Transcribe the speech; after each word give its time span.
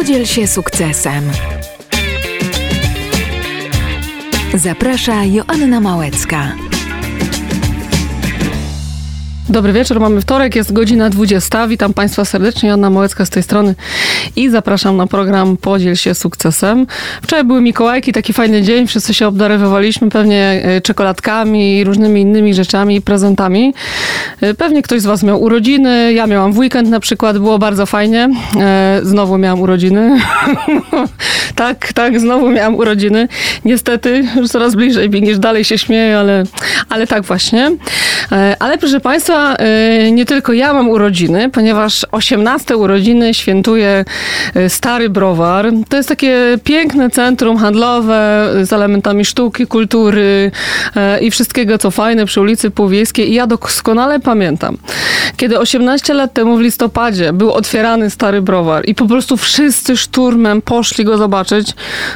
Podziel 0.00 0.26
się 0.26 0.46
sukcesem. 0.46 1.24
Zaprasza 4.54 5.24
Joanna 5.24 5.80
Małecka. 5.80 6.52
Dobry 9.48 9.72
wieczór, 9.72 10.00
mamy 10.00 10.20
wtorek, 10.20 10.56
jest 10.56 10.72
godzina 10.72 11.10
20. 11.10 11.68
Witam 11.68 11.94
Państwa 11.94 12.24
serdecznie, 12.24 12.68
Joanna 12.68 12.90
Małecka 12.90 13.26
z 13.26 13.30
tej 13.30 13.42
strony 13.42 13.74
i 14.36 14.50
zapraszam 14.50 14.96
na 14.96 15.06
program 15.06 15.56
Podziel 15.56 15.96
się 15.96 16.14
sukcesem. 16.14 16.86
Wczoraj 17.22 17.44
były 17.44 17.60
Mikołajki, 17.60 18.12
taki 18.12 18.32
fajny 18.32 18.62
dzień, 18.62 18.86
wszyscy 18.86 19.14
się 19.14 19.26
obdarowywaliśmy 19.26 20.08
pewnie 20.08 20.62
e, 20.64 20.80
czekoladkami 20.80 21.78
i 21.78 21.84
różnymi 21.84 22.20
innymi 22.20 22.54
rzeczami 22.54 23.02
prezentami. 23.02 23.74
E, 24.40 24.54
pewnie 24.54 24.82
ktoś 24.82 25.00
z 25.00 25.06
Was 25.06 25.22
miał 25.22 25.42
urodziny, 25.42 26.12
ja 26.12 26.26
miałam 26.26 26.52
w 26.52 26.58
weekend 26.58 26.88
na 26.88 27.00
przykład, 27.00 27.38
było 27.38 27.58
bardzo 27.58 27.86
fajnie. 27.86 28.28
E, 28.60 29.00
znowu 29.02 29.38
miałam 29.38 29.60
urodziny. 29.60 30.20
tak, 31.54 31.92
tak, 31.92 32.20
znowu 32.20 32.50
miałam 32.50 32.74
urodziny. 32.74 33.28
Niestety, 33.64 34.24
już 34.36 34.48
coraz 34.48 34.74
bliżej, 34.74 35.10
niż 35.10 35.38
dalej 35.38 35.64
się 35.64 35.78
śmieję, 35.78 36.18
ale, 36.18 36.44
ale 36.88 37.06
tak 37.06 37.22
właśnie. 37.22 37.72
Ale 38.58 38.78
proszę 38.78 39.00
Państwa, 39.00 39.56
nie 40.12 40.24
tylko 40.24 40.52
ja 40.52 40.72
mam 40.72 40.88
urodziny, 40.88 41.50
ponieważ 41.50 42.06
18 42.12 42.76
urodziny 42.76 43.34
świętuje 43.34 43.90
y, 43.90 44.04
Stary 44.68 45.10
Browar. 45.10 45.66
To 45.88 45.96
jest 45.96 46.08
takie 46.08 46.58
piękne 46.64 47.10
centrum 47.10 47.56
handlowe 47.56 48.48
z 48.62 48.72
elementami 48.72 49.24
sztuki, 49.24 49.66
kultury 49.66 50.50
y, 51.18 51.20
i 51.20 51.30
wszystkiego, 51.30 51.78
co 51.78 51.90
fajne 51.90 52.26
przy 52.26 52.40
ulicy 52.40 52.70
Półwiejskiej. 52.70 53.30
I 53.30 53.34
ja 53.34 53.46
doskonale 53.46 54.20
pamiętam, 54.20 54.76
kiedy 55.36 55.58
18 55.58 56.14
lat 56.14 56.32
temu 56.32 56.56
w 56.56 56.60
listopadzie 56.60 57.32
był 57.32 57.52
otwierany 57.52 58.10
Stary 58.10 58.42
Browar 58.42 58.88
i 58.88 58.94
po 58.94 59.06
prostu 59.06 59.36
wszyscy 59.36 59.96
szturmem 59.96 60.62
poszli 60.62 61.04
go 61.04 61.18
zobaczyć, 61.18 61.72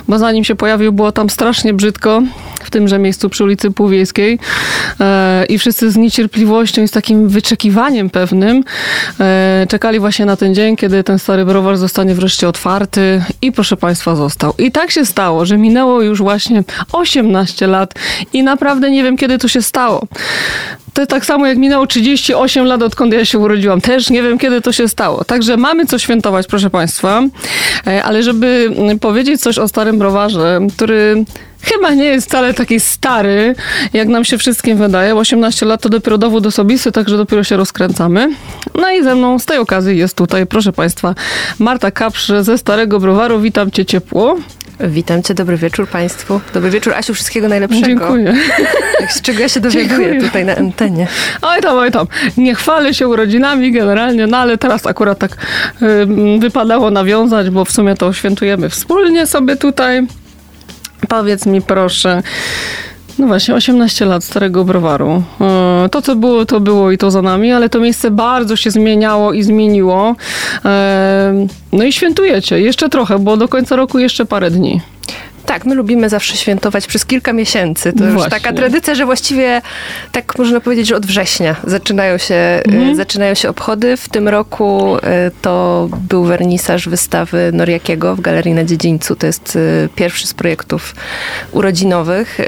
bo 0.08 0.18
zanim 0.18 0.44
się 0.44 0.54
pojawił, 0.54 0.92
było 0.92 1.12
tam 1.12 1.30
strasznie 1.30 1.74
brzydko 1.74 2.22
w 2.64 2.70
tymże 2.70 2.98
miejscu 2.98 3.30
przy 3.30 3.44
ulicy 3.44 3.70
Półwiejskiej 3.70 4.38
i 5.48 5.58
wszyscy 5.58 5.90
z 5.90 5.96
niecierpliwością 5.96 6.82
i 6.82 6.88
z 6.88 6.90
takim 6.90 7.28
wyczekiwaniem 7.28 8.10
pewnym 8.10 8.64
e, 9.20 9.66
czekali 9.68 10.00
właśnie 10.00 10.26
na 10.26 10.36
ten 10.36 10.54
dzień, 10.54 10.76
kiedy 10.76 11.04
ten 11.04 11.18
stary 11.18 11.44
browar 11.44 11.76
zostanie 11.76 12.14
wreszcie 12.14 12.48
otwarty 12.48 13.22
i 13.42 13.52
proszę 13.52 13.76
Państwa 13.76 14.16
został. 14.16 14.54
I 14.58 14.72
tak 14.72 14.90
się 14.90 15.06
stało, 15.06 15.46
że 15.46 15.58
minęło 15.58 16.02
już 16.02 16.18
właśnie 16.18 16.64
18 16.92 17.66
lat 17.66 17.94
i 18.32 18.42
naprawdę 18.42 18.90
nie 18.90 19.02
wiem, 19.02 19.16
kiedy 19.16 19.38
to 19.38 19.48
się 19.48 19.62
stało. 19.62 20.06
To 20.94 21.06
tak 21.06 21.26
samo 21.26 21.46
jak 21.46 21.58
minęło 21.58 21.86
38 21.86 22.66
lat, 22.66 22.82
odkąd 22.82 23.12
ja 23.12 23.24
się 23.24 23.38
urodziłam. 23.38 23.80
Też 23.80 24.10
nie 24.10 24.22
wiem, 24.22 24.38
kiedy 24.38 24.60
to 24.60 24.72
się 24.72 24.88
stało. 24.88 25.24
Także 25.24 25.56
mamy 25.56 25.86
co 25.86 25.98
świętować, 25.98 26.46
proszę 26.46 26.70
Państwa. 26.70 27.22
E, 27.86 28.04
ale 28.04 28.22
żeby 28.22 28.70
powiedzieć 29.00 29.40
coś 29.40 29.58
o 29.58 29.68
starym 29.68 29.98
browarze, 29.98 30.60
który 30.76 31.24
chyba 31.64 31.94
nie 31.94 32.04
jest 32.04 32.26
wcale 32.26 32.54
taki 32.54 32.80
stary, 32.80 33.54
jak 33.92 34.08
nam 34.08 34.24
się 34.24 34.38
wszystkim 34.38 34.78
wydaje. 34.78 35.14
18 35.14 35.66
lat 35.66 35.80
to 35.82 35.88
dopiero 35.88 36.18
dowód 36.18 36.46
osobisty, 36.46 36.92
także 36.92 37.16
dopiero 37.16 37.44
się 37.44 37.56
rozkręcamy. 37.56 38.28
No 38.74 38.90
i 38.90 39.02
ze 39.02 39.14
mną 39.14 39.38
z 39.38 39.46
tej 39.46 39.58
okazji 39.58 39.98
jest 39.98 40.16
tutaj, 40.16 40.46
proszę 40.46 40.72
Państwa, 40.72 41.14
Marta 41.58 41.90
Kapsz 41.90 42.32
ze 42.40 42.58
Starego 42.58 43.00
Browaru. 43.00 43.40
Witam 43.40 43.70
Cię 43.70 43.84
ciepło. 43.84 44.36
Witam 44.80 45.22
Cię, 45.22 45.34
dobry 45.34 45.56
wieczór 45.56 45.88
Państwu. 45.88 46.40
Dobry 46.54 46.70
wieczór, 46.70 46.94
Asiu, 46.94 47.14
wszystkiego 47.14 47.48
najlepszego. 47.48 47.86
Dziękuję. 47.86 48.34
Z 49.10 49.20
czego 49.22 49.40
ja 49.40 49.48
się 49.48 49.60
dowiaduję 49.60 49.88
Dziękuję. 49.88 50.20
tutaj 50.22 50.44
na 50.44 50.56
antenie. 50.56 51.06
Oj 51.42 51.60
tam, 51.60 51.78
oj 51.78 51.90
tam. 51.90 52.06
Nie 52.36 52.54
chwalę 52.54 52.94
się 52.94 53.08
urodzinami 53.08 53.72
generalnie, 53.72 54.26
no 54.26 54.36
ale 54.36 54.58
teraz 54.58 54.86
akurat 54.86 55.18
tak 55.18 55.36
y, 55.82 56.38
wypadało 56.38 56.90
nawiązać, 56.90 57.50
bo 57.50 57.64
w 57.64 57.72
sumie 57.72 57.94
to 57.94 58.12
świętujemy 58.12 58.68
wspólnie 58.68 59.26
sobie 59.26 59.56
tutaj. 59.56 60.06
Powiedz 61.08 61.46
mi 61.46 61.62
proszę, 61.62 62.22
no 63.18 63.26
właśnie, 63.26 63.54
18 63.54 64.04
lat 64.04 64.24
starego 64.24 64.64
browaru. 64.64 65.22
E, 65.40 65.88
to, 65.88 66.02
co 66.02 66.16
było, 66.16 66.46
to 66.46 66.60
było 66.60 66.90
i 66.90 66.98
to 66.98 67.10
za 67.10 67.22
nami, 67.22 67.52
ale 67.52 67.68
to 67.68 67.80
miejsce 67.80 68.10
bardzo 68.10 68.56
się 68.56 68.70
zmieniało 68.70 69.32
i 69.32 69.42
zmieniło. 69.42 70.16
E, 70.64 71.46
no 71.72 71.84
i 71.84 71.92
świętujecie 71.92 72.60
jeszcze 72.60 72.88
trochę, 72.88 73.18
bo 73.18 73.36
do 73.36 73.48
końca 73.48 73.76
roku 73.76 73.98
jeszcze 73.98 74.26
parę 74.26 74.50
dni. 74.50 74.80
Tak, 75.46 75.64
my 75.64 75.74
lubimy 75.74 76.08
zawsze 76.08 76.36
świętować 76.36 76.86
przez 76.86 77.06
kilka 77.06 77.32
miesięcy. 77.32 77.92
To 77.92 77.98
Właśnie. 77.98 78.14
już 78.14 78.28
taka 78.28 78.52
tradycja, 78.52 78.94
że 78.94 79.06
właściwie 79.06 79.62
tak 80.12 80.38
można 80.38 80.60
powiedzieć, 80.60 80.86
że 80.86 80.96
od 80.96 81.06
września 81.06 81.56
zaczynają 81.64 82.18
się, 82.18 82.34
e, 82.34 82.64
mhm. 82.64 82.96
zaczynają 82.96 83.34
się 83.34 83.48
obchody. 83.48 83.96
W 83.96 84.08
tym 84.08 84.28
roku 84.28 84.96
e, 85.02 85.30
to 85.42 85.88
był 86.08 86.24
wernisaż 86.24 86.88
wystawy 86.88 87.50
Noriakiego 87.52 88.16
w 88.16 88.20
Galerii 88.20 88.54
na 88.54 88.64
Dziedzińcu. 88.64 89.16
To 89.16 89.26
jest 89.26 89.58
e, 89.84 89.88
pierwszy 89.88 90.26
z 90.26 90.34
projektów 90.34 90.94
urodzinowych. 91.52 92.38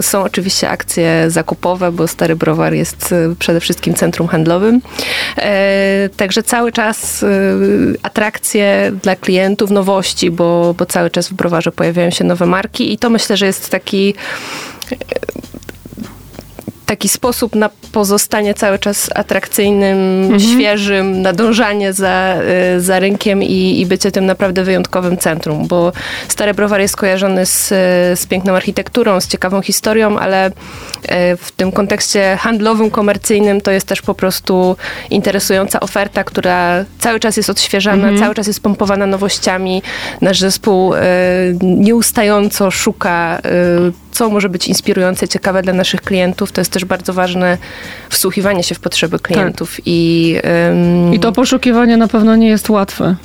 Są 0.00 0.22
oczywiście 0.22 0.70
akcje 0.70 1.24
zakupowe, 1.28 1.92
bo 1.92 2.08
Stary 2.08 2.36
Browar 2.36 2.74
jest 2.74 3.14
przede 3.38 3.60
wszystkim 3.60 3.94
centrum 3.94 4.28
handlowym. 4.28 4.80
Także 6.16 6.42
cały 6.42 6.72
czas 6.72 7.24
atrakcje 8.02 8.92
dla 9.02 9.16
klientów, 9.16 9.70
nowości, 9.70 10.30
bo, 10.30 10.74
bo 10.74 10.86
cały 10.86 11.10
czas 11.10 11.28
w 11.28 11.34
browarze 11.34 11.72
pojawiają 11.72 12.10
się 12.10 12.24
nowe 12.24 12.46
marki 12.46 12.92
i 12.92 12.98
to 12.98 13.10
myślę, 13.10 13.36
że 13.36 13.46
jest 13.46 13.70
taki 13.70 14.14
taki 16.88 17.08
sposób 17.08 17.54
na 17.54 17.70
pozostanie 17.92 18.54
cały 18.54 18.78
czas 18.78 19.10
atrakcyjnym, 19.14 20.22
mhm. 20.22 20.40
świeżym, 20.40 21.22
nadążanie 21.22 21.92
za, 21.92 22.36
y, 22.76 22.80
za 22.80 22.98
rynkiem 22.98 23.42
i, 23.42 23.80
i 23.80 23.86
bycie 23.86 24.12
tym 24.12 24.26
naprawdę 24.26 24.64
wyjątkowym 24.64 25.18
centrum, 25.18 25.66
bo 25.66 25.92
Stary 26.28 26.54
Browar 26.54 26.80
jest 26.80 26.96
kojarzony 26.96 27.46
z, 27.46 27.68
z 28.20 28.26
piękną 28.26 28.56
architekturą, 28.56 29.20
z 29.20 29.28
ciekawą 29.28 29.62
historią, 29.62 30.18
ale 30.18 30.48
y, 30.48 30.52
w 31.36 31.52
tym 31.56 31.72
kontekście 31.72 32.36
handlowym, 32.40 32.90
komercyjnym 32.90 33.60
to 33.60 33.70
jest 33.70 33.86
też 33.86 34.02
po 34.02 34.14
prostu 34.14 34.76
interesująca 35.10 35.80
oferta, 35.80 36.24
która 36.24 36.84
cały 36.98 37.20
czas 37.20 37.36
jest 37.36 37.50
odświeżana, 37.50 38.02
mhm. 38.02 38.18
cały 38.18 38.34
czas 38.34 38.46
jest 38.46 38.60
pompowana 38.60 39.06
nowościami. 39.06 39.82
Nasz 40.20 40.40
zespół 40.40 40.94
y, 40.94 40.98
nieustająco 41.62 42.70
szuka 42.70 43.40
co 44.12 44.30
może 44.30 44.48
być 44.48 44.68
inspirujące, 44.68 45.28
ciekawe 45.28 45.62
dla 45.62 45.72
naszych 45.72 46.02
klientów. 46.02 46.52
To 46.52 46.60
jest 46.60 46.72
też 46.72 46.84
bardzo 46.84 47.12
ważne 47.12 47.58
wsłuchiwanie 48.08 48.62
się 48.62 48.74
w 48.74 48.80
potrzeby 48.80 49.18
klientów. 49.18 49.76
Tak. 49.76 49.80
I, 49.86 50.36
um... 50.70 51.14
I 51.14 51.20
to 51.20 51.32
poszukiwanie 51.32 51.96
na 51.96 52.08
pewno 52.08 52.36
nie 52.36 52.48
jest 52.48 52.70
łatwe. 52.70 53.16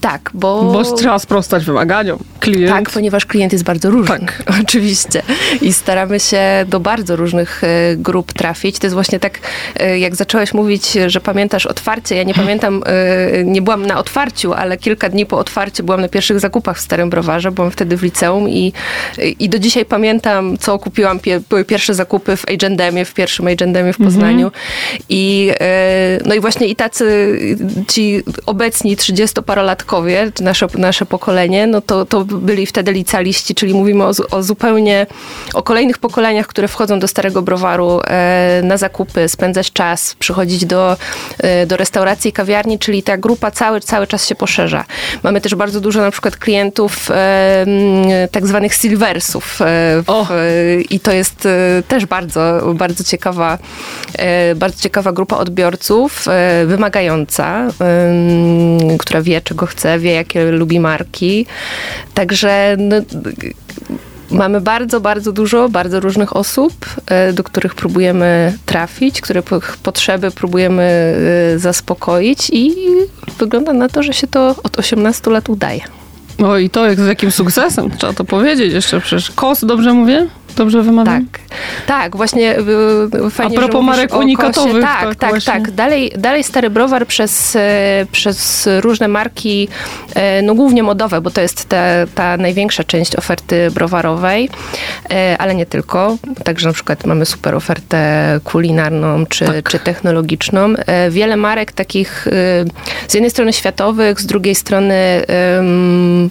Tak, 0.00 0.30
bo... 0.34 0.72
Bo 0.72 0.82
trzeba 0.82 1.18
sprostać 1.18 1.64
wymaganiom. 1.64 2.18
Klient... 2.40 2.72
Tak, 2.72 2.90
ponieważ 2.90 3.26
klient 3.26 3.52
jest 3.52 3.64
bardzo 3.64 3.90
różny. 3.90 4.18
Tak. 4.18 4.42
Oczywiście. 4.62 5.22
I 5.62 5.72
staramy 5.72 6.20
się 6.20 6.40
do 6.68 6.80
bardzo 6.80 7.16
różnych 7.16 7.64
e, 7.64 7.96
grup 7.96 8.32
trafić. 8.32 8.78
To 8.78 8.86
jest 8.86 8.94
właśnie 8.94 9.20
tak, 9.20 9.38
e, 9.76 9.98
jak 9.98 10.16
zacząłeś 10.16 10.54
mówić, 10.54 10.92
że 11.06 11.20
pamiętasz 11.20 11.66
otwarcie. 11.66 12.16
Ja 12.16 12.22
nie 12.22 12.34
pamiętam, 12.34 12.82
e, 12.86 13.44
nie 13.44 13.62
byłam 13.62 13.86
na 13.86 13.98
otwarciu, 13.98 14.52
ale 14.52 14.76
kilka 14.76 15.08
dni 15.08 15.26
po 15.26 15.38
otwarciu 15.38 15.84
byłam 15.84 16.00
na 16.00 16.08
pierwszych 16.08 16.40
zakupach 16.40 16.76
w 16.76 16.80
Starym 16.80 17.10
Browarze. 17.10 17.52
Byłam 17.52 17.70
wtedy 17.70 17.96
w 17.96 18.02
liceum 18.02 18.48
i, 18.48 18.72
i 19.38 19.48
do 19.48 19.58
dzisiaj 19.58 19.84
pamiętam, 19.84 20.58
co 20.58 20.78
kupiłam. 20.78 21.20
Były 21.48 21.64
pierwsze 21.64 21.94
zakupy 21.94 22.36
w 22.36 22.48
Agendemie, 22.48 23.04
w 23.04 23.14
pierwszym 23.14 23.46
Agendemie 23.46 23.92
w 23.92 23.98
Poznaniu. 23.98 24.46
Mhm. 24.46 24.62
I, 25.08 25.50
no 26.24 26.34
i 26.34 26.40
właśnie 26.40 26.66
i 26.66 26.76
tacy 26.76 27.38
ci 27.88 28.22
obecni 28.46 28.96
30-parolatkowie 28.96 29.73
latkowie, 29.74 30.32
nasze, 30.40 30.66
nasze 30.78 31.06
pokolenie, 31.06 31.66
no 31.66 31.80
to, 31.80 32.04
to 32.04 32.24
byli 32.24 32.66
wtedy 32.66 32.92
licealiści, 32.92 33.54
czyli 33.54 33.74
mówimy 33.74 34.04
o, 34.04 34.12
o 34.30 34.42
zupełnie, 34.42 35.06
o 35.54 35.62
kolejnych 35.62 35.98
pokoleniach, 35.98 36.46
które 36.46 36.68
wchodzą 36.68 36.98
do 36.98 37.08
Starego 37.08 37.42
Browaru 37.42 38.00
e, 38.06 38.60
na 38.64 38.76
zakupy, 38.76 39.28
spędzać 39.28 39.72
czas, 39.72 40.14
przychodzić 40.18 40.64
do, 40.64 40.96
e, 41.38 41.66
do 41.66 41.76
restauracji 41.76 42.28
i 42.28 42.32
kawiarni, 42.32 42.78
czyli 42.78 43.02
ta 43.02 43.16
grupa 43.16 43.50
cały, 43.50 43.80
cały 43.80 44.06
czas 44.06 44.28
się 44.28 44.34
poszerza. 44.34 44.84
Mamy 45.22 45.40
też 45.40 45.54
bardzo 45.54 45.80
dużo 45.80 46.00
na 46.00 46.10
przykład 46.10 46.36
klientów 46.36 47.10
e, 47.10 47.66
tak 48.30 48.46
zwanych 48.46 48.74
silversów 48.74 49.60
e, 49.60 49.64
w, 50.02 50.26
i 50.90 51.00
to 51.00 51.12
jest 51.12 51.46
e, 51.46 51.82
też 51.88 52.06
bardzo, 52.06 52.74
bardzo 52.74 53.04
ciekawa, 53.04 53.58
e, 54.18 54.54
bardzo 54.54 54.82
ciekawa 54.82 55.12
grupa 55.12 55.36
odbiorców, 55.36 56.24
wymagająca, 56.66 57.68
która 58.98 59.22
wie, 59.22 59.40
czego 59.40 59.63
chce, 59.66 59.98
wie 59.98 60.12
jakie 60.12 60.50
lubi 60.50 60.80
marki. 60.80 61.46
Także 62.14 62.76
no, 62.78 62.96
mamy 64.30 64.60
bardzo, 64.60 65.00
bardzo 65.00 65.32
dużo, 65.32 65.68
bardzo 65.68 66.00
różnych 66.00 66.36
osób, 66.36 66.72
e, 67.06 67.32
do 67.32 67.44
których 67.44 67.74
próbujemy 67.74 68.58
trafić, 68.66 69.20
które 69.20 69.42
potrzeby 69.82 70.30
próbujemy 70.30 70.82
e, 71.54 71.58
zaspokoić 71.58 72.50
i 72.52 72.74
wygląda 73.38 73.72
na 73.72 73.88
to, 73.88 74.02
że 74.02 74.12
się 74.12 74.26
to 74.26 74.54
od 74.62 74.78
18 74.78 75.30
lat 75.30 75.48
udaje. 75.48 75.80
O 76.38 76.58
i 76.58 76.70
to 76.70 76.86
jak 76.86 77.00
z 77.00 77.06
jakim 77.06 77.30
sukcesem, 77.30 77.90
trzeba 77.90 78.12
to 78.12 78.24
powiedzieć 78.24 78.72
jeszcze 78.72 79.00
przecież. 79.00 79.30
KOS, 79.30 79.64
dobrze 79.64 79.92
mówię? 79.92 80.26
Dobrze 80.56 80.82
wymawiam? 80.82 81.26
Tak, 81.26 81.40
tak, 81.86 82.16
właśnie 82.16 82.56
fajnie, 83.30 83.58
A 83.58 83.60
propos 83.60 83.84
marek 83.84 84.14
unikatowych. 84.14 84.82
Tak, 84.82 85.14
tak, 85.14 85.16
tak, 85.16 85.42
tak. 85.44 85.70
Dalej, 85.70 86.12
dalej 86.18 86.44
Stary 86.44 86.70
Browar 86.70 87.06
przez, 87.06 87.56
przez 88.12 88.68
różne 88.80 89.08
marki, 89.08 89.68
no 90.42 90.54
głównie 90.54 90.82
modowe, 90.82 91.20
bo 91.20 91.30
to 91.30 91.40
jest 91.40 91.68
ta, 91.68 91.82
ta 92.14 92.36
największa 92.36 92.84
część 92.84 93.16
oferty 93.16 93.70
browarowej, 93.70 94.48
ale 95.38 95.54
nie 95.54 95.66
tylko. 95.66 96.16
Także 96.44 96.68
na 96.68 96.74
przykład 96.74 97.06
mamy 97.06 97.26
super 97.26 97.54
ofertę 97.54 98.40
kulinarną 98.44 99.26
czy, 99.26 99.44
tak. 99.44 99.68
czy 99.70 99.78
technologiczną. 99.78 100.74
Wiele 101.10 101.36
marek 101.36 101.72
takich 101.72 102.26
z 103.08 103.14
jednej 103.14 103.30
strony 103.30 103.52
światowych, 103.52 104.20
z 104.20 104.26
drugiej 104.26 104.54
strony 104.54 105.22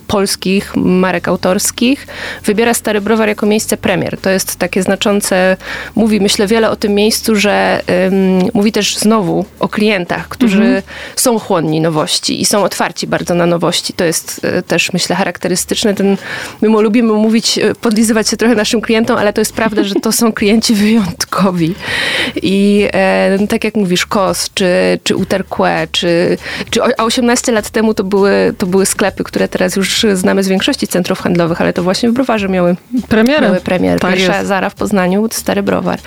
polskich, 0.07 0.75
marek 0.75 1.27
autorskich, 1.27 2.07
wybiera 2.45 2.73
Stary 2.73 3.01
Browar 3.01 3.27
jako 3.27 3.45
miejsce 3.45 3.77
premier. 3.77 4.12
To 4.21 4.29
jest 4.29 4.55
takie 4.55 4.83
znaczące, 4.83 5.57
mówi 5.95 6.21
myślę 6.21 6.47
wiele 6.47 6.69
o 6.69 6.75
tym 6.75 6.93
miejscu, 6.93 7.35
że 7.35 7.81
um, 7.87 8.49
mówi 8.53 8.71
też 8.71 8.97
znowu 8.97 9.45
o 9.59 9.69
klientach, 9.69 10.27
którzy 10.27 10.63
mhm. 10.63 10.81
są 11.15 11.39
chłonni 11.39 11.81
nowości 11.81 12.41
i 12.41 12.45
są 12.45 12.63
otwarci 12.63 13.07
bardzo 13.07 13.33
na 13.35 13.45
nowości. 13.45 13.93
To 13.93 14.03
jest 14.03 14.41
e, 14.45 14.61
też 14.61 14.93
myślę 14.93 15.15
charakterystyczne. 15.15 15.93
Ten, 15.93 16.17
my 16.61 16.81
lubimy 16.81 17.13
mówić, 17.13 17.57
e, 17.57 17.75
podlizywać 17.75 18.29
się 18.29 18.37
trochę 18.37 18.55
naszym 18.55 18.81
klientom, 18.81 19.17
ale 19.17 19.33
to 19.33 19.41
jest 19.41 19.53
prawda, 19.53 19.83
że 19.83 19.95
to 19.95 20.11
są 20.11 20.33
klienci 20.33 20.75
wyjątkowi. 20.83 21.75
I 22.41 22.87
e, 22.93 23.47
tak 23.49 23.63
jak 23.63 23.75
mówisz, 23.75 24.05
KOS, 24.05 24.49
czy, 24.53 24.99
czy 25.03 25.15
Uterque, 25.15 25.87
czy, 25.91 26.37
czy 26.69 26.81
18 26.97 27.51
lat 27.51 27.69
temu 27.69 27.93
to 27.93 28.03
były, 28.03 28.53
to 28.57 28.65
były 28.65 28.85
sklepy, 28.85 29.23
które 29.23 29.47
teraz 29.47 29.75
już 29.75 30.05
znamy 30.13 30.43
z 30.43 30.47
większości 30.47 30.87
centrów 30.87 31.19
handlowych, 31.19 31.61
ale 31.61 31.73
to 31.73 31.83
właśnie 31.83 32.09
w 32.09 32.13
browarze 32.13 32.49
miały 32.49 32.75
premierę. 33.09 33.41
Miały 33.41 33.61
premierę. 33.61 33.99
Tak 34.07 34.17
Pierwsza. 34.17 34.45
Zara 34.45 34.69
w 34.69 34.75
Poznaniu, 34.75 35.27
Stary 35.31 35.63
Browar. 35.63 35.99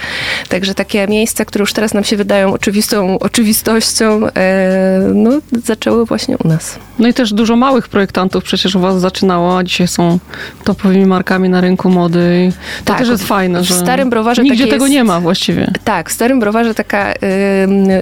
Także 0.48 0.74
takie 0.74 1.06
miejsca, 1.06 1.44
które 1.44 1.62
już 1.62 1.72
teraz 1.72 1.94
nam 1.94 2.04
się 2.04 2.16
wydają 2.16 2.52
oczywistą 2.52 3.18
oczywistością, 3.18 4.26
e, 4.36 5.10
no, 5.14 5.30
zaczęły 5.64 6.04
właśnie 6.04 6.36
u 6.44 6.48
nas. 6.48 6.78
No 6.98 7.08
i 7.08 7.14
też 7.14 7.32
dużo 7.32 7.56
małych 7.56 7.88
projektantów 7.88 8.44
przecież 8.44 8.74
u 8.74 8.80
was 8.80 9.00
zaczynało, 9.00 9.58
a 9.58 9.64
dzisiaj 9.64 9.88
są 9.88 10.18
topowymi 10.64 11.06
markami 11.06 11.48
na 11.48 11.60
rynku 11.60 11.90
mody. 11.90 12.52
To 12.78 12.84
tak, 12.84 12.98
też 12.98 13.08
jest 13.08 13.24
fajne, 13.24 13.64
że 13.64 13.74
w 13.74 13.78
Starym 13.78 14.10
Browarze 14.10 14.42
nigdzie 14.42 14.66
tego 14.66 14.84
jest, 14.84 14.94
nie 14.94 15.04
ma 15.04 15.20
właściwie. 15.20 15.72
Tak, 15.84 16.10
w 16.10 16.12
Starym 16.12 16.40
Browarze 16.40 16.74
taka 16.74 17.12
y, 17.12 17.16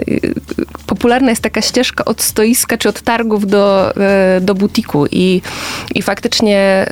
y, 0.08 0.34
popularna 0.86 1.30
jest 1.30 1.42
taka 1.42 1.62
ścieżka 1.62 2.04
od 2.04 2.22
stoiska 2.22 2.78
czy 2.78 2.88
od 2.88 3.00
targów 3.00 3.46
do, 3.46 3.92
y, 4.36 4.40
do 4.40 4.54
butiku 4.54 5.06
i, 5.10 5.42
i 5.94 6.02
faktycznie 6.02 6.86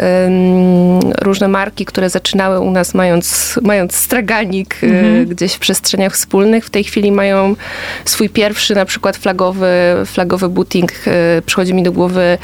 różne 1.20 1.48
marki, 1.48 1.84
które 1.84 2.10
zaczynały 2.10 2.60
u 2.60 2.70
nas 2.70 2.91
mając, 2.94 3.58
mając 3.62 3.94
straganik 3.96 4.76
mhm. 4.82 5.26
gdzieś 5.26 5.54
w 5.54 5.58
przestrzeniach 5.58 6.12
wspólnych, 6.12 6.64
w 6.64 6.70
tej 6.70 6.84
chwili 6.84 7.12
mają 7.12 7.56
swój 8.04 8.28
pierwszy 8.28 8.74
na 8.74 8.84
przykład 8.84 9.16
flagowy, 9.16 9.70
flagowy 10.06 10.48
butik. 10.48 11.04
Przychodzi 11.46 11.74
mi 11.74 11.82
do 11.82 11.92
głowy 11.92 12.38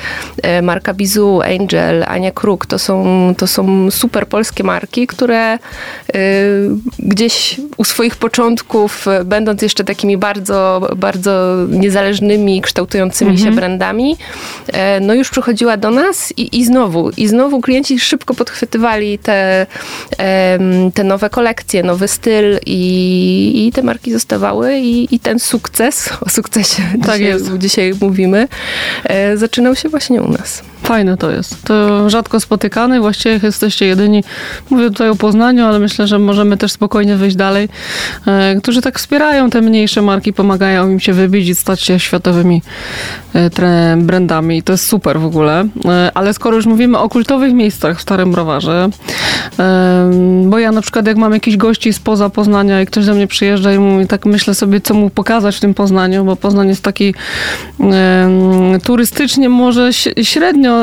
marka 0.62 0.95
Bizu, 0.95 1.41
Angel, 1.43 2.05
Ania 2.09 2.31
Kruk. 2.31 2.67
To 2.67 2.79
są, 2.79 3.35
to 3.39 3.47
są 3.47 3.91
super 3.91 4.27
polskie 4.27 4.65
marki, 4.65 5.06
które 5.06 5.55
y, 5.55 5.59
gdzieś 6.99 7.61
u 7.77 7.85
swoich 7.85 8.17
początków, 8.17 9.06
będąc 9.25 9.62
jeszcze 9.62 9.85
takimi 9.85 10.17
bardzo, 10.17 10.89
bardzo 10.97 11.56
niezależnymi, 11.69 12.61
kształtującymi 12.61 13.31
mhm. 13.31 13.50
się 13.50 13.56
brandami, 13.56 14.17
no 15.00 15.15
już 15.15 15.31
przychodziła 15.31 15.77
do 15.77 15.91
nas 15.91 16.33
i, 16.37 16.59
i 16.59 16.65
znowu, 16.65 17.11
i 17.17 17.29
znowu 17.29 17.61
klienci 17.61 18.00
szybko 18.00 18.35
podchwytywali 18.35 19.19
te, 19.19 19.67
te 20.94 21.05
nowe 21.05 21.31
kolekcje, 21.31 21.82
nowy 21.82 22.08
styl 22.08 22.58
i, 22.67 23.67
i 23.67 23.73
te 23.73 23.82
marki 23.82 24.12
zostawały 24.12 24.79
i, 24.79 25.14
i 25.14 25.20
ten 25.20 25.38
sukces, 25.38 26.11
o 26.26 26.29
sukcesie 26.29 26.82
tak 27.06 27.19
dzisiaj, 27.19 27.58
dzisiaj 27.58 27.93
mówimy, 28.00 28.49
e, 29.05 29.37
zaczynał 29.37 29.76
się 29.76 29.88
właśnie 29.88 30.23
u 30.23 30.29
nas. 30.29 30.62
Fajne 30.88 31.17
to 31.17 31.31
jest. 31.31 31.64
To 31.64 32.11
rzadko 32.11 32.40
spotykane. 32.40 33.00
Właściwie 33.00 33.40
jesteście 33.43 33.87
jedyni, 33.87 34.25
mówię 34.70 34.90
tutaj 34.90 35.08
o 35.08 35.17
Poznaniu, 35.17 35.64
ale 35.67 35.79
myślę, 35.79 36.06
że 36.06 36.19
możemy 36.19 36.56
też 36.56 36.73
spokojnie 36.73 37.17
wyjść 37.17 37.37
dalej, 37.37 37.69
e, 38.26 38.56
którzy 38.62 38.82
tak 38.82 38.99
wspierają 38.99 39.50
te 39.50 39.61
mniejsze 39.61 40.02
marki, 40.02 40.32
pomagają 40.32 40.90
im 40.90 41.00
się 41.00 41.12
wybić 41.12 41.49
i 41.49 41.55
stać 41.55 41.81
się 41.81 41.99
światowymi 41.99 42.62
e, 43.35 43.96
brandami. 43.96 44.58
I 44.58 44.62
to 44.62 44.73
jest 44.73 44.87
super 44.87 45.20
w 45.20 45.25
ogóle. 45.25 45.69
E, 45.85 46.11
ale 46.14 46.35
skoro 46.35 46.56
już 46.56 46.67
mówimy 46.67 46.99
o 46.99 47.08
kultowych 47.08 47.52
miejscach 47.52 47.99
w 47.99 48.02
Starym 48.02 48.32
Browarze, 48.32 48.88
bo 50.44 50.58
ja 50.58 50.73
na 50.73 50.81
przykład 50.82 51.06
jak 51.06 51.17
mam 51.17 51.32
jakichś 51.32 51.56
gości 51.56 51.93
spoza 51.93 52.31
Poznania 52.31 52.82
i 52.82 52.87
ktoś 52.87 53.06
do 53.06 53.14
mnie 53.14 53.26
przyjeżdża 53.26 53.73
i 53.73 53.79
mówi, 53.79 54.06
tak 54.06 54.26
myślę 54.26 54.55
sobie, 54.55 54.81
co 54.81 54.94
mu 54.94 55.11
pokazać 55.11 55.56
w 55.56 55.61
tym 55.61 55.75
Poznaniu, 55.75 56.25
bo 56.25 56.37
Poznań 56.37 56.69
jest 56.69 56.82
taki 56.82 57.14
turystycznie 58.85 59.49
może 59.49 59.90
średnio 60.23 60.78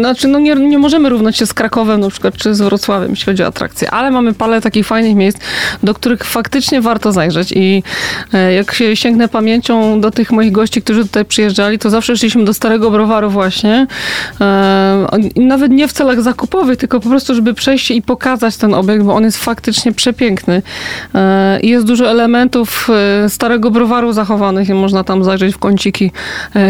znaczy 0.00 0.28
no 0.28 0.38
nie, 0.38 0.54
nie 0.54 0.78
możemy 0.78 1.08
równać 1.08 1.36
się 1.36 1.46
z 1.46 1.54
Krakowem 1.54 2.00
na 2.00 2.10
przykład, 2.10 2.36
czy 2.36 2.54
z 2.54 2.60
Wrocławiem, 2.60 3.10
jeśli 3.10 3.26
chodzi 3.26 3.42
o 3.42 3.46
atrakcje, 3.46 3.90
ale 3.90 4.10
mamy 4.10 4.34
parę 4.34 4.60
takich 4.60 4.86
fajnych 4.86 5.16
miejsc, 5.16 5.38
do 5.82 5.94
których 5.94 6.24
faktycznie 6.24 6.80
warto 6.80 7.12
zajrzeć 7.12 7.52
i 7.52 7.82
e, 8.32 8.52
jak 8.52 8.74
się 8.74 8.96
sięgnę 8.96 9.28
pamięcią 9.28 10.00
do 10.00 10.10
tych 10.10 10.32
moich 10.32 10.52
gości, 10.52 10.82
którzy 10.82 11.02
tutaj 11.02 11.24
przyjeżdżali, 11.24 11.78
to 11.78 11.90
zawsze 11.90 12.16
szliśmy 12.16 12.44
do 12.44 12.54
Starego 12.54 12.90
Browaru 12.90 13.30
właśnie, 13.30 13.86
e, 14.40 15.06
nawet 15.36 15.72
nie 15.72 15.88
w 15.88 15.92
celach 15.92 16.22
zakupowych, 16.22 16.76
tylko 16.76 17.00
po 17.00 17.08
prostu, 17.08 17.34
żeby 17.34 17.54
przejść 17.54 17.90
i 17.90 18.02
pokazać 18.02 18.56
ten 18.56 18.74
obiekt, 18.74 19.04
bo 19.04 19.14
on 19.14 19.24
jest 19.24 19.38
faktycznie 19.38 19.92
przepiękny. 19.92 20.62
E, 21.14 21.60
I 21.60 21.68
jest 21.68 21.86
dużo 21.86 22.10
elementów 22.10 22.88
Starego 23.28 23.70
Browaru 23.70 24.12
zachowanych 24.12 24.68
i 24.68 24.74
można 24.74 25.04
tam 25.04 25.24
zajrzeć 25.24 25.54
w 25.54 25.58
kąciki 25.58 26.10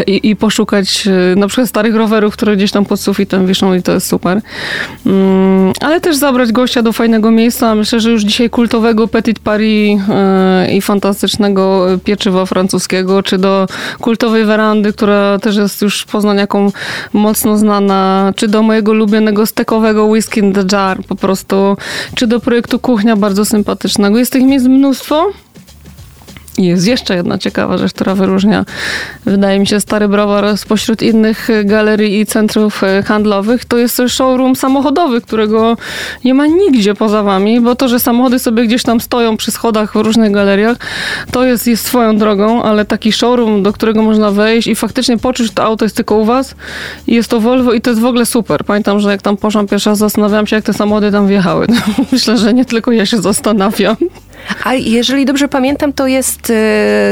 i, 0.07 0.29
i 0.29 0.37
poszukać 0.37 1.09
na 1.37 1.47
przykład 1.47 1.69
starych 1.69 1.95
rowerów, 1.95 2.33
które 2.33 2.57
gdzieś 2.57 2.68
tam 2.73 2.85
pod 2.85 3.01
sufitem 3.01 3.47
wiszą 3.47 3.75
i 3.75 3.83
to 3.83 3.93
jest 3.93 4.07
super. 4.07 4.41
Mm, 5.07 5.73
ale 5.81 6.01
też 6.01 6.17
zabrać 6.17 6.53
gościa 6.53 6.83
do 6.83 6.93
fajnego 6.93 7.31
miejsca. 7.31 7.75
Myślę, 7.75 8.01
że 8.01 8.11
już 8.11 8.23
dzisiaj 8.23 8.51
kultowego 8.51 9.09
Petit 9.09 9.39
Paris 9.39 10.01
e, 10.09 10.73
i 10.73 10.81
fantastycznego 10.81 11.87
pieczywa 12.05 12.47
francuskiego, 12.47 13.23
czy 13.23 13.39
do 13.39 13.67
kultowej 14.01 14.45
werandy, 14.45 14.93
która 14.93 15.39
też 15.39 15.57
jest 15.57 15.83
już 15.83 16.05
poznaniaką 16.05 16.73
mocno 17.13 17.57
znana, 17.57 18.33
czy 18.37 18.49
do 18.49 18.63
mojego 18.63 18.93
ulubionego 18.93 19.47
stekowego 19.47 20.07
whisky 20.07 20.41
in 20.41 20.53
the 20.53 20.65
jar 20.73 20.99
po 21.09 21.15
prostu, 21.15 21.77
czy 22.15 22.27
do 22.27 22.41
projektu 22.41 22.79
Kuchnia 22.79 23.17
bardzo 23.17 23.45
sympatycznego. 23.45 24.19
Jest 24.19 24.33
tych 24.33 24.43
miejsc 24.43 24.67
mnóstwo. 24.67 25.27
Jest 26.59 26.87
jeszcze 26.87 27.17
jedna 27.17 27.39
ciekawa 27.39 27.79
rzecz, 27.79 27.93
która 27.93 28.15
wyróżnia, 28.15 28.65
wydaje 29.25 29.59
mi 29.59 29.67
się, 29.67 29.81
Stary 29.81 30.09
Browar 30.09 30.59
spośród 30.59 31.03
innych 31.03 31.49
galerii 31.65 32.21
i 32.21 32.27
centrów 32.27 32.85
e, 32.85 33.03
handlowych. 33.03 33.65
To 33.65 33.79
jest 33.79 34.03
showroom 34.09 34.57
samochodowy, 34.57 35.21
którego 35.21 35.77
nie 36.25 36.35
ma 36.35 36.47
nigdzie 36.47 36.95
poza 36.95 37.23
wami, 37.23 37.61
bo 37.61 37.75
to, 37.75 37.89
że 37.89 38.01
samochody 38.01 38.39
sobie 38.39 38.67
gdzieś 38.67 38.83
tam 38.83 39.01
stoją 39.01 39.37
przy 39.37 39.51
schodach 39.51 39.93
w 39.93 39.97
różnych 39.97 40.33
galeriach, 40.33 40.77
to 41.31 41.45
jest, 41.45 41.67
jest 41.67 41.87
swoją 41.87 42.17
drogą, 42.17 42.63
ale 42.63 42.85
taki 42.85 43.13
showroom, 43.13 43.63
do 43.63 43.73
którego 43.73 44.03
można 44.03 44.31
wejść 44.31 44.69
i 44.69 44.75
faktycznie 44.75 45.19
poczuć, 45.19 45.47
że 45.47 45.53
to 45.53 45.65
auto 45.65 45.85
jest 45.85 45.97
tylko 45.97 46.17
u 46.17 46.25
was 46.25 46.55
i 47.07 47.15
jest 47.15 47.31
to 47.31 47.41
Volvo 47.41 47.73
i 47.73 47.81
to 47.81 47.91
jest 47.91 48.03
w 48.03 48.05
ogóle 48.05 48.27
super. 48.27 48.65
Pamiętam, 48.65 49.01
że 49.01 49.11
jak 49.11 49.23
tam 49.23 49.37
poszłam 49.37 49.67
pierwszy 49.67 49.91
raz, 49.91 49.99
zastanawiałam 49.99 50.47
się, 50.47 50.57
jak 50.57 50.65
te 50.65 50.73
samochody 50.73 51.13
tam 51.13 51.27
wjechały. 51.27 51.67
Myślę, 52.13 52.39
że 52.39 52.55
nie 52.55 52.65
tylko 52.65 52.93
ja 52.93 53.07
się 53.07 53.23
zastanawiam. 53.23 53.97
A 54.65 54.75
jeżeli 54.75 55.25
dobrze 55.25 55.49
pamiętam, 55.49 55.93
to 55.93 56.07
jest 56.07 56.51
y, 56.51 56.55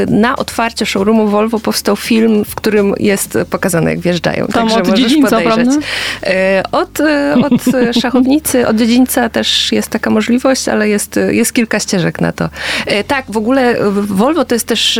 na 0.07 0.35
otwarcie 0.35 0.85
showroomu 0.85 1.27
Volvo 1.27 1.59
powstał 1.59 1.95
film, 1.95 2.45
w 2.45 2.55
którym 2.55 2.93
jest 2.99 3.37
pokazane, 3.49 3.89
jak 3.89 3.99
wjeżdżają. 3.99 4.47
Tam 4.47 4.69
Także 4.69 4.91
od 4.91 4.97
dziedzińca, 4.97 5.29
podejrzeć. 5.29 5.65
Prawda? 5.65 6.69
Od, 6.71 6.99
y, 6.99 7.05
od 7.45 7.63
szachownicy, 8.01 8.67
od 8.67 8.75
dziedzińca 8.75 9.29
też 9.29 9.71
jest 9.71 9.89
taka 9.89 10.09
możliwość, 10.09 10.67
ale 10.67 10.89
jest, 10.89 11.19
jest 11.29 11.53
kilka 11.53 11.79
ścieżek 11.79 12.21
na 12.21 12.31
to. 12.31 12.45
Y, 12.45 13.03
tak, 13.03 13.25
w 13.29 13.37
ogóle 13.37 13.75
Volvo 13.91 14.45
to 14.45 14.55
jest 14.55 14.67
też 14.67 14.99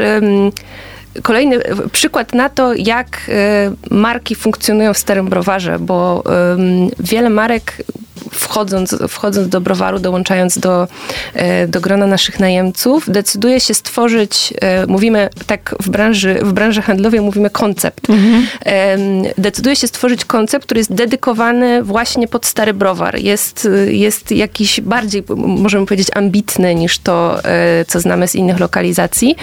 kolejny 1.22 1.60
przykład 1.92 2.34
na 2.34 2.50
to, 2.50 2.74
jak 2.74 3.32
marki 3.92 4.36
funkcjonują 4.36 4.94
w 4.94 4.98
starym 4.98 5.26
browarze, 5.28 5.80
bo 5.80 6.24
wiele 7.00 7.30
marek 7.30 7.74
wchodząc, 8.32 8.96
wchodząc 9.10 9.50
do 9.50 9.62
browaru, 9.62 10.00
dołączając 10.00 10.58
do, 10.58 10.88
e, 11.34 11.68
do 11.68 11.82
grona 11.82 12.08
naszych 12.08 12.40
najemców, 12.40 13.04
decyduje 13.08 13.60
się 13.60 13.74
stworzyć, 13.74 14.54
e, 14.62 14.88
mówimy 14.88 15.30
tak 15.48 15.76
w 15.80 15.90
branży, 15.90 16.40
w 16.42 16.54
branży 16.54 16.82
handlowej, 16.82 17.22
mówimy 17.22 17.50
koncept. 17.50 18.10
Mhm. 18.10 18.48
Decyduje 19.38 19.76
się 19.76 19.88
stworzyć 19.88 20.26
koncept, 20.26 20.66
który 20.66 20.80
jest 20.80 20.94
dedykowany 20.94 21.84
właśnie 21.84 22.28
pod 22.28 22.46
stary 22.46 22.74
browar. 22.74 23.20
Jest, 23.20 23.70
jest 23.88 24.32
jakiś 24.32 24.82
bardziej, 24.82 25.24
możemy 25.38 25.86
powiedzieć, 25.86 26.08
ambitny 26.14 26.76
niż 26.76 27.00
to, 27.00 27.44
e, 27.44 27.86
co 27.88 28.00
znamy 28.00 28.28
z 28.28 28.36
innych 28.36 28.60
lokalizacji. 28.60 29.36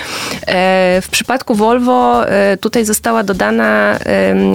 W 1.02 1.08
przypadku 1.10 1.54
Volvo 1.54 2.24
tutaj 2.60 2.84
została 2.84 3.22
dodana 3.22 3.98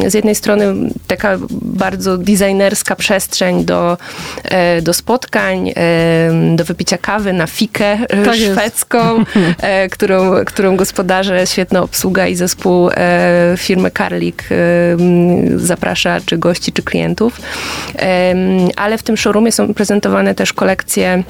z 0.08 0.14
jednej 0.14 0.36
strony 0.36 0.76
taka 1.08 1.38
bardzo 1.52 2.18
designerska 2.18 2.96
przestrzeń 2.96 3.66
do 3.66 3.98
do 4.82 4.94
spotkań, 4.94 5.74
do 6.56 6.66
wypicia 6.66 6.98
kawy 6.98 7.34
na 7.34 7.48
fikę 7.48 7.98
tak 8.26 8.36
szwedzką, 8.36 9.24
którą, 9.92 10.46
którą 10.46 10.76
gospodarzę, 10.76 11.48
świetna 11.48 11.82
obsługa 11.82 12.28
i 12.28 12.36
zespół 12.36 12.90
firmy 13.58 13.92
Karlik 13.92 14.44
zaprasza 15.56 16.20
czy 16.26 16.38
gości, 16.38 16.72
czy 16.72 16.84
klientów. 16.84 17.42
Ale 18.76 18.98
w 18.98 19.04
tym 19.04 19.18
showroomie 19.18 19.52
są 19.52 19.74
prezentowane 19.74 20.36
też 20.36 20.54
kolekcje 20.54 21.10
E, 21.10 21.24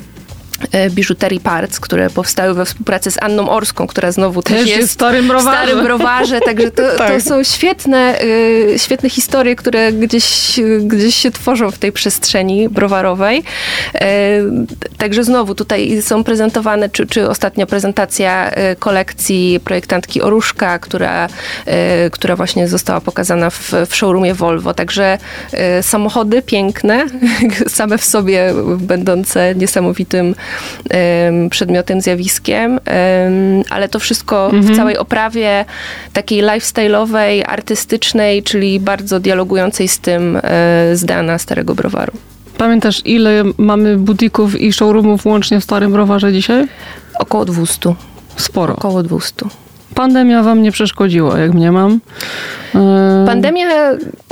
biżuterii 0.89 1.39
Parts, 1.39 1.79
które 1.79 2.09
powstały 2.09 2.53
we 2.53 2.65
współpracy 2.65 3.11
z 3.11 3.17
Anną 3.21 3.49
Orską, 3.49 3.87
która 3.87 4.11
znowu 4.11 4.41
też, 4.41 4.57
też 4.57 4.67
jest, 4.67 4.79
jest 4.79 4.89
w 4.89 4.93
starym 4.93 5.27
browarze. 5.27 5.63
starym 5.63 5.85
browarze 5.85 6.41
także 6.41 6.71
to, 6.71 6.83
tak. 6.97 7.11
to 7.11 7.21
są 7.21 7.43
świetne, 7.43 8.21
y, 8.23 8.73
świetne 8.77 9.09
historie, 9.09 9.55
które 9.55 9.93
gdzieś, 9.93 10.59
gdzieś 10.81 11.15
się 11.15 11.31
tworzą 11.31 11.71
w 11.71 11.77
tej 11.77 11.91
przestrzeni 11.91 12.69
browarowej. 12.69 13.43
Y, 13.95 13.99
także 14.97 15.23
znowu 15.23 15.55
tutaj 15.55 16.01
są 16.01 16.23
prezentowane, 16.23 16.89
czy, 16.89 17.07
czy 17.07 17.29
ostatnia 17.29 17.65
prezentacja 17.65 18.51
kolekcji 18.79 19.59
projektantki 19.63 20.21
Oruszka, 20.21 20.79
która, 20.79 21.27
która 22.11 22.35
właśnie 22.35 22.67
została 22.67 23.01
pokazana 23.01 23.49
w, 23.49 23.73
w 23.89 23.95
showroomie 23.95 24.33
Volvo. 24.33 24.73
Także 24.73 25.17
samochody 25.81 26.41
piękne, 26.41 27.05
same 27.67 27.97
w 27.97 28.05
sobie 28.05 28.53
będące 28.77 29.55
niesamowitym 29.55 30.35
przedmiotem, 31.49 32.01
zjawiskiem, 32.01 32.79
ale 33.69 33.89
to 33.89 33.99
wszystko 33.99 34.45
mhm. 34.45 34.63
w 34.63 34.77
całej 34.77 34.97
oprawie 34.97 35.65
takiej 36.13 36.43
lifestyle'owej, 36.43 37.43
artystycznej, 37.45 38.43
czyli 38.43 38.79
bardzo 38.79 39.19
dialogującej 39.19 39.87
z 39.87 39.99
tym 39.99 40.37
e, 40.37 40.41
z 40.93 41.05
Dana 41.05 41.37
Starego 41.37 41.75
Browaru. 41.75 42.13
Pamiętasz, 42.57 43.01
ile 43.05 43.43
mamy 43.57 43.97
butików 43.97 44.61
i 44.61 44.73
showroomów 44.73 45.25
łącznie 45.25 45.59
w 45.59 45.63
Starym 45.63 45.91
Browarze 45.91 46.33
dzisiaj? 46.33 46.67
Około 47.19 47.45
200. 47.45 47.95
Sporo. 48.35 48.75
Około 48.75 49.03
200 49.03 49.45
pandemia 49.95 50.43
wam 50.43 50.61
nie 50.61 50.71
przeszkodziła, 50.71 51.39
jak 51.39 51.53
mnie 51.53 51.71
mam. 51.71 51.99
E, 52.75 53.23
pandemia 53.25 53.67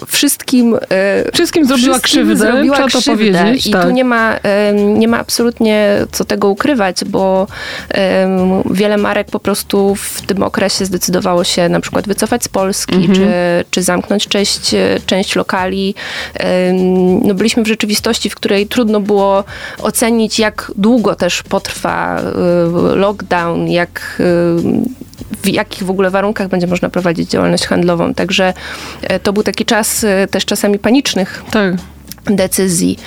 wszystkim... 0.07 0.75
E, 0.89 1.31
wszystkim 1.33 1.65
zrobiła 1.65 1.93
wszystkim 1.93 2.11
krzywdę, 2.11 2.35
zrobiła 2.35 2.75
trzeba 2.75 2.87
krzywdę. 2.87 3.05
to 3.05 3.11
powiedzieć. 3.11 3.67
I 3.67 3.71
tak. 3.71 3.83
tu 3.83 3.89
nie 3.89 4.03
ma, 4.03 4.39
nie 4.73 5.07
ma 5.07 5.19
absolutnie 5.19 5.97
co 6.11 6.25
tego 6.25 6.49
ukrywać, 6.49 7.05
bo 7.05 7.47
wiele 8.71 8.97
marek 8.97 9.27
po 9.31 9.39
prostu 9.39 9.95
w 9.95 10.21
tym 10.21 10.43
okresie 10.43 10.85
zdecydowało 10.85 11.43
się 11.43 11.69
na 11.69 11.79
przykład 11.79 12.07
wycofać 12.07 12.43
z 12.43 12.47
Polski, 12.47 12.95
mhm. 12.95 13.15
czy, 13.15 13.27
czy 13.71 13.83
zamknąć 13.83 14.27
część, 14.27 14.75
część 15.05 15.35
lokali. 15.35 15.95
No 17.23 17.33
byliśmy 17.33 17.63
w 17.63 17.67
rzeczywistości, 17.67 18.29
w 18.29 18.35
której 18.35 18.67
trudno 18.67 18.99
było 18.99 19.43
ocenić, 19.81 20.39
jak 20.39 20.71
długo 20.75 21.15
też 21.15 21.43
potrwa 21.43 22.19
e, 22.19 22.95
lockdown, 22.95 23.67
jak 23.67 24.21
w 25.43 25.47
jakich 25.47 25.83
w 25.83 25.89
ogóle 25.89 26.09
warunkach 26.09 26.47
będzie 26.47 26.67
można 26.67 26.89
prowadzić 26.89 27.29
działalność 27.29 27.65
handlową. 27.65 28.13
Także 28.13 28.53
e, 29.01 29.19
to 29.19 29.33
był 29.33 29.43
taki 29.43 29.65
czas 29.65 30.03
e, 30.03 30.27
też 30.27 30.45
czasami 30.45 30.79
panicznych. 30.79 31.43
Tak 31.51 31.75
decyzji. 32.35 32.99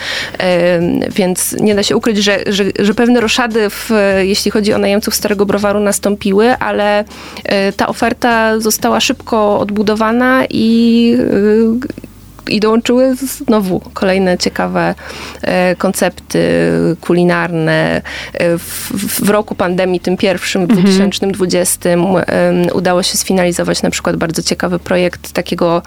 Więc 1.11 1.53
nie 1.53 1.75
da 1.75 1.83
się 1.83 1.97
ukryć, 1.97 2.19
że, 2.19 2.39
że, 2.47 2.65
że, 2.79 2.95
pewne 2.95 3.21
roszady, 3.21 3.71
w, 3.71 3.91
jeśli 4.23 4.51
chodzi 4.51 4.75
o 4.75 4.79
najemców 4.79 5.15
Starego 5.15 5.47
Browaru, 5.47 5.81
nastąpiły, 5.81 6.57
ale 6.57 7.05
e, 7.45 7.73
ta 7.73 7.87
oferta 7.87 8.61
została 8.61 9.01
szybko 9.01 9.59
odbudowana 9.59 10.45
i 10.51 11.17
i 12.49 12.61
dołączyły 12.61 13.17
znowu 13.17 13.81
kolejne 13.95 14.39
ciekawe 14.39 14.95
e, 15.43 15.77
koncepty 15.77 16.41
kulinarne. 17.01 18.03
E, 18.35 18.59
w, 18.59 18.91
w 19.25 19.29
roku 19.29 19.55
pandemii, 19.55 20.01
tym 20.01 20.17
pierwszym, 20.17 20.67
w 20.67 20.69
2020, 20.69 21.91
mhm. 21.91 22.67
udało 22.73 23.03
się 23.03 23.19
sfinalizować 23.19 23.83
na 23.83 23.91
przykład 23.91 24.17
bardzo 24.17 24.43
ciekawy 24.43 24.79
projekt 24.79 25.33
takiego, 25.33 25.83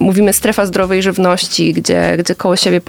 mówimy 0.00 0.32
strefa 0.32 0.66
zdrowej 0.66 1.02
żywności, 1.02 1.72
gdzie, 1.72 2.16
gdzie 2.18 2.34
koło 2.34 2.56
siebie 2.56 2.80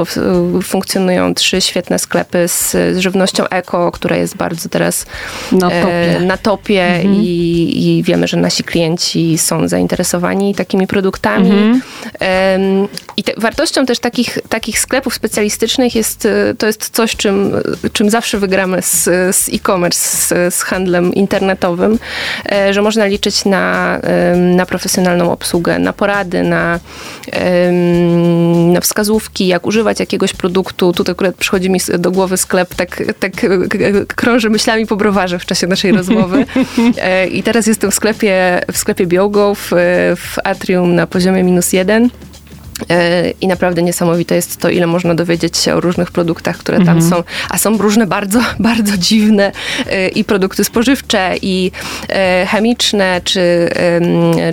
funkcjonują 0.64 1.34
trzy 1.34 1.62
świetne 1.62 2.00
sklepy 2.00 2.48
z, 2.48 2.72
z 2.72 2.98
żywnością 2.98 3.48
eko, 3.48 3.92
która 3.92 4.16
jest 4.16 4.38
bardzo 4.38 4.70
teraz 4.70 5.06
na 5.52 5.72
e, 5.72 5.82
topie, 5.82 6.26
na 6.26 6.38
topie 6.38 6.86
mhm. 6.86 7.16
i, 7.16 7.98
i, 7.98 8.04
wiemy, 8.04 8.28
że 8.28 8.38
nasi 8.38 8.64
klienci 8.64 9.38
są 9.38 9.68
zainteresowani 9.68 10.56
takimi 10.56 10.88
produktami. 10.88 11.52
Mhm. 11.52 11.82
Um, 12.24 12.90
I 13.18 13.24
te, 13.24 13.34
wartością 13.38 13.86
też 13.86 14.00
takich, 14.00 14.40
takich 14.50 14.80
sklepów 14.80 15.14
specjalistycznych 15.14 15.96
jest, 15.96 16.26
e, 16.26 16.54
to 16.58 16.68
jest 16.68 16.90
coś, 16.90 17.16
czym, 17.16 17.52
czym 17.94 18.10
zawsze 18.10 18.40
wygramy 18.40 18.82
z, 18.82 19.04
z 19.36 19.50
e-commerce, 19.50 20.00
z, 20.00 20.54
z 20.56 20.62
handlem 20.62 21.14
internetowym, 21.14 22.00
e, 22.52 22.74
że 22.74 22.82
można 22.82 23.06
liczyć 23.06 23.46
na, 23.46 24.00
na 24.36 24.66
profesjonalną 24.66 25.32
obsługę, 25.32 25.80
na 25.80 25.94
porady, 25.94 26.44
na, 26.44 26.80
na 28.74 28.82
wskazówki, 28.82 29.48
jak 29.48 29.66
używać 29.66 30.00
jakiegoś 30.00 30.34
produktu. 30.34 30.94
Tutaj 30.94 31.12
akurat 31.14 31.36
przychodzi 31.36 31.70
mi 31.70 31.80
do 32.00 32.12
głowy 32.12 32.38
sklep, 32.38 32.76
tak, 32.76 33.04
tak 33.20 33.32
krąży 34.16 34.50
myślami 34.50 34.88
po 34.88 34.96
browarze 34.96 35.40
w 35.40 35.46
czasie 35.46 35.68
naszej 35.68 35.92
rozmowy. 35.92 36.46
E, 36.98 37.28
I 37.28 37.44
teraz 37.44 37.68
jestem 37.68 37.92
w 37.92 37.94
sklepie, 37.94 38.62
w 38.72 38.78
sklepie 38.78 39.06
Biogo 39.06 39.56
w, 39.56 39.70
w 40.16 40.36
Atrium 40.44 40.96
na 40.96 41.08
poziomie 41.08 41.44
minus 41.44 41.74
jeden. 41.74 42.10
E, 42.90 43.30
I 43.42 43.48
naprawdę 43.48 43.84
niesamowite 43.84 44.36
jest 44.36 44.58
to, 44.58 44.70
ile 44.70 44.88
można 44.88 45.16
dowiedzieć 45.16 45.58
się 45.58 45.76
o 45.76 45.80
różnych 45.80 46.12
produktach, 46.12 46.58
które 46.58 46.78
tam 46.78 46.98
mhm. 46.98 47.10
są, 47.10 47.24
a 47.50 47.58
są 47.58 47.78
różne 47.78 48.08
bardzo, 48.08 48.40
bardzo 48.60 48.98
dziwne 48.98 49.52
e, 49.88 50.08
i 50.08 50.24
produkty 50.24 50.64
spożywcze, 50.64 51.36
i 51.42 51.72
e, 52.10 52.46
chemiczne, 52.50 53.22
czy, 53.24 53.70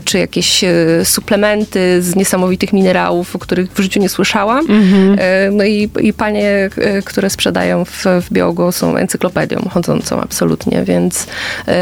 czy 0.04 0.18
jakieś 0.18 0.64
suplementy 1.04 2.02
z 2.02 2.16
niesamowitych 2.16 2.72
minerałów, 2.72 3.36
o 3.36 3.38
których 3.38 3.72
w 3.72 3.80
życiu 3.80 4.00
nie 4.00 4.08
słyszałam. 4.08 4.58
Mhm. 4.70 5.16
No 5.56 5.64
i, 5.64 5.90
i 6.00 6.12
panie, 6.12 6.70
które 7.04 7.30
sprzedają 7.30 7.84
w, 7.84 8.04
w 8.22 8.32
Biogo 8.32 8.72
są 8.72 8.96
encyklopedią 8.96 9.68
chodzącą 9.70 10.20
absolutnie, 10.20 10.84
więc 10.84 11.26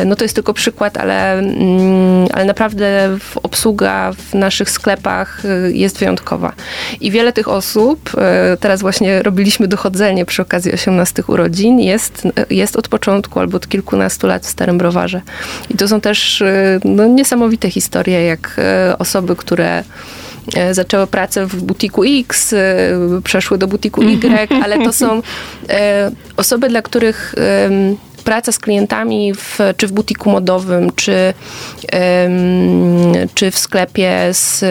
no 0.06 0.16
to 0.16 0.24
jest 0.24 0.34
tylko 0.34 0.54
przykład, 0.54 0.96
ale, 0.96 1.32
mm, 1.32 2.28
ale 2.32 2.44
naprawdę 2.44 3.18
obsługa 3.42 4.12
w 4.12 4.34
naszych 4.34 4.70
sklepach 4.70 5.42
jest 5.72 5.98
wyjątkowa 5.98 6.37
i 7.00 7.10
wiele 7.10 7.32
tych 7.32 7.48
osób, 7.48 8.10
e, 8.18 8.56
teraz 8.60 8.80
właśnie 8.80 9.22
robiliśmy 9.22 9.68
dochodzenie 9.68 10.24
przy 10.24 10.42
okazji 10.42 10.72
18 10.72 11.22
urodzin, 11.26 11.80
jest, 11.80 12.28
jest 12.50 12.76
od 12.76 12.88
początku 12.88 13.40
albo 13.40 13.56
od 13.56 13.68
kilkunastu 13.68 14.26
lat 14.26 14.46
w 14.46 14.48
Starym 14.48 14.78
Browarze. 14.78 15.20
I 15.70 15.76
to 15.76 15.88
są 15.88 16.00
też 16.00 16.42
e, 16.42 16.80
no, 16.84 17.06
niesamowite 17.06 17.70
historie, 17.70 18.24
jak 18.24 18.54
e, 18.58 18.98
osoby, 18.98 19.36
które 19.36 19.84
zaczęły 20.72 21.06
pracę 21.06 21.46
w 21.46 21.62
butiku 21.62 22.02
X, 22.04 22.54
przeszły 23.24 23.58
do 23.58 23.66
butiku 23.66 24.02
Y, 24.02 24.48
ale 24.64 24.84
to 24.84 24.92
są 24.92 25.22
osoby, 26.36 26.68
dla 26.68 26.82
których 26.82 27.34
praca 28.28 28.52
z 28.52 28.58
klientami 28.58 29.34
w, 29.34 29.58
czy 29.76 29.86
w 29.86 29.92
butiku 29.92 30.30
modowym, 30.30 30.92
czy, 30.96 31.34
czy 33.34 33.50
w 33.50 33.58
sklepie 33.58 34.28
z, 34.32 34.64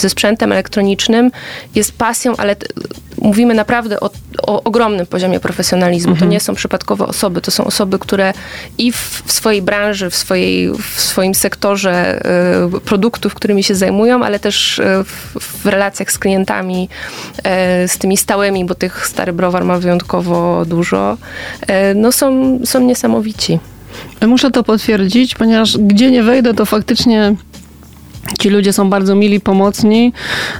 ze 0.00 0.10
sprzętem 0.10 0.52
elektronicznym 0.52 1.30
jest 1.74 1.98
pasją, 1.98 2.36
ale 2.36 2.56
mówimy 3.24 3.54
naprawdę 3.54 4.00
o, 4.00 4.10
o 4.42 4.62
ogromnym 4.62 5.06
poziomie 5.06 5.40
profesjonalizmu. 5.40 6.12
Mhm. 6.12 6.28
To 6.28 6.32
nie 6.32 6.40
są 6.40 6.54
przypadkowe 6.54 7.06
osoby, 7.06 7.40
to 7.40 7.50
są 7.50 7.64
osoby, 7.64 7.98
które 7.98 8.32
i 8.78 8.92
w, 8.92 9.22
w 9.26 9.32
swojej 9.32 9.62
branży, 9.62 10.10
w, 10.10 10.16
swojej, 10.16 10.70
w 10.72 11.00
swoim 11.00 11.34
sektorze 11.34 12.22
y, 12.76 12.80
produktów, 12.80 13.34
którymi 13.34 13.62
się 13.62 13.74
zajmują, 13.74 14.24
ale 14.24 14.38
też 14.38 14.78
y, 14.78 14.84
w, 15.04 15.36
w, 15.40 15.66
relacjach 15.66 16.12
z 16.12 16.18
klientami, 16.18 16.88
y, 17.38 17.42
z 17.88 17.98
tymi 17.98 18.16
stałymi, 18.16 18.64
bo 18.64 18.74
tych 18.74 19.06
stary 19.06 19.32
browar 19.32 19.64
ma 19.64 19.78
wyjątkowo 19.78 20.64
dużo, 20.64 21.16
no 21.94 22.12
są, 22.12 22.58
są 22.64 22.80
niesamowici. 22.80 23.58
Muszę 24.26 24.50
to 24.50 24.62
potwierdzić, 24.62 25.34
ponieważ 25.34 25.78
gdzie 25.78 26.10
nie 26.10 26.22
wejdę, 26.22 26.54
to 26.54 26.66
faktycznie 26.66 27.34
Ci 28.38 28.50
ludzie 28.50 28.72
są 28.72 28.90
bardzo 28.90 29.14
mili, 29.14 29.40
pomocni 29.40 30.12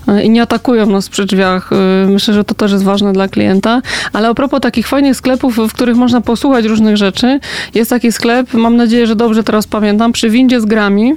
e, 0.09 0.23
i 0.23 0.31
nie 0.31 0.43
atakują 0.43 0.87
nas 0.87 1.09
przy 1.09 1.25
drzwiach. 1.25 1.71
E, 1.73 2.07
myślę, 2.07 2.35
że 2.35 2.45
to 2.45 2.55
też 2.55 2.73
jest 2.73 2.85
ważne 2.85 3.13
dla 3.13 3.29
klienta. 3.29 3.83
Ale 4.13 4.29
a 4.29 4.35
propos 4.35 4.61
takich 4.61 4.89
fajnych 4.89 5.17
sklepów, 5.17 5.57
w 5.57 5.73
których 5.73 5.97
można 5.97 6.21
posłuchać 6.21 6.65
różnych 6.65 6.97
rzeczy, 6.97 7.41
jest 7.75 7.91
taki 7.91 8.13
sklep, 8.13 8.55
mam 8.55 8.77
nadzieję, 8.77 9.07
że 9.07 9.17
dobrze 9.17 9.45
teraz 9.45 9.67
pamiętam, 9.67 10.13
przy 10.13 10.31
windzie 10.31 10.61
z 10.61 10.65
grami 10.65 11.15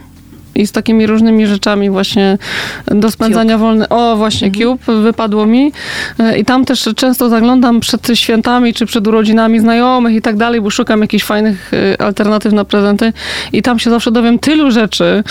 i 0.58 0.68
z 0.68 0.72
takimi 0.72 1.08
różnymi 1.08 1.48
rzeczami 1.48 1.90
właśnie 1.90 2.38
do 2.86 3.12
spędzania 3.12 3.58
wolny. 3.58 3.90
O, 3.90 4.16
właśnie 4.16 4.48
mhm. 4.48 4.78
Cube 4.78 5.02
wypadło 5.02 5.46
mi 5.46 5.72
i 6.38 6.46
tam 6.46 6.66
też 6.66 6.90
często 6.96 7.30
zaglądam 7.30 7.80
przed 7.80 8.08
świętami 8.14 8.74
czy 8.74 8.86
przed 8.86 9.08
urodzinami 9.08 9.60
znajomych 9.60 10.16
i 10.16 10.22
tak 10.22 10.38
dalej, 10.38 10.62
bo 10.62 10.70
szukam 10.70 11.02
jakichś 11.02 11.24
fajnych 11.24 11.72
alternatyw 12.00 12.54
na 12.54 12.66
prezenty 12.66 13.14
i 13.54 13.62
tam 13.62 13.80
się 13.80 13.90
zawsze 13.90 14.12
dowiem 14.12 14.40
tylu 14.40 14.72
rzeczy 14.72 15.24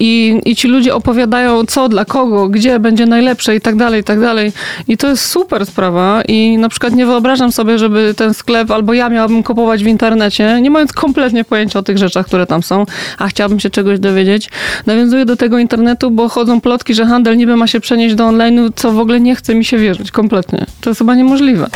i, 0.00 0.40
i 0.44 0.56
ci 0.56 0.68
ludzie 0.68 0.94
opowiadają 0.94 1.64
co, 1.64 1.88
dla 1.88 2.04
kogo, 2.04 2.48
gdzie 2.48 2.78
będzie 2.78 3.06
najlepsze 3.06 3.56
i 3.56 3.60
tak 3.60 3.76
dalej, 3.76 4.00
i 4.00 4.04
tak 4.04 4.20
dalej. 4.20 4.52
I 4.88 4.96
to 4.96 5.08
jest 5.08 5.24
super 5.24 5.66
sprawa 5.66 6.22
i 6.28 6.58
na 6.58 6.68
przykład 6.68 6.94
nie 6.94 7.06
wyobrażam 7.06 7.52
sobie, 7.52 7.78
żeby 7.78 8.14
ten 8.16 8.34
sklep 8.34 8.70
albo 8.70 8.92
ja 8.92 9.08
miałabym 9.08 9.42
kupować 9.42 9.84
w 9.84 9.86
internecie, 9.86 10.60
nie 10.60 10.70
mając 10.70 10.92
kompletnie 10.92 11.44
pojęcia 11.44 11.78
o 11.78 11.82
tych 11.82 11.98
rzeczach, 11.98 12.26
które 12.26 12.46
tam 12.46 12.62
są, 12.62 12.86
a 13.18 13.28
chciałabym 13.28 13.60
się 13.60 13.70
czegoś 13.70 13.98
dowiedzieć. 13.98 14.37
Nawiązuję 14.86 15.24
do 15.24 15.36
tego 15.36 15.58
internetu, 15.58 16.10
bo 16.10 16.28
chodzą 16.28 16.60
plotki, 16.60 16.94
że 16.94 17.06
handel 17.06 17.36
niby 17.36 17.56
ma 17.56 17.66
się 17.66 17.80
przenieść 17.80 18.14
do 18.14 18.24
online'u, 18.24 18.70
co 18.76 18.92
w 18.92 18.98
ogóle 18.98 19.20
nie 19.20 19.36
chce 19.36 19.54
mi 19.54 19.64
się 19.64 19.78
wierzyć 19.78 20.10
kompletnie. 20.10 20.66
To 20.80 20.90
jest 20.90 20.98
chyba 20.98 21.14
niemożliwe. 21.14 21.68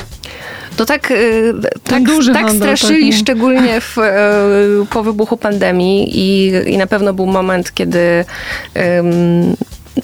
To 0.77 0.87
tak, 0.87 1.11
y, 1.11 1.55
tak, 1.85 2.03
tak 2.33 2.51
straszyli, 2.51 3.11
taki. 3.11 3.13
szczególnie 3.13 3.81
w, 3.95 3.99
y, 3.99 4.87
po 4.91 5.03
wybuchu 5.03 5.37
pandemii 5.37 6.11
i, 6.15 6.53
i 6.67 6.79
na 6.79 6.87
pewno 6.87 7.15
był 7.15 7.27
moment, 7.27 7.75
kiedy 7.75 8.25
um, 8.75 9.57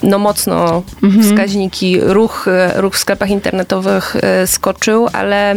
no 0.02 0.18
mocno 0.18 0.82
mhm. 1.02 1.22
wskaźniki, 1.22 2.00
ruch, 2.00 2.46
ruch 2.76 2.94
w 2.94 2.98
sklepach 2.98 3.30
internetowych 3.30 4.16
e, 4.16 4.46
skoczył, 4.46 5.08
ale 5.12 5.56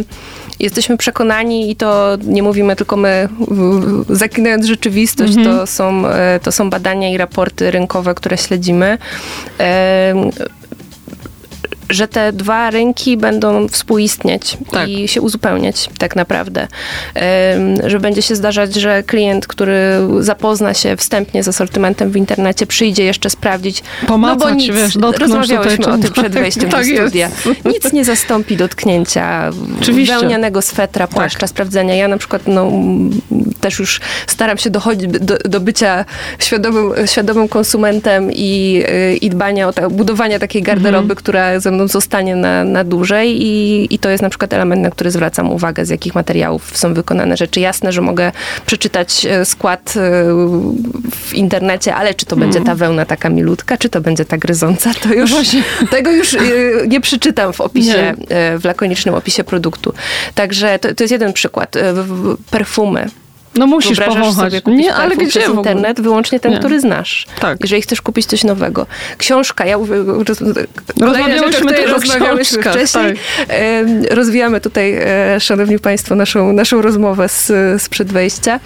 jesteśmy 0.62 0.96
przekonani 0.96 1.70
i 1.70 1.76
to 1.76 2.18
nie 2.24 2.42
mówimy 2.42 2.76
tylko 2.76 2.96
my, 2.96 3.28
zaklinając 4.08 4.66
rzeczywistość, 4.66 5.36
mhm. 5.36 5.56
to, 5.56 5.66
są, 5.66 6.06
e, 6.06 6.40
to 6.42 6.52
są 6.52 6.70
badania 6.70 7.10
i 7.10 7.16
raporty 7.16 7.70
rynkowe, 7.70 8.14
które 8.14 8.38
śledzimy 8.38 8.98
że 11.90 12.08
te 12.08 12.32
dwa 12.32 12.70
rynki 12.70 13.16
będą 13.16 13.68
współistnieć 13.68 14.56
tak. 14.70 14.88
i 14.88 15.08
się 15.08 15.20
uzupełniać 15.20 15.88
tak 15.98 16.16
naprawdę. 16.16 16.68
Że 17.86 18.00
będzie 18.00 18.22
się 18.22 18.36
zdarzać, 18.36 18.74
że 18.74 19.02
klient, 19.02 19.46
który 19.46 19.76
zapozna 20.20 20.74
się 20.74 20.96
wstępnie 20.96 21.42
z 21.42 21.48
asortymentem 21.48 22.10
w 22.10 22.16
internecie, 22.16 22.66
przyjdzie 22.66 23.04
jeszcze 23.04 23.30
sprawdzić. 23.30 23.82
Pomacać, 24.06 24.40
no 24.40 24.46
bo 24.46 24.54
nic, 24.54 24.74
wiesz, 24.74 25.18
rozmawiałyśmy 25.18 25.86
o 25.86 25.98
tym 25.98 26.12
przed 26.12 26.32
wejściem 26.32 26.70
tak 26.70 26.86
do 26.86 27.02
studia. 27.02 27.30
Jest. 27.46 27.64
Nic 27.64 27.92
nie 27.92 28.04
zastąpi 28.04 28.56
dotknięcia 28.56 29.50
Oczywiście. 29.80 30.18
wełnianego 30.18 30.62
swetra, 30.62 31.06
płaszcza, 31.06 31.38
tak. 31.38 31.48
sprawdzenia. 31.48 31.94
Ja 31.94 32.08
na 32.08 32.18
przykład 32.18 32.42
no, 32.46 32.72
też 33.60 33.78
już 33.78 34.00
staram 34.26 34.58
się 34.58 34.70
dochodzić 34.70 35.08
do, 35.08 35.38
do 35.38 35.60
bycia 35.60 36.04
świadomym, 36.38 36.92
świadomym 37.06 37.48
konsumentem 37.48 38.30
i, 38.32 38.82
i 39.20 39.30
dbania 39.30 39.68
o 39.68 39.90
budowania 39.90 40.38
takiej 40.38 40.62
garderoby, 40.62 40.98
mhm. 40.98 41.16
która 41.16 41.60
ze 41.60 41.70
zostanie 41.84 42.36
na, 42.36 42.64
na 42.64 42.84
dłużej 42.84 43.42
i, 43.42 43.86
i 43.94 43.98
to 43.98 44.10
jest 44.10 44.22
na 44.22 44.28
przykład 44.28 44.52
element, 44.52 44.82
na 44.82 44.90
który 44.90 45.10
zwracam 45.10 45.50
uwagę, 45.50 45.86
z 45.86 45.90
jakich 45.90 46.14
materiałów 46.14 46.78
są 46.78 46.94
wykonane 46.94 47.36
rzeczy. 47.36 47.60
Jasne, 47.60 47.92
że 47.92 48.00
mogę 48.00 48.32
przeczytać 48.66 49.26
e, 49.26 49.44
skład 49.44 49.94
e, 49.96 50.00
w 51.10 51.34
internecie, 51.34 51.94
ale 51.94 52.14
czy 52.14 52.26
to 52.26 52.36
będzie 52.36 52.60
ta 52.60 52.74
wełna 52.74 53.04
taka 53.04 53.28
milutka, 53.28 53.76
czy 53.76 53.88
to 53.88 54.00
będzie 54.00 54.24
ta 54.24 54.38
gryząca, 54.38 54.94
to 54.94 55.14
już 55.20 55.30
no 55.30 55.38
tego 55.90 56.10
już 56.10 56.34
e, 56.34 56.40
nie 56.88 57.00
przeczytam 57.00 57.52
w 57.52 57.60
opisie, 57.60 58.14
nie. 58.18 58.58
w 58.58 58.64
lakonicznym 58.64 59.14
opisie 59.14 59.44
produktu. 59.44 59.92
Także 60.34 60.78
to, 60.78 60.94
to 60.94 61.04
jest 61.04 61.12
jeden 61.12 61.32
przykład. 61.32 61.74
Perfumy. 62.50 63.21
No 63.56 63.66
musisz 63.66 64.00
powąchać. 64.00 64.54
nie, 64.66 64.94
ale 64.94 65.16
gdzie 65.16 65.26
przez 65.26 65.48
internet? 65.48 66.00
Wyłącznie 66.00 66.40
ten, 66.40 66.52
nie. 66.52 66.58
który 66.58 66.80
znasz. 66.80 67.26
Tak. 67.40 67.58
Jeżeli 67.60 67.82
chcesz 67.82 68.02
kupić 68.02 68.26
coś 68.26 68.44
nowego. 68.44 68.86
Książka, 69.18 69.66
ja 69.66 69.76
rozmawiałyśmy 71.00 71.72
też 71.72 71.90
o 71.90 71.92
rozmawiałyśmy 71.92 72.62
wcześniej. 72.62 73.14
Tak. 73.48 73.56
Rozwijamy 74.10 74.60
tutaj, 74.60 74.94
e, 75.00 75.40
szanowni 75.40 75.78
państwo, 75.78 76.14
naszą, 76.14 76.52
naszą 76.52 76.82
rozmowę 76.82 77.28
z, 77.28 77.52
sprzed 77.82 78.12
wejścia. 78.12 78.60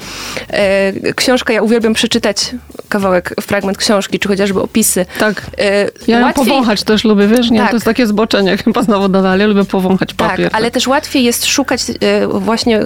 E, 0.48 0.92
książka, 1.16 1.52
ja 1.52 1.62
uwielbiam 1.62 1.94
przeczytać 1.94 2.50
kawałek, 2.88 3.34
fragment 3.40 3.78
książki, 3.78 4.18
czy 4.18 4.28
chociażby 4.28 4.62
opisy. 4.62 5.06
Tak. 5.18 5.42
E, 5.58 5.88
ja 6.08 6.20
łatwiej... 6.20 6.46
powąchać 6.46 6.82
też 6.82 7.04
lubię, 7.04 7.26
wiesz, 7.26 7.50
nie? 7.50 7.58
Tak. 7.58 7.70
To 7.70 7.76
jest 7.76 7.86
takie 7.86 8.06
zboczenie, 8.06 8.56
chyba 8.56 8.82
znowu 8.82 9.08
dodali, 9.08 9.40
ja 9.40 9.46
lubię 9.46 9.64
powąchać 9.64 10.08
tak, 10.08 10.30
papier. 10.30 10.50
Tak, 10.50 10.60
ale 10.60 10.70
też 10.70 10.86
łatwiej 10.86 11.24
jest 11.24 11.46
szukać, 11.46 11.82
właśnie 12.30 12.80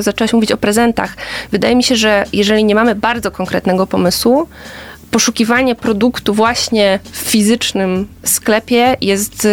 zaczęłaś 0.00 0.32
mówić 0.32 0.52
o 0.52 0.56
prezentach, 0.56 1.16
Wydaje 1.52 1.76
mi 1.76 1.82
się, 1.82 1.96
że 1.96 2.24
jeżeli 2.32 2.64
nie 2.64 2.74
mamy 2.74 2.94
bardzo 2.94 3.30
konkretnego 3.30 3.86
pomysłu, 3.86 4.48
poszukiwanie 5.10 5.74
produktu 5.74 6.34
właśnie 6.34 6.98
w 7.12 7.16
fizycznym 7.16 8.06
sklepie 8.24 8.96
jest 9.00 9.48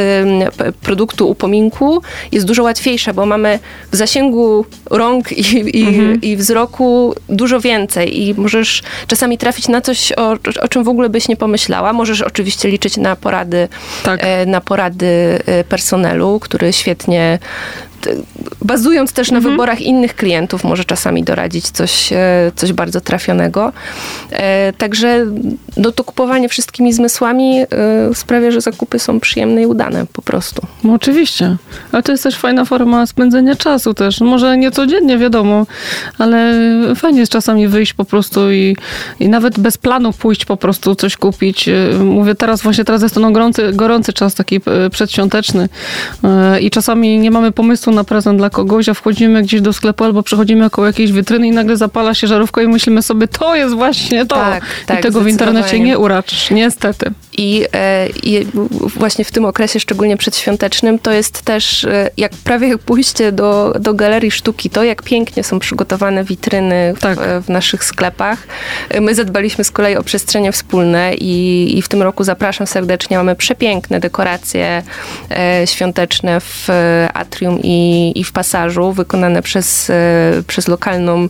produktu 0.82 1.30
upominku 1.30 2.02
jest 2.32 2.46
dużo 2.46 2.64
łatwiejsze, 2.64 3.14
bo 3.14 3.25
mamy 3.25 3.60
w 3.92 3.96
zasięgu 3.96 4.66
rąk 4.90 5.31
i, 5.31 5.79
i, 5.79 5.88
mhm. 5.88 6.22
i 6.22 6.38
wzroku 6.38 7.16
dużo 7.29 7.60
więcej 7.60 8.22
i 8.22 8.34
możesz 8.34 8.84
czasami 9.08 9.38
trafić 9.38 9.68
na 9.68 9.81
coś, 9.81 10.12
o, 10.12 10.38
o, 10.62 10.68
czym 10.68 10.84
w 10.84 10.90
ogóle 10.90 11.10
byś 11.10 11.27
nie 11.27 11.36
pomyślała. 11.36 11.94
Możesz 11.94 12.22
oczywiście 12.22 12.70
liczyć 12.70 12.98
na 12.98 13.16
porady, 13.16 13.68
tak. 14.03 14.20
E, 14.24 14.46
na 14.46 14.62
porady 14.62 15.40
e, 15.46 15.64
personelu, 15.64 16.40
który 16.40 16.74
świetnie 16.74 17.40
bazując 18.61 19.13
też 19.13 19.31
na 19.31 19.37
mhm. 19.37 19.53
wyborach 19.53 19.81
innych 19.81 20.15
klientów, 20.15 20.63
może 20.63 20.85
czasami 20.85 21.24
doradzić 21.24 21.70
coś, 21.70 22.13
e, 22.13 22.51
coś 22.55 22.74
bardzo 22.74 23.01
trafionego. 23.01 23.74
E, 24.31 24.74
także 24.74 25.25
no, 25.77 25.91
to 25.91 26.03
kupowanie 26.03 26.50
wszystkimi 26.50 26.93
zmysłami 26.93 27.59
e, 27.59 27.65
sprawia, 28.13 28.51
że 28.51 28.61
zakupy 28.61 29.00
są 29.00 29.20
przyjemne 29.20 29.61
i 29.61 29.65
udane 29.65 30.05
po 30.13 30.22
prostu. 30.22 30.61
No 30.83 30.93
oczywiście, 30.93 31.57
ale 31.91 32.03
to 32.03 32.11
jest 32.11 32.24
też 32.24 32.37
fajna 32.37 32.65
forma 32.65 33.05
spędzenia 33.05 33.55
czasu 33.55 33.93
też. 33.93 34.22
Może 34.22 34.57
nie 34.57 34.72
codziennie, 34.72 35.17
wiadomo, 35.17 35.65
ale 36.17 36.53
fajnie 36.96 37.20
jest 37.20 37.31
czasami 37.31 37.67
wyjść 37.67 37.93
po 37.93 38.05
prostu 38.05 38.51
i, 38.51 38.75
i 39.20 39.29
nawet 39.29 39.59
bez 39.59 39.77
planu 39.77 40.13
pójść 40.13 40.46
po 40.46 40.57
prostu 40.57 40.96
coś 40.96 41.17
kupić. 41.17 41.70
Mówię 42.00 42.35
teraz, 42.35 42.61
właśnie 42.61 42.85
teraz 42.85 43.01
jest 43.01 43.15
to 43.15 43.22
no 43.22 43.31
gorący, 43.31 43.72
gorący 43.74 44.13
czas, 44.13 44.35
taki 44.35 44.61
przedświąteczny 44.91 45.70
i 46.61 46.70
czasami 46.70 47.20
nie 47.20 47.31
mamy 47.31 47.51
pomysłu 47.51 47.93
na 47.98 48.03
prezent 48.03 48.38
dla 48.38 48.50
kogoś, 48.50 48.90
a 48.90 48.94
wchodzimy 48.94 49.44
gdzieś 49.44 49.62
do 49.62 49.74
sklepu 49.74 50.03
albo 50.03 50.24
przechodzimy 50.24 50.70
koło 50.70 50.88
jakiejś 50.88 51.12
witryny 51.12 51.48
i 51.48 51.51
nagle 51.51 51.77
zapala 51.77 52.14
się 52.14 52.27
żarówka 52.27 52.62
i 52.62 52.68
myślimy 52.68 53.01
sobie, 53.01 53.27
to 53.27 53.55
jest 53.55 53.75
właśnie 53.75 54.25
to. 54.25 54.36
Tak, 54.36 54.64
tak, 54.86 55.00
I 55.00 55.03
tego 55.03 55.22
w 55.22 55.27
internecie 55.27 55.79
nie 55.79 56.00
uraczysz, 56.00 56.51
niestety. 56.51 57.12
I, 57.38 57.66
e, 57.74 58.07
I, 58.24 58.48
właśnie 58.96 59.25
w 59.25 59.31
tym 59.31 59.46
okresie, 59.46 59.79
szczególnie 59.79 60.18
przedświątecznym, 60.18 61.00
to 61.00 61.12
jest 61.12 61.42
też 61.42 61.83
e, 61.83 62.10
jak 62.18 62.31
prawie 62.31 62.68
jak 62.68 62.79
pójście 62.79 63.31
do, 63.31 63.74
do 63.79 63.94
galerii 63.94 64.31
sztuki, 64.31 64.70
to 64.70 64.83
jak 64.83 65.03
pięknie 65.03 65.44
są 65.44 65.60
przygotowane 65.60 66.24
witryny 66.24 66.94
w, 66.96 67.00
tak. 67.00 67.20
w 67.20 67.50
naszych 67.50 67.83
sklepach. 67.83 68.48
E, 68.90 69.01
my 69.01 69.16
zadbaliśmy 69.16 69.64
z 69.64 69.72
kolei 69.72 69.96
o 69.96 70.03
przestrzenie 70.03 70.51
wspólne 70.51 71.16
i, 71.16 71.77
i 71.77 71.81
w 71.81 71.88
tym 71.88 72.01
roku 72.01 72.24
zapraszam 72.24 72.68
serdecznie. 72.68 73.18
Mamy 73.18 73.36
przepiękne 73.36 74.00
dekoracje 74.00 74.83
świąteczne 75.66 76.40
w 76.40 76.68
atrium 77.14 77.60
i, 77.64 77.76
i 78.16 78.24
w 78.24 78.31
pasażu, 78.31 78.92
wykonane 78.92 79.42
przez, 79.42 79.92
przez 80.48 80.68
lokalną 80.68 81.27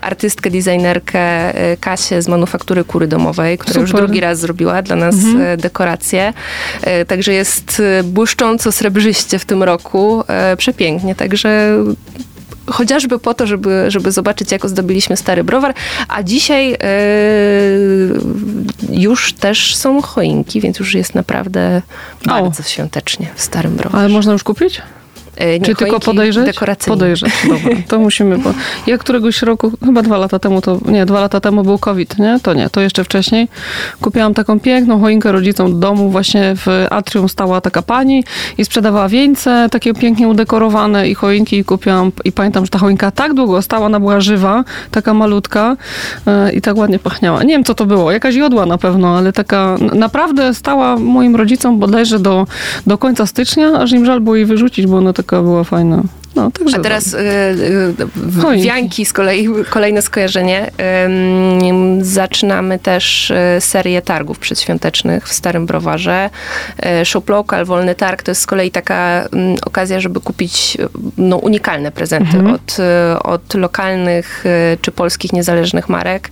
artystkę, 0.00 0.50
designerkę 0.50 1.52
Kasię 1.80 2.22
z 2.22 2.28
manufaktury 2.28 2.84
kury 2.84 3.06
domowej, 3.06 3.58
która 3.58 3.72
Super. 3.72 3.82
już 3.82 3.92
drugi 3.92 4.20
raz 4.20 4.38
zrobiła 4.38 4.82
dla 4.82 4.96
nas 4.96 5.14
mhm 5.14 5.44
dekoracje. 5.56 6.32
E, 6.82 7.04
także 7.04 7.32
jest 7.32 7.80
e, 7.80 8.02
błyszcząco 8.02 8.72
srebrzyście 8.72 9.38
w 9.38 9.44
tym 9.44 9.62
roku. 9.62 10.24
E, 10.28 10.56
przepięknie, 10.56 11.14
także 11.14 11.78
chociażby 12.66 13.18
po 13.18 13.34
to, 13.34 13.46
żeby, 13.46 13.84
żeby 13.88 14.12
zobaczyć, 14.12 14.52
jak 14.52 14.64
ozdobiliśmy 14.64 15.16
stary 15.16 15.44
browar. 15.44 15.74
A 16.08 16.22
dzisiaj 16.22 16.70
yy, 16.70 16.78
już 18.90 19.32
też 19.32 19.76
są 19.76 20.02
choinki, 20.02 20.60
więc 20.60 20.78
już 20.78 20.94
jest 20.94 21.14
naprawdę 21.14 21.82
bardzo 22.26 22.60
o. 22.62 22.66
świątecznie 22.66 23.26
w 23.34 23.42
starym 23.42 23.76
browarze. 23.76 23.98
Ale 23.98 24.08
można 24.08 24.32
już 24.32 24.44
kupić? 24.44 24.82
E, 25.36 25.58
nie 25.58 25.66
Czy 25.66 25.74
tylko 25.74 26.00
podejrzeć? 26.00 26.46
Podejrzeć, 26.86 27.32
dobra. 27.48 27.76
To 27.88 27.98
musimy, 27.98 28.38
bo 28.38 28.54
ja 28.86 28.98
któregoś 28.98 29.42
roku, 29.42 29.72
chyba 29.84 30.02
dwa 30.02 30.18
lata 30.18 30.38
temu, 30.38 30.60
to 30.60 30.78
nie, 30.86 31.06
dwa 31.06 31.20
lata 31.20 31.40
temu 31.40 31.62
był 31.62 31.78
COVID, 31.78 32.18
nie? 32.18 32.38
To 32.42 32.54
nie, 32.54 32.70
to 32.70 32.80
jeszcze 32.80 33.04
wcześniej. 33.04 33.48
Kupiłam 34.00 34.34
taką 34.34 34.60
piękną 34.60 35.00
choinkę 35.00 35.32
rodzicom 35.32 35.72
do 35.72 35.78
domu, 35.78 36.10
właśnie 36.10 36.54
w 36.56 36.86
atrium 36.90 37.28
stała 37.28 37.60
taka 37.60 37.82
pani 37.82 38.24
i 38.58 38.64
sprzedawała 38.64 39.08
wieńce, 39.08 39.68
takie 39.70 39.94
pięknie 39.94 40.28
udekorowane 40.28 41.08
i 41.08 41.14
choinki 41.14 41.58
i 41.58 41.64
kupiłam 41.64 42.12
i 42.24 42.32
pamiętam, 42.32 42.64
że 42.64 42.70
ta 42.70 42.78
choinka 42.78 43.10
tak 43.10 43.34
długo 43.34 43.62
stała, 43.62 43.86
ona 43.86 44.00
była 44.00 44.20
żywa, 44.20 44.64
taka 44.90 45.14
malutka 45.14 45.76
e, 46.26 46.52
i 46.52 46.60
tak 46.60 46.76
ładnie 46.76 46.98
pachniała. 46.98 47.42
Nie 47.42 47.54
wiem, 47.54 47.64
co 47.64 47.74
to 47.74 47.86
było, 47.86 48.12
jakaś 48.12 48.34
jodła 48.34 48.66
na 48.66 48.78
pewno, 48.78 49.18
ale 49.18 49.32
taka 49.32 49.76
naprawdę 49.94 50.54
stała 50.54 50.96
moim 50.96 51.36
rodzicom 51.36 51.78
bodajże 51.78 52.18
do, 52.18 52.46
do 52.86 52.98
końca 52.98 53.26
stycznia, 53.26 53.72
aż 53.72 53.92
im 53.92 54.06
żal 54.06 54.20
było 54.20 54.36
jej 54.36 54.46
wyrzucić, 54.46 54.86
bo 54.86 54.96
ona 54.96 55.12
taka 55.24 55.42
była 55.42 55.64
fajna. 55.64 56.02
No, 56.36 56.50
także 56.50 56.76
A 56.76 56.80
teraz 56.80 57.14
y, 57.14 57.18
y, 57.18 58.62
wianki 58.62 59.06
z 59.06 59.12
kolei, 59.12 59.48
kolejne 59.70 60.02
skojarzenie. 60.02 60.70
Y, 62.00 62.04
zaczynamy 62.04 62.78
też 62.78 63.30
y, 63.30 63.36
serię 63.60 64.02
targów 64.02 64.38
przedświątecznych 64.38 65.28
w 65.28 65.32
Starym 65.32 65.66
Browarze. 65.66 66.30
Y, 67.02 67.04
Shop 67.04 67.22
Local, 67.28 67.64
Wolny 67.64 67.94
Targ 67.94 68.22
to 68.22 68.30
jest 68.30 68.40
z 68.40 68.46
kolei 68.46 68.70
taka 68.70 69.28
okazja, 69.66 70.00
żeby 70.00 70.20
kupić 70.20 70.76
no, 71.18 71.36
unikalne 71.36 71.92
prezenty 71.92 72.36
mhm. 72.36 72.54
od, 72.54 72.76
y, 72.78 73.22
od 73.22 73.54
lokalnych 73.54 74.44
czy 74.80 74.92
polskich 74.92 75.32
niezależnych 75.32 75.88
marek. 75.88 76.30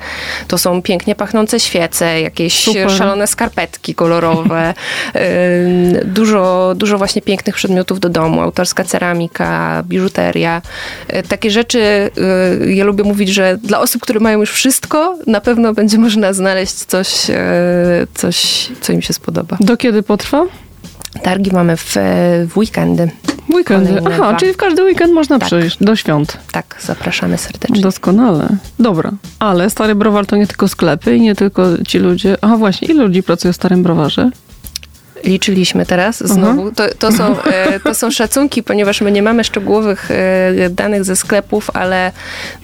To 0.49 0.59
są 0.59 0.83
pięknie 0.83 1.15
pachnące 1.15 1.61
świece, 1.61 2.21
jakieś 2.21 2.65
Super. 2.65 2.91
szalone 2.91 3.27
skarpetki 3.27 3.95
kolorowe, 3.95 4.75
dużo, 6.05 6.73
dużo 6.77 6.99
właśnie 6.99 7.23
pięknych 7.23 7.55
przedmiotów 7.55 8.01
do 8.01 8.09
domu, 8.09 8.41
autorska 8.41 8.85
ceramika, 8.85 9.83
biżuteria. 9.93 10.63
E, 11.09 11.23
takie 11.23 11.51
rzeczy, 11.51 11.81
e, 11.81 12.11
ja 12.73 12.85
lubię 12.85 13.05
mówić, 13.05 13.29
że 13.29 13.59
dla 13.63 13.81
osób, 13.81 14.03
które 14.03 14.21
mają 14.21 14.41
już 14.41 14.51
wszystko, 14.51 15.19
na 15.27 15.41
pewno 15.41 15.75
będzie 15.75 15.99
można 15.99 16.33
znaleźć 16.33 16.75
coś, 16.75 17.31
e, 17.31 17.37
coś 18.15 18.69
co 18.81 18.93
im 18.93 19.03
się 19.03 19.13
spodoba. 19.13 19.57
Do 19.61 19.77
kiedy 19.77 20.03
potrwa? 20.03 20.47
Targi 21.23 21.51
mamy 21.51 21.77
w, 21.77 21.97
w 22.49 22.57
weekendy. 22.57 23.11
Weekendy. 23.55 24.01
Aha, 24.07 24.17
dwa. 24.17 24.35
czyli 24.35 24.53
w 24.53 24.57
każdy 24.57 24.85
weekend 24.85 25.13
można 25.13 25.39
tak. 25.39 25.47
przyjść 25.47 25.77
do 25.81 25.97
świąt. 25.97 26.39
Tak, 26.53 26.77
zapraszamy 26.81 27.39
serdecznie. 27.39 27.81
Doskonale. 27.81 28.49
Dobra, 28.79 29.11
ale 29.39 29.71
Stary 29.71 29.95
Browar 29.95 30.27
to 30.27 30.37
nie 30.37 30.47
tylko 30.47 30.69
sklepy 30.69 31.17
i 31.17 31.21
nie 31.21 31.35
tylko 31.35 31.67
ci 31.89 31.99
ludzie. 31.99 32.37
Aha, 32.41 32.57
właśnie, 32.57 32.89
ile 32.89 33.03
ludzi 33.05 33.23
pracuje 33.23 33.53
w 33.53 33.57
Starym 33.57 33.83
Browarze? 33.83 34.31
Liczyliśmy 35.25 35.87
teraz 35.87 36.29
znowu. 36.29 36.73
To, 36.73 36.95
to, 36.99 37.13
są, 37.13 37.43
e, 37.43 37.81
to 37.81 37.95
są 37.95 38.11
szacunki, 38.11 38.63
ponieważ 38.63 39.01
my 39.01 39.13
nie 39.13 39.23
mamy 39.23 39.45
szczegółowych 39.45 40.11
e, 40.11 40.71
danych 40.71 41.05
ze 41.05 41.17
sklepów, 41.17 41.71
ale 41.75 42.13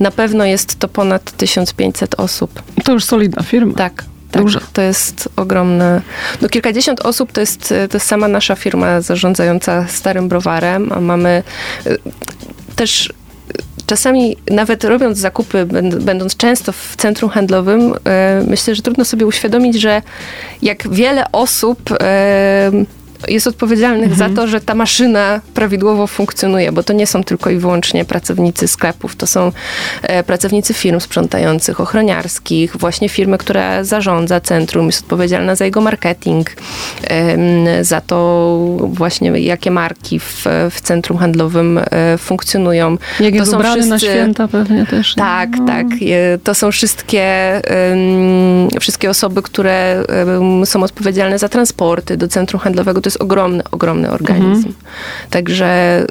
na 0.01 0.11
pewno 0.11 0.45
jest 0.45 0.79
to 0.79 0.89
ponad 0.89 1.33
1500 1.33 2.15
osób. 2.15 2.63
To 2.85 2.93
już 2.93 3.05
solidna 3.05 3.43
firma. 3.43 3.75
Tak. 3.75 4.05
Tak, 4.31 4.43
Dużo. 4.43 4.61
to 4.73 4.83
jest 4.83 5.29
ogromne. 5.37 6.03
No 6.43 6.49
kilkadziesiąt 6.49 7.01
osób 7.01 7.33
to 7.33 7.41
jest, 7.41 7.69
to 7.69 7.97
jest 7.97 8.07
sama 8.07 8.29
nasza 8.29 8.57
firma 8.57 9.01
zarządzająca 9.01 9.87
starym 9.89 10.29
browarem, 10.29 10.93
a 10.93 11.01
mamy 11.01 11.43
e, 11.87 11.97
też 12.77 13.13
czasami 13.89 14.37
nawet 14.51 14.85
robiąc 14.85 15.19
zakupy, 15.19 15.67
będąc 16.01 16.37
często 16.37 16.73
w 16.73 16.95
centrum 16.97 17.31
handlowym, 17.31 17.95
e, 18.05 18.43
myślę, 18.47 18.75
że 18.75 18.83
trudno 18.83 19.05
sobie 19.05 19.27
uświadomić, 19.27 19.81
że 19.81 20.03
jak 20.63 20.89
wiele 20.89 21.33
osób 21.33 21.79
e, 22.01 22.71
jest 23.29 23.47
odpowiedzialnych 23.47 24.13
mhm. 24.13 24.31
za 24.31 24.37
to, 24.37 24.49
że 24.49 24.61
ta 24.61 24.75
maszyna 24.75 25.41
prawidłowo 25.55 26.07
funkcjonuje, 26.07 26.73
bo 26.73 26.83
to 26.83 26.93
nie 26.93 27.07
są 27.07 27.25
tylko 27.25 27.51
i 27.51 27.57
wyłącznie 27.57 28.05
pracownicy 28.05 28.69
sklepów, 28.69 29.17
to 29.17 29.27
są 29.27 29.53
e, 30.03 30.23
pracownicy 30.23 30.75
firm 30.75 31.01
sprzątających, 31.01 31.81
ochroniarskich, 31.81 32.77
właśnie 32.77 33.09
firmy, 33.09 33.39
która 33.39 33.85
zarządza 33.85 34.41
centrum, 34.41 34.87
jest 34.87 35.03
odpowiedzialna 35.03 35.55
za 35.55 35.65
jego 35.65 35.81
marketing, 35.81 36.51
za 37.83 38.01
to 38.01 38.59
właśnie 38.83 39.31
jakie 39.31 39.71
marki 39.71 40.21
w, 40.21 40.45
w 40.71 40.81
centrum 40.81 41.19
handlowym 41.19 41.79
e, 41.79 42.19
funkcjonują. 42.19 42.99
Jak 43.21 43.33
to 43.33 43.39
jest 43.39 43.51
są 43.51 43.63
wszyscy, 43.63 43.91
na 43.91 43.99
święta 43.99 44.49
pewnie 44.49 44.87
też. 44.87 45.15
Tak, 45.15 45.51
no. 45.59 45.67
tak. 45.67 45.87
To 46.45 46.55
są 46.55 46.73
wszystkie, 46.73 47.61
wszystkie 48.81 49.11
osoby, 49.11 49.43
które 49.43 50.05
są 50.65 50.83
odpowiedzialne 50.83 51.39
za 51.39 51.49
transporty 51.49 52.17
do 52.17 52.29
centrum 52.29 52.61
handlowego, 52.61 53.01
to 53.09 53.11
jest 53.11 53.23
ogromny, 53.23 53.63
ogromny 53.71 54.11
organizm. 54.11 54.67
Mhm. 54.67 54.75
Także 55.31 56.05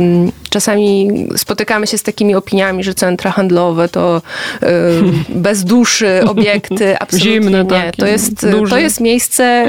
ym, 0.00 0.32
czasami 0.50 1.10
spotykamy 1.36 1.86
się 1.86 1.98
z 1.98 2.02
takimi 2.02 2.34
opiniami, 2.34 2.84
że 2.84 2.94
centra 2.94 3.30
handlowe 3.30 3.88
to 3.88 4.22
ym, 4.62 5.24
bez 5.42 5.64
duszy 5.64 6.20
obiekty, 6.26 6.98
absolutnie 6.98 7.32
Zimne, 7.32 7.64
nie. 7.64 7.70
Tak, 7.70 7.96
to, 7.96 8.06
jest, 8.06 8.46
to 8.70 8.78
jest 8.78 9.00
miejsce, 9.00 9.68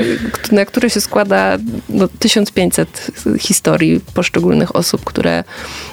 na 0.51 0.65
które 0.65 0.89
się 0.89 1.01
składa 1.01 1.57
no, 1.89 2.07
1500 2.19 3.11
historii 3.39 4.01
poszczególnych 4.13 4.75
osób, 4.75 5.03
które, 5.03 5.43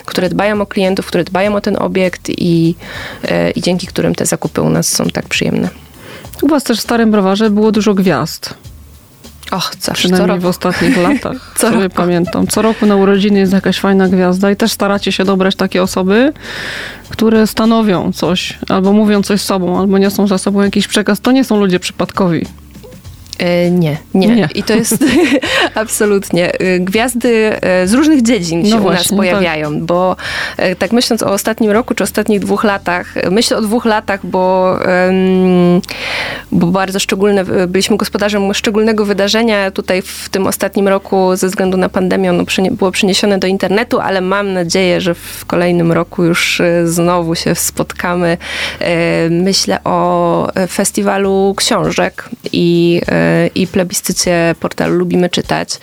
które 0.04 0.28
dbają 0.28 0.60
o 0.60 0.66
klientów, 0.66 1.06
które 1.06 1.24
dbają 1.24 1.54
o 1.54 1.60
ten 1.60 1.76
obiekt 1.76 2.28
i, 2.28 2.68
yy, 2.68 3.50
i 3.50 3.60
dzięki 3.60 3.86
którym 3.86 4.14
te 4.14 4.26
zakupy 4.26 4.62
u 4.62 4.70
nas 4.70 4.88
są 4.88 5.04
tak 5.04 5.28
przyjemne. 5.28 5.68
U 6.42 6.48
was 6.48 6.64
też 6.64 6.78
w 6.78 6.82
Starym 6.82 7.10
Browarze 7.10 7.50
było 7.50 7.72
dużo 7.72 7.94
gwiazd. 7.94 8.54
Och, 9.52 9.72
zawsze 9.80 10.08
Przynajmniej 10.08 10.40
w 10.40 10.46
ostatnich 10.46 10.96
latach. 10.96 11.52
co 11.58 11.70
roku. 11.70 11.94
pamiętam. 11.94 12.46
Co 12.46 12.62
roku 12.62 12.86
na 12.86 12.96
urodziny 12.96 13.38
jest 13.38 13.52
jakaś 13.52 13.80
fajna 13.80 14.08
gwiazda 14.08 14.50
i 14.50 14.56
też 14.56 14.72
staracie 14.72 15.12
się 15.12 15.24
dobrać 15.24 15.56
takie 15.56 15.82
osoby, 15.82 16.32
które 17.08 17.46
stanowią 17.46 18.12
coś, 18.12 18.58
albo 18.68 18.92
mówią 18.92 19.22
coś 19.22 19.40
sobą, 19.40 19.80
albo 19.80 19.98
niosą 19.98 20.26
za 20.26 20.38
sobą 20.38 20.62
jakiś 20.62 20.88
przekaz. 20.88 21.20
To 21.20 21.32
nie 21.32 21.44
są 21.44 21.60
ludzie 21.60 21.80
przypadkowi. 21.80 22.46
E, 23.42 23.70
nie, 23.70 23.96
nie, 24.14 24.28
nie. 24.28 24.48
I 24.54 24.62
to 24.62 24.74
jest 24.74 25.04
absolutnie. 25.74 26.52
E, 26.52 26.78
gwiazdy 26.78 27.62
e, 27.62 27.86
z 27.86 27.92
różnych 27.92 28.22
dziedzin 28.22 28.66
się 28.66 28.76
no 28.76 28.82
u 28.82 28.90
nas 28.90 29.08
tak. 29.08 29.16
pojawiają, 29.16 29.72
tak. 29.72 29.82
bo 29.82 30.16
tak 30.78 30.92
myśląc 30.92 31.22
o 31.22 31.32
ostatnim 31.32 31.70
roku 31.70 31.94
czy 31.94 32.04
ostatnich 32.04 32.40
dwóch 32.40 32.64
latach, 32.64 33.14
myślę 33.30 33.56
o 33.56 33.60
dwóch 33.60 33.84
latach, 33.84 34.26
bo, 34.26 34.78
bo 36.52 36.66
bardzo 36.66 36.98
szczególne, 36.98 37.44
byliśmy 37.44 37.96
gospodarzem 37.96 38.54
szczególnego 38.54 39.04
wydarzenia 39.04 39.70
tutaj 39.70 40.02
w 40.02 40.28
tym 40.28 40.46
ostatnim 40.46 40.88
roku 40.88 41.36
ze 41.36 41.46
względu 41.46 41.76
na 41.76 41.88
pandemię, 41.88 42.30
ono 42.30 42.44
było 42.70 42.90
przeniesione 42.90 43.38
do 43.38 43.46
internetu, 43.46 44.00
ale 44.00 44.20
mam 44.20 44.52
nadzieję, 44.52 45.00
że 45.00 45.14
w 45.14 45.44
kolejnym 45.46 45.92
roku 45.92 46.24
już 46.24 46.62
znowu 46.84 47.34
się 47.34 47.54
spotkamy. 47.54 48.38
Myślę 49.30 49.84
o 49.84 50.48
festiwalu 50.68 51.54
książek 51.56 52.28
i 52.52 53.00
i 53.54 53.66
plebiscycie 53.66 54.54
portalu 54.60 54.94
Lubimy 54.94 55.30
Czytać. 55.30 55.78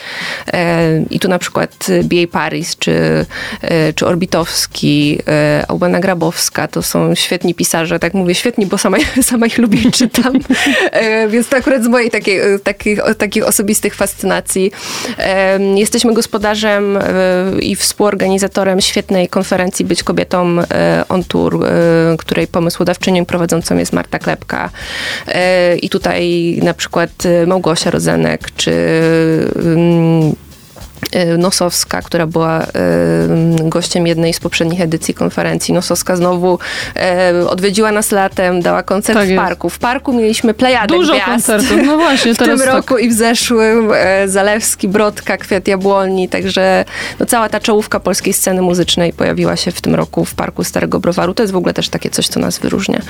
E, 0.53 1.03
I 1.09 1.19
tu 1.19 1.27
na 1.27 1.39
przykład 1.39 1.87
B.A. 2.03 2.27
Paris, 2.27 2.77
czy, 2.77 3.25
e, 3.61 3.93
czy 3.93 4.05
Orbitowski, 4.05 5.19
e, 5.27 5.65
Albana 5.67 5.99
Grabowska, 5.99 6.67
to 6.67 6.81
są 6.81 7.15
świetni 7.15 7.55
pisarze, 7.55 7.99
tak 7.99 8.13
mówię 8.13 8.35
świetni, 8.35 8.65
bo 8.65 8.77
sama, 8.77 8.97
sama 9.21 9.45
ich 9.45 9.57
lubię 9.57 9.91
czytam, 9.91 10.33
więc 11.29 11.49
to 11.49 11.57
akurat 11.57 11.83
z 11.83 11.87
mojej 11.87 12.11
takiej, 12.11 12.41
takich, 12.63 12.99
takich 13.17 13.45
osobistych 13.45 13.95
fascynacji. 13.95 14.71
Jesteśmy 15.75 16.13
gospodarzem 16.13 16.99
i 17.61 17.75
współorganizatorem 17.75 18.81
świetnej 18.81 19.27
konferencji 19.27 19.85
Być 19.85 20.03
Kobietą 20.03 20.57
on 21.09 21.23
Tour, 21.23 21.65
której 22.17 22.47
pomysłodawczynią 22.47 23.25
prowadzącą 23.25 23.77
jest 23.77 23.93
Marta 23.93 24.19
Klepka. 24.19 24.69
I 25.81 25.89
tutaj 25.89 26.19
na 26.63 26.73
przykład 26.73 27.09
Małgosia 27.47 27.91
Rozenek, 27.91 28.51
czy 28.55 28.71
Nosowska, 31.37 32.01
która 32.01 32.27
była 32.27 32.63
y, 32.63 32.67
gościem 33.69 34.07
jednej 34.07 34.33
z 34.33 34.39
poprzednich 34.39 34.81
edycji 34.81 35.13
konferencji. 35.13 35.73
Nosowska 35.73 36.15
znowu 36.15 36.59
y, 37.41 37.49
odwiedziła 37.49 37.91
nas 37.91 38.11
latem, 38.11 38.61
dała 38.61 38.83
koncert 38.83 39.19
tak 39.19 39.29
w 39.29 39.35
parku. 39.35 39.69
W 39.69 39.79
parku 39.79 40.13
mieliśmy 40.13 40.53
plejadę 40.53 40.95
Dużo 40.95 41.13
gwiazd. 41.13 41.29
koncertów, 41.29 41.77
no 41.85 41.97
właśnie. 41.97 42.33
w 42.35 42.37
tym 42.37 42.57
tak. 42.57 42.67
roku 42.67 42.97
i 42.97 43.09
w 43.09 43.13
zeszłym 43.13 43.91
Zalewski, 44.25 44.87
Brodka, 44.87 45.37
Kwiat 45.37 45.67
Jabłoni, 45.67 46.29
także 46.29 46.85
no, 47.19 47.25
cała 47.25 47.49
ta 47.49 47.59
czołówka 47.59 47.99
polskiej 47.99 48.33
sceny 48.33 48.61
muzycznej 48.61 49.13
pojawiła 49.13 49.55
się 49.55 49.71
w 49.71 49.81
tym 49.81 49.95
roku 49.95 50.25
w 50.25 50.33
Parku 50.33 50.63
Starego 50.63 50.99
Browaru. 50.99 51.33
To 51.33 51.43
jest 51.43 51.53
w 51.53 51.57
ogóle 51.57 51.73
też 51.73 51.89
takie 51.89 52.09
coś, 52.09 52.27
co 52.27 52.39
nas 52.39 52.59
wyróżnia. 52.59 53.01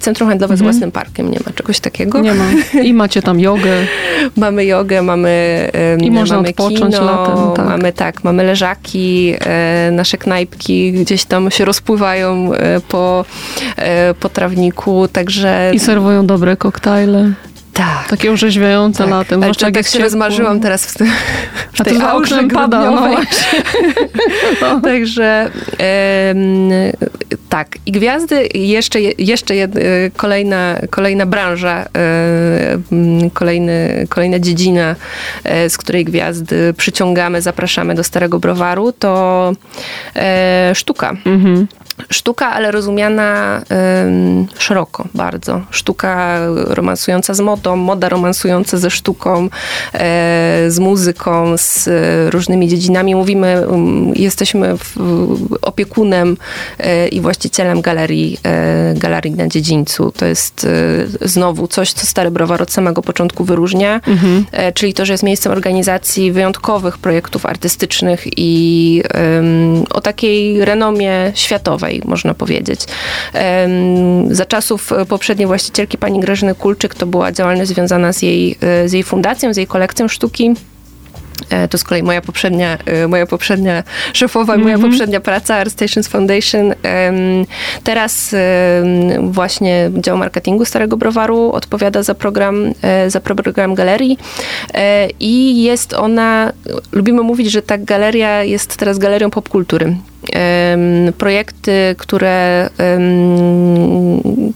Centrum 0.00 0.28
handlowe 0.28 0.54
mhm. 0.54 0.58
z 0.58 0.62
własnym 0.62 0.92
parkiem, 0.92 1.30
nie 1.30 1.38
ma 1.46 1.52
czegoś 1.52 1.80
takiego. 1.80 2.20
Nie 2.20 2.34
ma. 2.34 2.44
I 2.82 2.94
macie 2.94 3.22
tam 3.22 3.40
jogę. 3.40 3.72
mamy 4.36 4.64
jogę, 4.64 5.02
mamy 5.02 5.70
I 6.00 6.10
można 6.10 6.36
mamy 6.36 6.48
odpocząć 6.48 6.93
kino, 6.98 7.12
latem. 7.12 7.54
Tak. 7.56 7.66
Mamy 7.66 7.92
tak, 7.92 8.24
mamy 8.24 8.44
leżaki, 8.44 9.34
e, 9.40 9.90
nasze 9.92 10.18
knajpki 10.18 10.92
gdzieś 10.92 11.24
tam 11.24 11.50
się 11.50 11.64
rozpływają 11.64 12.54
e, 12.54 12.80
po, 12.80 13.24
e, 13.76 14.14
po 14.14 14.28
trawniku, 14.28 15.08
także... 15.08 15.70
I 15.74 15.78
serwują 15.78 16.26
dobre 16.26 16.56
koktajle. 16.56 17.32
Tak. 17.74 18.08
Takie 18.08 18.32
orzeźwiające 18.32 18.98
tak. 18.98 19.10
latem. 19.10 19.42
Ale 19.42 19.54
tak 19.54 19.76
jak 19.76 19.86
się 19.86 19.98
rozmarzyłam 19.98 20.60
teraz 20.60 20.86
w, 20.86 20.98
tym, 20.98 21.06
w 21.72 21.84
tej 21.84 21.96
A 21.96 22.00
to 22.00 22.54
pada, 22.54 22.90
no 22.90 23.08
no. 24.60 24.80
Także 24.80 25.50
tak. 27.48 27.76
I 27.86 27.92
gwiazdy, 27.92 28.48
jeszcze, 28.54 29.00
jeszcze 29.00 29.54
jed, 29.56 29.72
kolejna, 30.16 30.76
kolejna 30.90 31.26
branża, 31.26 31.84
kolejny, 33.32 34.06
kolejna 34.08 34.38
dziedzina, 34.38 34.96
e, 35.44 35.70
z 35.70 35.78
której 35.78 36.04
gwiazdy 36.04 36.74
przyciągamy, 36.76 37.42
zapraszamy 37.42 37.94
do 37.94 38.04
Starego 38.04 38.38
Browaru, 38.38 38.92
to 38.92 39.52
e, 40.16 40.72
sztuka. 40.74 41.16
Mhm. 41.24 41.66
Sztuka, 42.10 42.50
ale 42.50 42.70
rozumiana 42.70 43.60
ym, 44.06 44.46
szeroko 44.58 45.08
bardzo. 45.14 45.60
Sztuka 45.70 46.38
romansująca 46.54 47.34
z 47.34 47.40
modą, 47.40 47.76
moda 47.76 48.08
romansująca 48.08 48.76
ze 48.78 48.90
sztuką, 48.90 49.48
e, 49.94 50.64
z 50.68 50.78
muzyką, 50.78 51.56
z 51.56 51.88
różnymi 52.32 52.68
dziedzinami. 52.68 53.14
Mówimy, 53.14 53.68
um, 53.68 54.12
jesteśmy 54.14 54.78
w, 54.78 54.96
opiekunem 55.62 56.36
e, 56.78 57.08
i 57.08 57.20
właścicielem 57.20 57.80
galerii, 57.80 58.38
e, 58.44 58.94
galerii 58.94 59.32
na 59.32 59.48
dziedzińcu. 59.48 60.12
To 60.16 60.26
jest 60.26 60.66
znowu 61.20 61.68
coś, 61.68 61.92
co 61.92 62.06
Stary 62.06 62.30
Browar 62.30 62.62
od 62.62 62.72
samego 62.72 63.02
początku 63.02 63.44
wyróżnia, 63.44 64.00
mhm. 64.06 64.44
Czyli 64.74 64.94
to, 64.94 65.06
że 65.06 65.12
jest 65.12 65.22
miejscem 65.22 65.52
organizacji 65.52 66.32
wyjątkowych 66.32 66.98
projektów 66.98 67.46
artystycznych 67.46 68.24
i 68.36 69.02
o 69.90 70.00
takiej 70.00 70.64
renomie 70.64 71.32
światowej 71.34 71.83
można 72.04 72.34
powiedzieć. 72.34 72.80
Za 74.30 74.46
czasów 74.46 74.92
poprzedniej 75.08 75.46
właścicielki 75.46 75.98
pani 75.98 76.20
Grażyny 76.20 76.54
Kulczyk 76.54 76.94
to 76.94 77.06
była 77.06 77.32
działalność 77.32 77.70
związana 77.70 78.12
z 78.12 78.22
jej, 78.22 78.58
e, 78.60 78.88
z 78.88 78.92
jej 78.92 79.02
fundacją, 79.02 79.54
z 79.54 79.56
jej 79.56 79.66
kolekcją 79.66 80.08
sztuki. 80.08 80.54
E, 81.50 81.68
to 81.68 81.78
z 81.78 81.84
kolei 81.84 82.02
moja 82.02 82.20
poprzednia, 82.20 82.78
e, 82.86 83.08
moja 83.08 83.26
poprzednia 83.26 83.82
szefowa, 84.12 84.52
mm 84.52 84.60
-hmm. 84.60 84.64
moja 84.64 84.74
mhm. 84.74 84.92
poprzednia 84.92 85.20
praca, 85.20 85.56
Art 85.56 85.72
Stations 85.72 86.08
Foundation. 86.08 86.74
Teraz 87.84 88.34
właśnie 89.20 89.90
dział 89.98 90.16
marketingu 90.18 90.64
Starego 90.64 90.96
Browaru 90.96 91.52
odpowiada 91.52 92.02
za 92.02 92.14
program, 92.14 92.72
za 93.08 93.20
program 93.20 93.74
galerii 93.74 94.18
i 95.20 95.62
jest 95.62 95.92
ona, 95.92 96.52
lubimy 96.92 97.22
mówić, 97.22 97.50
że 97.50 97.62
ta 97.62 97.78
galeria 97.78 98.44
jest 98.44 98.76
teraz 98.76 98.98
galerią 98.98 99.30
popkultury 99.30 99.96
projekty, 101.18 101.94
które, 101.98 102.70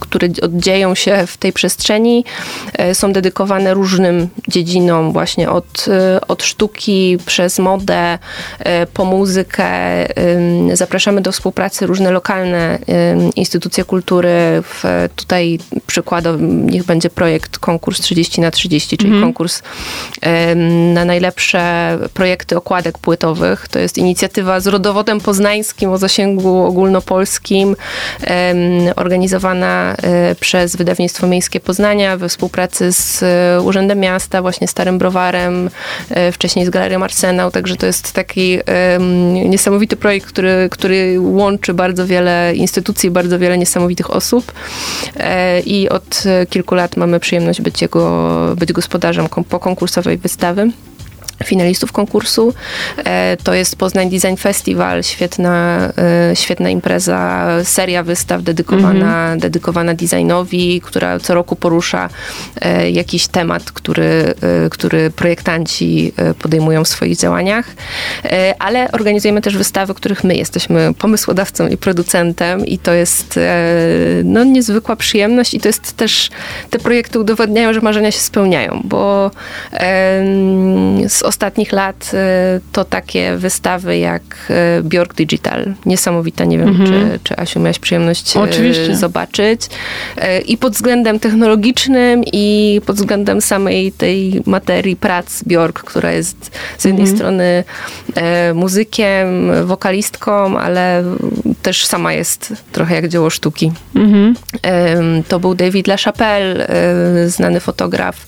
które 0.00 0.28
oddzieją 0.42 0.94
się 0.94 1.26
w 1.26 1.36
tej 1.36 1.52
przestrzeni, 1.52 2.24
e, 2.72 2.94
są 2.94 3.12
dedykowane 3.12 3.74
różnym 3.74 4.28
dziedzinom, 4.48 5.12
właśnie 5.12 5.50
od, 5.50 5.86
e, 5.88 6.20
od 6.28 6.42
sztuki 6.42 7.18
przez 7.26 7.58
modę 7.58 8.18
e, 8.58 8.86
po 8.86 9.04
muzykę. 9.04 9.68
Zapraszamy 10.72 11.20
do 11.20 11.32
współpracy 11.32 11.86
różne 11.86 12.10
lokalne 12.10 12.78
instytucje 13.36 13.84
kultury. 13.84 14.62
Tutaj 15.16 15.58
przykładem 15.86 16.70
niech 16.70 16.84
będzie 16.84 17.10
projekt 17.10 17.58
konkurs 17.58 18.00
30 18.00 18.40
na 18.40 18.50
30, 18.50 18.96
czyli 18.96 19.10
mhm. 19.10 19.24
konkurs 19.24 19.62
na 20.94 21.04
najlepsze 21.04 21.98
projekty 22.14 22.56
okładek 22.56 22.98
płytowych. 22.98 23.68
To 23.68 23.78
jest 23.78 23.98
inicjatywa 23.98 24.60
z 24.60 24.66
rodowodem 24.66 25.20
poznańskim 25.20 25.57
poznańskim 25.58 25.90
o 25.90 25.98
zasięgu 25.98 26.64
ogólnopolskim, 26.64 27.76
organizowana 28.96 29.96
e, 30.02 30.34
przez 30.34 30.76
Wydawnictwo 30.76 31.26
Miejskie 31.26 31.60
Poznania 31.60 32.16
we 32.16 32.28
współpracy 32.28 32.92
z 32.92 33.22
e, 33.22 33.62
Urzędem 33.62 34.00
Miasta, 34.00 34.42
właśnie 34.42 34.68
Starym 34.68 34.98
Browarem, 34.98 35.70
e, 36.10 36.32
wcześniej 36.32 36.66
z 36.66 36.70
Galerią 36.70 37.02
Arsenał, 37.02 37.50
także 37.50 37.76
to 37.76 37.86
jest 37.86 38.12
taki 38.12 38.58
niesamowity 39.44 39.96
projekt, 39.96 40.26
który, 40.26 40.68
który 40.70 41.20
łączy 41.20 41.74
bardzo 41.74 42.06
wiele 42.06 42.52
instytucji, 42.54 43.10
bardzo 43.10 43.38
wiele 43.38 43.58
niesamowitych 43.58 44.10
osób. 44.10 44.52
I 45.66 45.88
od 45.88 46.24
kilku 46.50 46.74
lat 46.74 46.96
mamy 46.96 47.20
przyjemność 47.20 47.60
być 47.60 47.82
jego, 47.82 48.56
być 48.56 48.72
gospodarzem 48.72 49.28
po 49.48 49.58
konkursowej 49.58 50.18
wystawy 50.18 50.70
finalistów 51.44 51.92
konkursu. 51.92 52.54
E, 53.04 53.36
to 53.42 53.54
jest 53.54 53.76
Poznań 53.76 54.10
Design 54.10 54.36
Festival, 54.36 55.02
świetna, 55.02 55.88
e, 56.30 56.36
świetna 56.36 56.70
impreza, 56.70 57.46
seria 57.64 58.02
wystaw 58.02 58.42
dedykowana, 58.42 59.22
mhm. 59.22 59.38
dedykowana 59.38 59.94
designowi, 59.94 60.80
która 60.80 61.18
co 61.18 61.34
roku 61.34 61.56
porusza 61.56 62.08
e, 62.60 62.90
jakiś 62.90 63.26
temat, 63.26 63.72
który, 63.72 64.34
który 64.70 65.10
projektanci 65.10 66.12
podejmują 66.38 66.84
w 66.84 66.88
swoich 66.88 67.16
działaniach. 67.16 67.66
Ale 68.58 68.92
organizujemy 68.92 69.40
też 69.40 69.56
wystawy, 69.56 69.94
których 69.94 70.24
my 70.24 70.36
jesteśmy 70.36 70.94
pomysłodawcą 70.94 71.68
i 71.68 71.76
producentem 71.76 72.66
i 72.66 72.78
to 72.78 72.92
jest 72.92 73.38
no, 74.24 74.44
niezwykła 74.44 74.96
przyjemność 74.96 75.54
i 75.54 75.60
to 75.60 75.68
jest 75.68 75.96
też, 75.96 76.30
te 76.70 76.78
projekty 76.78 77.20
udowadniają, 77.20 77.72
że 77.72 77.80
marzenia 77.80 78.10
się 78.10 78.20
spełniają, 78.20 78.80
bo 78.84 79.30
z 81.08 81.22
ostatnich 81.28 81.72
lat 81.72 82.10
y, 82.14 82.60
to 82.72 82.84
takie 82.84 83.36
wystawy 83.36 83.98
jak 83.98 84.22
y, 84.78 84.82
Bjork 84.82 85.14
Digital. 85.14 85.74
Niesamowita, 85.86 86.44
nie 86.44 86.58
wiem, 86.58 86.68
mhm. 86.68 86.88
czy, 86.88 87.18
czy 87.22 87.36
Asiu 87.36 87.60
miałaś 87.60 87.78
przyjemność 87.78 88.36
y, 88.36 88.40
Oczywiście. 88.40 88.96
zobaczyć. 88.96 89.60
I 90.46 90.56
pod 90.56 90.72
względem 90.72 91.20
technologicznym 91.20 92.22
i 92.32 92.80
pod 92.86 92.96
względem 92.96 93.40
samej 93.40 93.92
tej 93.92 94.42
materii 94.46 94.96
prac 94.96 95.42
Bjork, 95.44 95.80
która 95.84 96.12
jest 96.12 96.50
z 96.78 96.84
jednej 96.84 97.02
mhm. 97.02 97.16
strony 97.16 97.64
muzykiem, 98.54 99.50
wokalistką, 99.66 100.58
ale 100.58 101.04
też 101.62 101.86
sama 101.86 102.12
jest 102.12 102.54
trochę 102.72 102.94
jak 102.94 103.08
dzieło 103.08 103.30
sztuki. 103.30 103.72
Mhm. 103.94 104.34
To 105.28 105.40
był 105.40 105.54
David 105.54 105.86
LaChapelle, 105.86 106.68
znany 107.26 107.60
fotograf, 107.60 108.26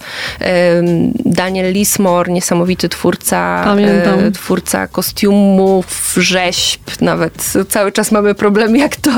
Daniel 1.24 1.72
Lismore, 1.72 2.32
niesamowity 2.32 2.89
twórca, 2.90 3.62
Pamiętam. 3.64 4.18
E, 4.18 4.30
twórca 4.30 4.86
kostiumów, 4.86 6.14
rzeźb, 6.16 6.80
nawet 7.00 7.52
cały 7.68 7.92
czas 7.92 8.12
mamy 8.12 8.34
problem, 8.34 8.76
jak 8.76 8.96
to, 8.96 9.10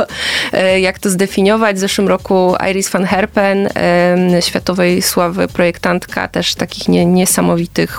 e, 0.53 0.81
jak 0.81 0.99
to 0.99 1.11
zdefiniować. 1.11 1.77
W 1.77 1.81
zeszłym 1.81 2.09
roku 2.09 2.55
Iris 2.71 2.91
van 2.91 3.05
Herpen, 3.05 3.69
światowej 4.41 5.03
sławy 5.03 5.49
projektantka, 5.49 6.29
też 6.29 6.55
takich 6.55 6.89
nie, 6.89 7.07
niesamowitych 7.07 7.99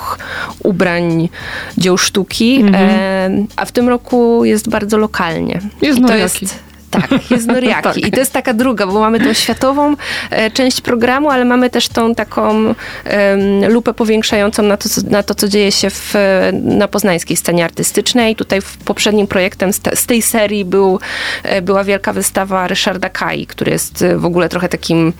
ubrań, 0.59 1.29
dzieł 1.77 1.97
sztuki, 1.97 2.55
mhm. 2.55 3.47
a 3.55 3.65
w 3.65 3.71
tym 3.71 3.89
roku 3.89 4.45
jest 4.45 4.69
bardzo 4.69 4.97
lokalnie. 4.97 5.61
Jest 5.81 5.99
I 5.99 6.05
to 6.05 6.15
jest 6.15 6.72
tak, 6.93 7.31
jest 7.31 7.47
Noriaki. 7.47 7.83
tak. 7.83 7.97
I 7.97 8.11
to 8.11 8.19
jest 8.19 8.33
taka 8.33 8.53
druga, 8.53 8.87
bo 8.87 8.99
mamy 8.99 9.19
tą 9.19 9.33
światową 9.33 9.95
e, 10.29 10.51
część 10.51 10.81
programu, 10.81 11.29
ale 11.29 11.45
mamy 11.45 11.69
też 11.69 11.87
tą 11.87 12.15
taką 12.15 12.75
lupę 13.69 13.93
powiększającą 13.93 14.63
na 14.63 14.77
to, 14.77 14.89
co, 14.89 15.01
na 15.09 15.23
to, 15.23 15.35
co 15.35 15.47
dzieje 15.47 15.71
się 15.71 15.89
w, 15.89 16.13
na 16.63 16.87
poznańskiej 16.87 17.37
scenie 17.37 17.65
artystycznej. 17.65 18.35
Tutaj 18.35 18.61
w 18.61 18.77
poprzednim 18.77 19.27
projektem 19.27 19.73
z, 19.73 19.79
te, 19.79 19.95
z 19.95 20.05
tej 20.05 20.21
serii 20.21 20.65
był, 20.65 20.99
e, 21.43 21.61
była 21.61 21.83
wielka 21.83 22.13
wystawa 22.13 22.67
Ryszarda 22.67 23.09
Kai, 23.09 23.45
który 23.45 23.71
jest 23.71 24.01
e, 24.01 24.17
w 24.17 24.25
ogóle 24.25 24.49
trochę 24.49 24.69
takim 24.69 25.13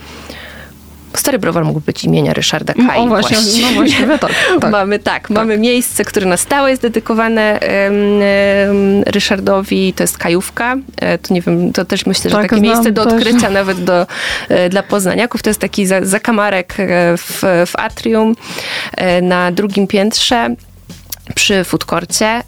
Stary 1.20 1.40
Browar 1.40 1.66
mógł 1.66 1.80
być 1.80 2.04
imienia 2.04 2.34
Ryszarda 2.34 2.74
Kai. 2.74 3.02
No 3.02 3.08
właśnie, 3.08 3.38
no 3.62 3.68
właśnie 3.74 4.08
tak, 4.08 4.32
tak. 4.62 4.72
Mamy 4.72 5.00
tak, 5.00 5.14
tak, 5.14 5.30
mamy 5.30 5.58
miejsce, 5.58 6.06
które 6.06 6.26
na 6.26 6.38
stałe 6.38 6.70
jest 6.70 6.82
dedykowane 6.82 7.60
um, 7.60 9.04
Ryszardowi, 9.06 9.94
to 9.94 10.04
jest 10.04 10.18
Kajówka. 10.18 10.76
E, 11.02 11.18
to 11.18 11.34
nie 11.34 11.42
wiem, 11.42 11.74
to 11.74 11.86
też 11.86 12.06
myślę, 12.06 12.32
że 12.32 12.38
tak, 12.38 12.50
takie 12.50 12.62
miejsce 12.62 12.92
do 12.92 13.02
odkrycia 13.02 13.40
też. 13.40 13.52
nawet 13.52 13.84
do, 13.84 14.08
e, 14.50 14.70
dla 14.70 14.84
poznaniaków. 14.84 15.44
To 15.44 15.50
jest 15.50 15.60
taki 15.60 15.86
zakamarek 16.02 16.76
e, 16.80 17.18
w, 17.18 17.44
w 17.66 17.76
atrium 17.76 18.36
na 19.22 19.52
drugim 19.52 19.88
piętrze 19.88 20.56
przy 21.36 21.64
foodcourcie 21.64 22.42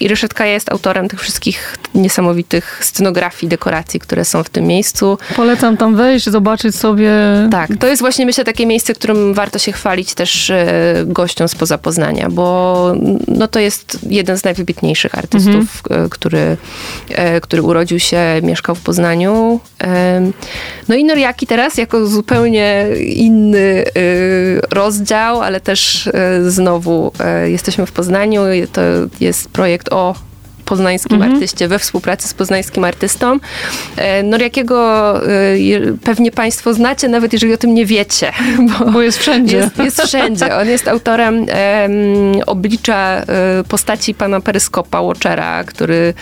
i 0.00 0.08
Ryszardka 0.08 0.46
jest 0.46 0.72
autorem 0.72 1.08
tych 1.08 1.20
wszystkich 1.20 1.76
niesamowitych 1.94 2.80
scenografii, 2.82 3.50
dekoracji, 3.50 4.00
które 4.00 4.24
są 4.24 4.44
w 4.44 4.50
tym 4.50 4.64
miejscu. 4.64 5.18
Polecam 5.36 5.76
tam 5.76 5.96
wejść, 5.96 6.30
zobaczyć 6.30 6.76
sobie. 6.76 7.10
Tak, 7.50 7.70
to 7.80 7.86
jest 7.86 8.02
właśnie 8.02 8.26
myślę 8.26 8.44
takie 8.44 8.66
miejsce, 8.66 8.94
którym 8.94 9.34
warto 9.34 9.58
się 9.58 9.72
chwalić 9.72 10.14
też 10.14 10.50
e, 10.50 10.64
gościom 11.06 11.48
spoza 11.48 11.78
Poznania, 11.78 12.30
bo 12.30 12.94
no, 13.28 13.48
to 13.48 13.60
jest 13.60 13.98
jeden 14.10 14.38
z 14.38 14.44
najwybitniejszych 14.44 15.18
artystów, 15.18 15.82
mhm. 15.90 16.08
który, 16.08 16.56
e, 17.10 17.40
który 17.40 17.62
urodził 17.62 17.98
się, 17.98 18.20
mieszkał 18.42 18.74
w 18.74 18.80
Poznaniu. 18.80 19.60
No 20.88 20.94
i 20.94 21.04
Noriaki 21.04 21.46
teraz 21.46 21.78
jako 21.78 22.06
zupełnie 22.06 22.86
inny 23.00 23.84
rozdział, 24.70 25.42
ale 25.42 25.60
też 25.60 26.08
znowu 26.46 27.12
jesteśmy 27.46 27.86
w 27.86 27.92
Poznaniu. 27.92 28.42
To 28.72 28.80
jest 29.20 29.48
projekt 29.50 29.88
o 29.92 30.14
poznańskim 30.68 31.14
mhm. 31.14 31.32
artyście, 31.32 31.68
we 31.68 31.78
współpracy 31.78 32.28
z 32.28 32.34
poznańskim 32.34 32.84
artystą. 32.84 33.38
E, 33.96 34.22
Noriakiego 34.22 34.78
e, 35.22 35.28
pewnie 36.04 36.32
Państwo 36.32 36.74
znacie, 36.74 37.08
nawet 37.08 37.32
jeżeli 37.32 37.54
o 37.54 37.56
tym 37.56 37.74
nie 37.74 37.86
wiecie. 37.86 38.32
Bo, 38.68 38.84
bo 38.92 39.02
jest 39.02 39.18
wszędzie. 39.18 39.56
Jest, 39.56 39.78
jest, 39.78 40.02
wszędzie. 40.02 40.56
On 40.56 40.68
jest 40.68 40.88
autorem 40.88 41.46
oblicza 42.46 43.22
postaci 43.68 44.14
pana 44.14 44.40
Peryskopa 44.40 45.00
Watchera, 45.00 45.64
który 45.64 46.14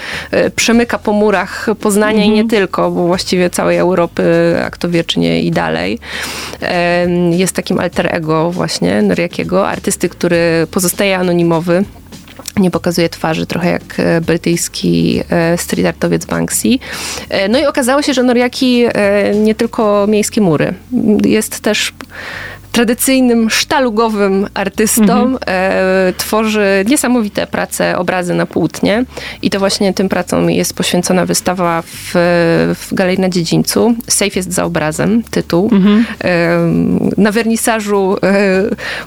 przemyka 0.57 0.99
po 0.99 1.13
murach 1.13 1.67
Poznania 1.81 2.25
mhm. 2.25 2.33
i 2.33 2.35
nie 2.35 2.43
mhm. 2.43 2.49
tylko, 2.49 2.91
bo 2.91 3.07
właściwie 3.07 3.51
całej 3.51 3.77
Europy, 3.77 4.23
jak 4.61 4.77
to 4.77 4.89
wiecznie 4.89 5.43
i 5.43 5.51
dalej. 5.51 5.99
Jest 7.31 7.57
takim 7.57 7.81
alter 7.81 8.15
ego 8.15 8.51
właśnie 8.51 9.03
Noriakiego, 9.03 9.69
artysty, 9.69 10.09
który 10.09 10.67
pozostaje 10.71 11.19
anonimowy 11.19 11.85
nie 12.57 12.71
pokazuje 12.71 13.09
twarzy, 13.09 13.47
trochę 13.47 13.71
jak 13.71 14.01
e, 14.01 14.21
brytyjski 14.21 15.23
e, 15.31 15.59
street 15.59 15.87
artowiec 15.87 16.25
Banksy. 16.25 16.69
E, 17.29 17.49
no 17.49 17.59
i 17.59 17.67
okazało 17.67 18.03
się, 18.03 18.15
że 18.15 18.23
Noriaki 18.23 18.85
nie 19.35 19.55
tylko 19.55 20.07
miejskie 20.07 20.41
mury. 20.41 20.75
Jest 21.25 21.61
też 21.61 21.93
tradycyjnym 22.77 23.51
sztalugowym 23.51 24.47
artystą 24.55 25.03
mhm. 25.03 25.39
e, 25.47 26.13
tworzy 26.17 26.85
niesamowite 26.89 27.47
prace, 27.47 27.99
obrazy 27.99 28.35
na 28.35 28.47
płótnie. 28.47 29.05
I 29.43 29.51
to 29.51 29.59
właśnie 29.59 29.95
tym 29.95 30.09
pracom 30.09 30.51
jest 30.51 30.75
poświęcona 30.75 31.27
wystawa 31.27 31.83
w, 31.83 32.11
w 32.75 32.95
Galerii 32.95 33.21
na 33.21 33.29
Dziedzińcu. 33.29 33.95
Safe 34.09 34.31
jest 34.37 34.53
za 34.53 34.65
obrazem, 34.65 35.23
tytuł. 35.31 35.71
Mhm. 35.73 36.05
E, 36.25 37.23
na 37.23 37.33
wernisażu 37.33 38.17
e, 38.23 38.63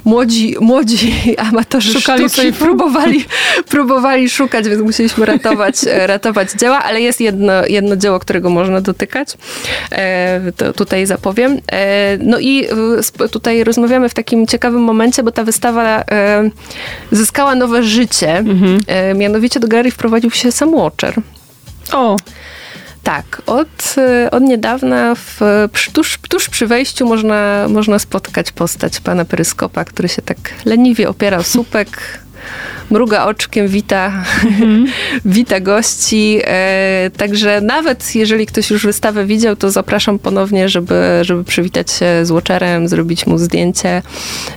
młodzi, 0.06 0.56
młodzi 0.62 1.14
amatorzy 1.50 1.94
Szukali 1.94 2.30
sztuki 2.30 2.54
próbowali, 2.54 3.26
próbowali 3.76 4.30
szukać, 4.30 4.70
więc 4.70 4.82
musieliśmy 4.82 5.26
ratować, 5.26 5.76
ratować 6.06 6.52
dzieła, 6.52 6.84
ale 6.84 7.02
jest 7.02 7.22
jedno, 7.22 7.66
jedno 7.68 7.96
dzieło, 7.96 8.20
którego 8.20 8.50
można 8.50 8.82
dotykać. 8.82 9.38
E, 9.92 10.42
to 10.58 10.74
tutaj 10.74 11.06
zapowiem. 11.06 11.60
E, 11.72 12.18
no 12.18 12.40
i 12.40 12.66
e, 12.66 13.04
tutaj 13.60 13.64
rozmawiamy 13.64 14.10
w 14.10 14.14
takim 14.14 14.48
ciekawym 14.48 14.82
momencie, 14.82 15.24
bo 15.24 15.32
ta 15.32 15.44
wystawa 15.44 16.04
e, 16.12 16.50
zyskała 17.12 17.56
nowe 17.56 17.84
życie. 17.84 18.38
Mhm. 18.38 18.80
E, 18.88 19.14
mianowicie 19.14 19.60
do 19.60 19.68
galerii 19.68 19.92
wprowadził 19.92 20.32
się 20.32 20.52
Sam 20.52 20.74
Watcher. 20.74 21.22
O! 21.94 22.18
Tak, 23.04 23.42
od, 23.46 23.96
e, 23.98 24.32
od 24.32 24.44
niedawna 24.44 25.16
w, 25.16 25.40
tuż, 25.94 26.20
tuż 26.30 26.50
przy 26.50 26.68
wejściu 26.68 27.06
można, 27.06 27.68
można 27.70 28.00
spotkać 28.00 28.52
postać 28.52 29.00
pana 29.00 29.26
Peryskopa, 29.26 29.86
który 29.86 30.10
się 30.10 30.22
tak 30.22 30.38
leniwie 30.66 31.10
opiera 31.10 31.38
o 31.38 31.44
słupek, 31.44 32.20
mruga 32.90 33.26
oczkiem, 33.26 33.68
wita, 33.68 34.24
mm-hmm. 34.44 34.86
wita 35.26 35.60
gości. 35.60 36.40
E, 36.44 37.12
także 37.18 37.62
nawet 37.62 38.16
jeżeli 38.16 38.46
ktoś 38.46 38.70
już 38.70 38.86
wystawę 38.86 39.26
widział, 39.26 39.56
to 39.56 39.72
zapraszam 39.72 40.20
ponownie, 40.20 40.70
żeby, 40.70 41.20
żeby 41.22 41.44
przywitać 41.44 41.92
się 41.92 42.06
z 42.24 42.32
Watcherem, 42.32 42.88
zrobić 42.88 43.28
mu 43.28 43.38
zdjęcie. 43.38 44.02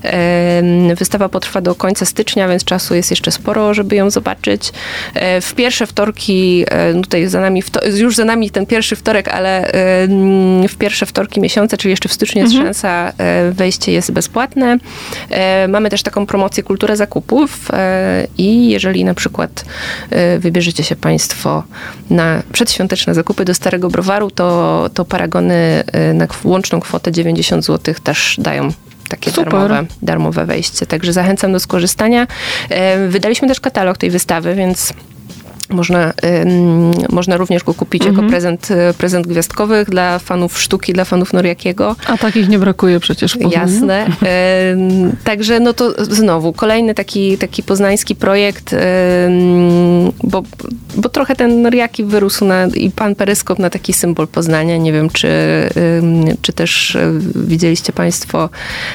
E, 0.05 0.63
wystawa 0.97 1.29
potrwa 1.29 1.61
do 1.61 1.75
końca 1.75 2.05
stycznia, 2.05 2.49
więc 2.49 2.65
czasu 2.65 2.95
jest 2.95 3.11
jeszcze 3.11 3.31
sporo, 3.31 3.75
żeby 3.75 3.97
ją 3.97 4.11
zobaczyć. 4.11 4.73
E, 5.15 5.41
w 5.41 5.55
pierwsze 5.55 5.87
wtorki, 5.87 6.65
no 6.95 7.03
tutaj 7.03 7.27
za 7.27 7.41
nami, 7.41 7.63
już 7.95 8.17
za 8.17 8.25
nami 8.25 8.51
ten 8.51 8.67
pierwszy 8.67 8.97
wtorek, 8.97 9.29
ale 9.29 9.67
e, 9.67 9.73
w 10.69 10.77
pierwsze 10.79 11.07
wtorki 11.07 11.41
miesiąca, 11.41 11.77
czyli 11.77 11.91
jeszcze 11.91 12.09
w 12.09 12.13
styczniu 12.13 12.43
jest 12.43 12.55
mm-hmm. 12.55 12.63
szansa, 12.63 13.13
wejście 13.53 13.93
jest 13.93 14.13
bezpłatne. 14.13 14.79
mamy 15.69 15.91
też 15.91 16.03
taką 16.03 16.27
promocję 16.27 16.63
kulturę 16.63 16.97
zakupów 16.97 17.69
i 18.39 18.71
jeżeli 18.71 19.05
na 19.05 19.15
przykład 19.15 19.65
e, 20.11 20.39
wybierzecie 20.39 20.85
się 20.85 20.97
Państwo 20.97 21.63
na 22.11 22.43
przedświąteczne 22.53 23.15
zakupy 23.15 23.45
do 23.45 23.55
Starego 23.55 23.89
Browaru, 23.89 24.31
to, 24.31 24.91
to 24.95 25.05
paragony 25.05 25.85
e, 25.93 26.15
na 26.15 26.27
łączną 26.45 26.81
kwotę 26.81 27.13
90 27.13 27.65
zł 27.65 27.95
też 28.05 28.37
dają 28.39 28.73
takie 29.09 29.31
darmowe, 29.31 29.85
darmowe 30.03 30.47
wejście. 30.47 30.87
Także 30.87 31.13
zachęcam 31.13 31.53
do 31.53 31.61
skorzystania. 31.61 32.27
E, 32.69 33.09
wydaliśmy 33.09 33.49
też 33.49 33.61
katalog 33.61 33.99
tej 33.99 34.11
wystawy, 34.11 34.55
więc 34.55 34.93
można, 35.73 36.13
można 37.09 37.37
również 37.37 37.65
go 37.65 37.75
kupić 37.75 38.03
mhm. 38.03 38.17
jako 38.17 38.31
prezent, 38.31 38.71
y, 38.71 38.95
prezent 38.99 39.27
gwiazdkowych 39.27 39.91
dla 39.91 40.19
fanów 40.19 40.61
sztuki, 40.61 40.93
dla 40.93 41.05
fanów 41.05 41.33
Noriakiego. 41.33 41.97
A 42.07 42.19
takich 42.19 42.49
nie 42.49 42.59
brakuje 42.59 43.01
przecież 43.01 43.37
w. 43.37 43.53
Jasne. 43.53 44.07
Także 45.25 45.61
no 45.61 45.73
to 45.73 46.05
znowu 46.05 46.53
kolejny 46.53 46.95
taki, 46.95 47.39
taki 47.39 47.63
poznański 47.63 48.15
projekt, 48.15 48.75
bo, 50.25 50.43
bo 50.97 51.09
trochę 51.09 51.37
ten 51.37 51.63
Noriaki 51.63 52.05
wyrósł 52.05 52.45
na, 52.45 52.67
i 52.67 52.91
pan 52.91 53.15
Peryskop 53.15 53.59
na 53.59 53.71
taki 53.71 53.93
symbol 53.93 54.29
Poznania. 54.29 54.77
Nie 54.77 54.93
wiem, 54.93 55.11
czy, 55.11 55.29
czy 56.43 56.53
też 56.53 56.97
e, 56.97 57.13
widzieliście 57.35 57.93
państwo 57.93 58.51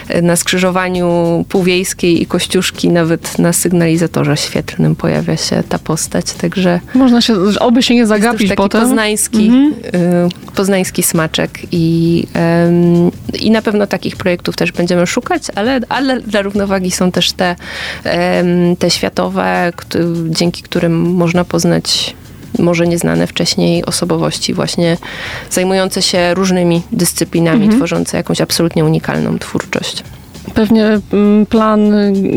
e, 0.10 0.22
na 0.22 0.36
skrzyżowaniu 0.36 1.46
Półwiejskiej 1.50 2.22
i 2.22 2.26
Kościuszki, 2.26 2.90
nawet 2.90 3.40
na 3.40 3.54
sygnalizatorze 3.54 4.38
świetlnym 4.38 4.96
pojawia 4.96 5.38
się 5.38 5.64
ta 5.70 5.80
postać. 5.80 6.34
Także 6.34 6.67
że... 6.68 6.80
Można 6.94 7.22
się, 7.22 7.36
oby 7.60 7.84
się 7.84 7.96
nie 7.96 8.08
zagapić 8.08 8.50
taki 8.50 8.58
potem. 8.58 8.82
Poznański, 8.82 9.46
mhm. 9.48 9.74
y, 10.52 10.54
poznański 10.56 11.04
smaczek 11.04 11.60
i, 11.72 12.24
y, 13.34 13.38
i 13.38 13.52
na 13.52 13.62
pewno 13.62 13.88
takich 13.88 14.16
projektów 14.16 14.56
też 14.56 14.72
będziemy 14.72 15.08
szukać, 15.08 15.44
ale, 15.56 15.80
ale 15.90 16.22
dla 16.22 16.42
równowagi 16.42 16.92
są 16.92 17.12
też 17.12 17.32
te, 17.32 17.56
y, 18.06 18.76
te 18.80 18.90
światowe, 18.90 19.74
dzięki 20.30 20.64
którym 20.64 21.02
można 21.02 21.46
poznać 21.46 22.16
może 22.60 22.88
nieznane 22.88 23.28
wcześniej 23.28 23.86
osobowości, 23.86 24.54
właśnie 24.54 24.98
zajmujące 25.52 26.02
się 26.02 26.34
różnymi 26.34 26.82
dyscyplinami, 26.92 27.64
mhm. 27.64 27.78
tworzące 27.78 28.18
jakąś 28.18 28.42
absolutnie 28.42 28.86
unikalną 28.86 29.40
twórczość. 29.40 30.04
Pewnie 30.54 31.00
mm, 31.14 31.46
plan 31.46 31.92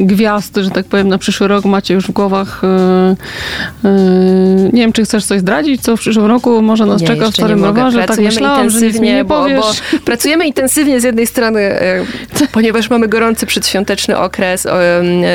gwiazd, 0.06 0.56
że 0.56 0.70
tak 0.70 0.86
powiem, 0.86 1.08
na 1.08 1.18
przyszły 1.18 1.48
rok 1.48 1.64
macie 1.64 1.94
już 1.94 2.06
w 2.06 2.10
głowach. 2.10 2.62
Y, 2.64 3.86
y, 3.88 4.70
nie 4.72 4.82
wiem, 4.82 4.92
czy 4.92 5.04
chcesz 5.04 5.24
coś 5.24 5.40
zdradzić, 5.40 5.82
co 5.82 5.96
w 5.96 6.00
przyszłym 6.00 6.26
roku 6.26 6.62
może 6.62 6.86
nas 6.86 7.00
nie, 7.00 7.06
czeka 7.06 7.30
w 7.30 7.34
Starym 7.34 7.60
Browarze. 7.60 8.04
Tak 8.04 8.18
myślałam, 8.18 8.64
intensywnie, 8.64 9.18
że 9.18 9.24
bo, 9.24 9.46
bo, 9.48 9.72
pracujemy 10.04 10.46
intensywnie 10.46 11.00
z 11.00 11.04
jednej 11.04 11.26
strony, 11.26 11.60
e, 11.60 12.04
ponieważ 12.52 12.90
mamy 12.90 13.08
gorący 13.08 13.46
przedświąteczny 13.46 14.18
okres, 14.18 14.66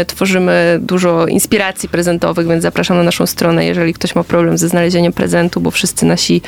tworzymy 0.08 0.80
dużo 0.82 1.28
inspiracji 1.28 1.90
prezentowych, 1.90 2.48
więc 2.48 2.64
zapraszam 2.64 2.98
na 2.98 3.04
naszą 3.04 3.26
stronę, 3.26 3.66
jeżeli 3.66 3.94
ktoś 3.94 4.16
ma 4.16 4.24
problem 4.24 4.58
ze 4.58 4.70
znalezieniem 4.70 5.14
prezentu, 5.14 5.62
bo 5.62 5.72
wszyscy 5.72 6.06
nasi 6.06 6.42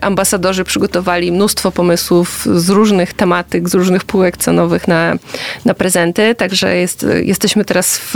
ambasadorzy 0.00 0.64
przygotowali 0.64 1.32
mnóstwo 1.32 1.72
pomysłów 1.72 2.46
z 2.54 2.68
różnych 2.68 3.14
tematyk, 3.14 3.68
z 3.68 3.74
różnych 3.74 4.04
półek 4.04 4.36
cenowych 4.36 4.88
na 4.88 5.16
na 5.64 5.74
prezenty, 5.74 6.34
także 6.34 6.76
jest, 6.76 7.06
jesteśmy 7.22 7.64
teraz 7.64 7.98
w, 7.98 8.14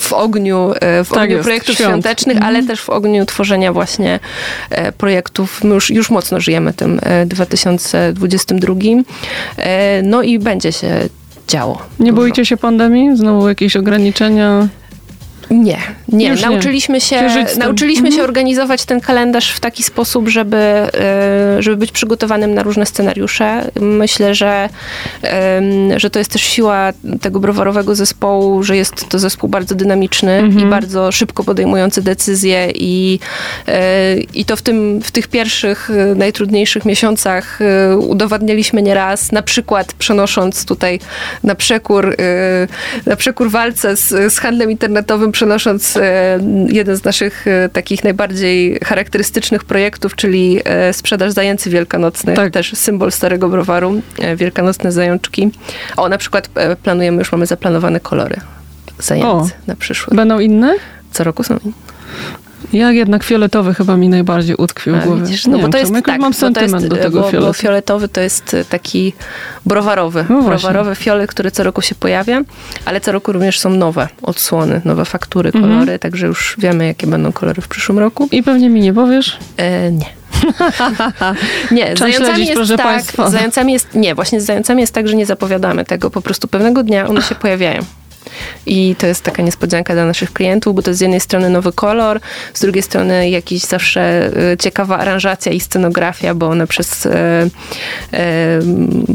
w 0.00 0.12
ogniu, 0.12 0.72
e, 0.80 1.04
w 1.04 1.08
tak 1.08 1.22
ogniu 1.22 1.36
jest, 1.36 1.44
projektów 1.44 1.74
świąt. 1.74 1.90
świątecznych, 1.90 2.36
ale 2.36 2.58
mhm. 2.58 2.66
też 2.66 2.80
w 2.80 2.90
ogniu 2.90 3.26
tworzenia 3.26 3.72
właśnie 3.72 4.20
e, 4.70 4.92
projektów. 4.92 5.64
My 5.64 5.74
już, 5.74 5.90
już 5.90 6.10
mocno 6.10 6.40
żyjemy 6.40 6.72
tym 6.72 7.00
2022. 7.26 8.74
E, 9.56 10.02
no 10.02 10.22
i 10.22 10.38
będzie 10.38 10.72
się 10.72 11.08
działo. 11.48 11.82
Nie 12.00 12.10
dużo. 12.10 12.22
boicie 12.22 12.46
się 12.46 12.56
pandemii? 12.56 13.16
Znowu 13.16 13.48
jakieś 13.48 13.76
ograniczenia? 13.76 14.68
Nie, 15.50 15.78
nie. 16.08 16.28
Już 16.28 16.42
nauczyliśmy, 16.42 16.94
nie. 16.94 17.00
się, 17.00 17.20
nauczyliśmy 17.58 18.08
mhm. 18.08 18.16
się 18.16 18.24
organizować 18.24 18.84
ten 18.84 19.00
kalendarz 19.00 19.50
w 19.50 19.60
taki 19.60 19.82
sposób, 19.82 20.28
żeby, 20.28 20.56
e, 20.56 20.88
żeby 21.58 21.76
być 21.76 21.92
przygotowanym 21.92 22.54
na 22.54 22.62
różne 22.62 22.86
scenariusze. 22.86 23.70
Myślę, 23.80 24.34
że, 24.34 24.68
że 25.96 26.10
to 26.10 26.18
jest 26.18 26.30
też 26.30 26.42
siła 26.42 26.92
tego 27.20 27.40
browarowego 27.40 27.94
zespołu, 27.94 28.62
że 28.62 28.76
jest 28.76 29.08
to 29.08 29.18
zespół 29.18 29.48
bardzo 29.48 29.74
dynamiczny 29.74 30.32
mhm. 30.32 30.66
i 30.66 30.70
bardzo 30.70 31.12
szybko 31.12 31.44
podejmujący 31.44 32.02
decyzje 32.02 32.70
i, 32.74 33.18
e, 33.68 34.16
i 34.16 34.44
to 34.44 34.56
w, 34.56 34.62
tym, 34.62 35.00
w 35.02 35.10
tych 35.10 35.28
pierwszych, 35.28 35.90
e, 35.90 36.14
najtrudniejszych 36.14 36.84
miesiącach 36.84 37.58
udowadnialiśmy 37.98 38.82
nieraz, 38.82 39.32
na 39.32 39.42
przykład 39.42 39.92
przenosząc 39.92 40.64
tutaj 40.64 41.00
na 41.42 41.54
przekór, 41.54 42.16
na 43.06 43.16
przekór 43.16 43.50
walce 43.50 43.96
z, 43.96 44.32
z 44.32 44.38
handlem 44.38 44.70
internetowym 44.70 45.32
przenosząc 45.34 45.96
e, 45.96 46.38
jeden 46.68 46.96
z 46.96 47.04
naszych 47.04 47.46
e, 47.46 47.68
takich 47.68 48.04
najbardziej 48.04 48.78
charakterystycznych 48.84 49.64
projektów, 49.64 50.16
czyli 50.16 50.60
e, 50.64 50.92
sprzedaż 50.92 51.32
zajęcy 51.32 51.70
wielkanocnych, 51.70 52.36
tak. 52.36 52.52
też 52.52 52.72
symbol 52.74 53.12
Starego 53.12 53.48
Browaru, 53.48 54.02
wielkanocne 54.36 54.92
zajączki. 54.92 55.50
O, 55.96 56.08
na 56.08 56.18
przykład 56.18 56.48
planujemy, 56.82 57.18
już 57.18 57.32
mamy 57.32 57.46
zaplanowane 57.46 58.00
kolory 58.00 58.36
zajęcy 58.98 59.28
o, 59.28 59.48
na 59.66 59.76
przyszły. 59.76 60.16
Będą 60.16 60.38
inne? 60.38 60.74
Co 61.12 61.24
roku 61.24 61.42
są 61.42 61.58
inne. 61.64 61.74
Ja 62.72 62.92
jednak 62.92 63.24
fioletowy 63.24 63.74
chyba 63.74 63.96
mi 63.96 64.08
najbardziej 64.08 64.56
utkwił 64.56 64.96
w 64.96 65.04
głowie. 65.04 65.22
Widzisz, 65.22 65.46
no 65.46 65.58
bo 65.58 65.68
to 65.68 65.78
jest 65.78 65.92
tak, 66.06 66.20
mam 66.20 66.34
sentyment 66.34 66.72
jest, 66.72 66.88
do 66.88 66.96
tego 66.96 67.20
bo, 67.20 67.40
bo 67.40 67.52
fioletowy 67.52 68.08
to 68.08 68.20
jest 68.20 68.56
taki 68.68 69.12
browarowy. 69.66 70.24
No 70.28 70.42
browarowy 70.42 70.94
fiolet, 70.94 71.30
który 71.30 71.50
co 71.50 71.62
roku 71.62 71.82
się 71.82 71.94
pojawia, 71.94 72.42
ale 72.84 73.00
co 73.00 73.12
roku 73.12 73.32
również 73.32 73.60
są 73.60 73.70
nowe 73.70 74.08
odsłony, 74.22 74.80
nowe 74.84 75.04
faktury, 75.04 75.48
mhm. 75.48 75.64
kolory, 75.64 75.80
mhm. 75.80 75.98
także 75.98 76.26
już 76.26 76.56
wiemy, 76.58 76.86
jakie 76.86 77.06
będą 77.06 77.32
kolory 77.32 77.62
w 77.62 77.68
przyszłym 77.68 77.98
roku. 77.98 78.28
I 78.32 78.42
pewnie 78.42 78.70
mi 78.70 78.80
nie 78.80 78.94
powiesz? 78.94 79.38
E, 79.56 79.92
nie. 79.92 80.06
nie, 81.70 81.96
z 81.96 81.98
zającami 81.98 82.46
jest 82.46 82.76
tak, 82.76 82.86
państwa. 82.86 83.30
zającami 83.30 83.72
jest, 83.72 83.94
nie, 83.94 84.14
właśnie 84.14 84.40
z 84.40 84.44
zającami 84.44 84.80
jest 84.80 84.94
tak, 84.94 85.08
że 85.08 85.16
nie 85.16 85.26
zapowiadamy 85.26 85.84
tego, 85.84 86.10
po 86.10 86.22
prostu 86.22 86.48
pewnego 86.48 86.82
dnia 86.82 87.08
one 87.08 87.22
się 87.22 87.34
pojawiają. 87.34 87.82
I 88.66 88.96
to 88.98 89.06
jest 89.06 89.22
taka 89.22 89.42
niespodzianka 89.42 89.94
dla 89.94 90.06
naszych 90.06 90.32
klientów, 90.32 90.74
bo 90.74 90.82
to 90.82 90.94
z 90.94 91.00
jednej 91.00 91.20
strony 91.20 91.50
nowy 91.50 91.72
kolor, 91.72 92.20
z 92.54 92.60
drugiej 92.60 92.82
strony 92.82 93.30
jakiś 93.30 93.62
zawsze 93.62 94.30
e, 94.52 94.56
ciekawa 94.56 94.98
aranżacja 94.98 95.52
i 95.52 95.60
scenografia, 95.60 96.34
bo 96.34 96.48
one 96.48 96.66
przez, 96.66 97.06
e, 97.06 97.48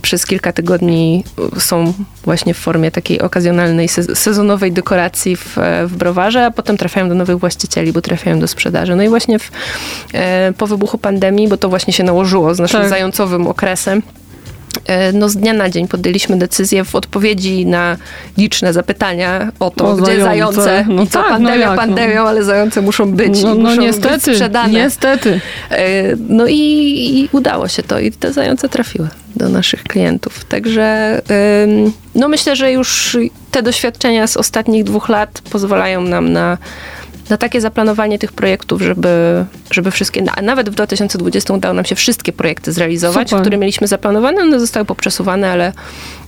przez 0.01 0.25
kilka 0.25 0.53
tygodni 0.53 1.23
są 1.59 1.93
właśnie 2.23 2.53
w 2.53 2.57
formie 2.57 2.91
takiej 2.91 3.21
okazjonalnej, 3.21 3.87
sezonowej 4.13 4.71
dekoracji 4.71 5.35
w, 5.35 5.57
w 5.85 5.95
browarze, 5.97 6.45
a 6.45 6.51
potem 6.51 6.77
trafiają 6.77 7.09
do 7.09 7.15
nowych 7.15 7.39
właścicieli, 7.39 7.93
bo 7.93 8.01
trafiają 8.01 8.39
do 8.39 8.47
sprzedaży. 8.47 8.95
No 8.95 9.03
i 9.03 9.09
właśnie 9.09 9.39
w, 9.39 9.51
po 10.57 10.67
wybuchu 10.67 10.97
pandemii, 10.97 11.47
bo 11.47 11.57
to 11.57 11.69
właśnie 11.69 11.93
się 11.93 12.03
nałożyło 12.03 12.55
z 12.55 12.59
naszym 12.59 12.79
tak. 12.79 12.89
zającowym 12.89 13.47
okresem, 13.47 14.01
E, 14.01 14.28
no 15.13 15.29
z 15.29 15.35
dnia 15.35 15.53
na 15.53 15.69
dzień 15.69 15.87
podjęliśmy 15.87 16.37
decyzję 16.37 16.83
w 16.83 16.95
odpowiedzi 16.95 17.65
na 17.65 17.97
liczne 18.37 18.73
zapytania 18.73 19.51
o 19.59 19.71
to, 19.71 19.89
o 19.89 19.95
gdzie 19.95 20.21
zające, 20.21 20.61
zające 20.61 20.93
no 20.93 21.03
i 21.03 21.07
co 21.07 21.19
tak, 21.19 21.29
pandemia 21.29 21.65
no 21.65 21.71
jak, 21.71 21.75
pandemią, 21.75 22.15
no. 22.15 22.29
ale 22.29 22.43
zające 22.43 22.81
muszą 22.81 23.11
być 23.11 23.43
no, 23.43 23.55
i 23.55 23.57
no 23.59 23.69
muszą 23.69 23.81
niestety, 23.81 24.13
być 24.13 24.23
sprzedane. 24.23 24.73
Niestety. 24.73 25.41
E, 25.71 26.15
no 26.29 26.47
i, 26.47 26.55
i, 26.55 27.29
udało 27.31 27.67
się 27.67 27.83
to 27.83 27.99
i 27.99 28.11
te 28.11 28.33
zające 28.33 28.69
trafiły 28.69 29.07
do 29.35 29.49
naszych 29.49 29.83
klientów. 29.83 30.45
Także 30.45 31.21
no 32.15 32.27
myślę, 32.27 32.55
że 32.55 32.71
już 32.71 33.17
te 33.51 33.63
doświadczenia 33.63 34.27
z 34.27 34.37
ostatnich 34.37 34.83
dwóch 34.83 35.09
lat 35.09 35.41
pozwalają 35.51 36.01
nam 36.01 36.33
na 36.33 36.57
na 37.29 37.37
takie 37.37 37.61
zaplanowanie 37.61 38.19
tych 38.19 38.31
projektów, 38.31 38.81
żeby, 38.81 39.45
żeby 39.71 39.91
wszystkie, 39.91 40.23
a 40.35 40.41
nawet 40.41 40.69
w 40.69 40.73
2020 40.73 41.53
udało 41.53 41.73
nam 41.73 41.85
się 41.85 41.95
wszystkie 41.95 42.33
projekty 42.33 42.71
zrealizować, 42.71 43.29
Super. 43.29 43.43
które 43.43 43.57
mieliśmy 43.57 43.87
zaplanowane, 43.87 44.41
one 44.41 44.59
zostały 44.59 44.85
poprzesuwane, 44.85 45.51
ale, 45.51 45.73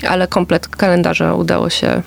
ale 0.10 0.28
komplet 0.28 0.68
kalendarza 0.68 1.36
udało 1.36 1.70
się 1.70 2.02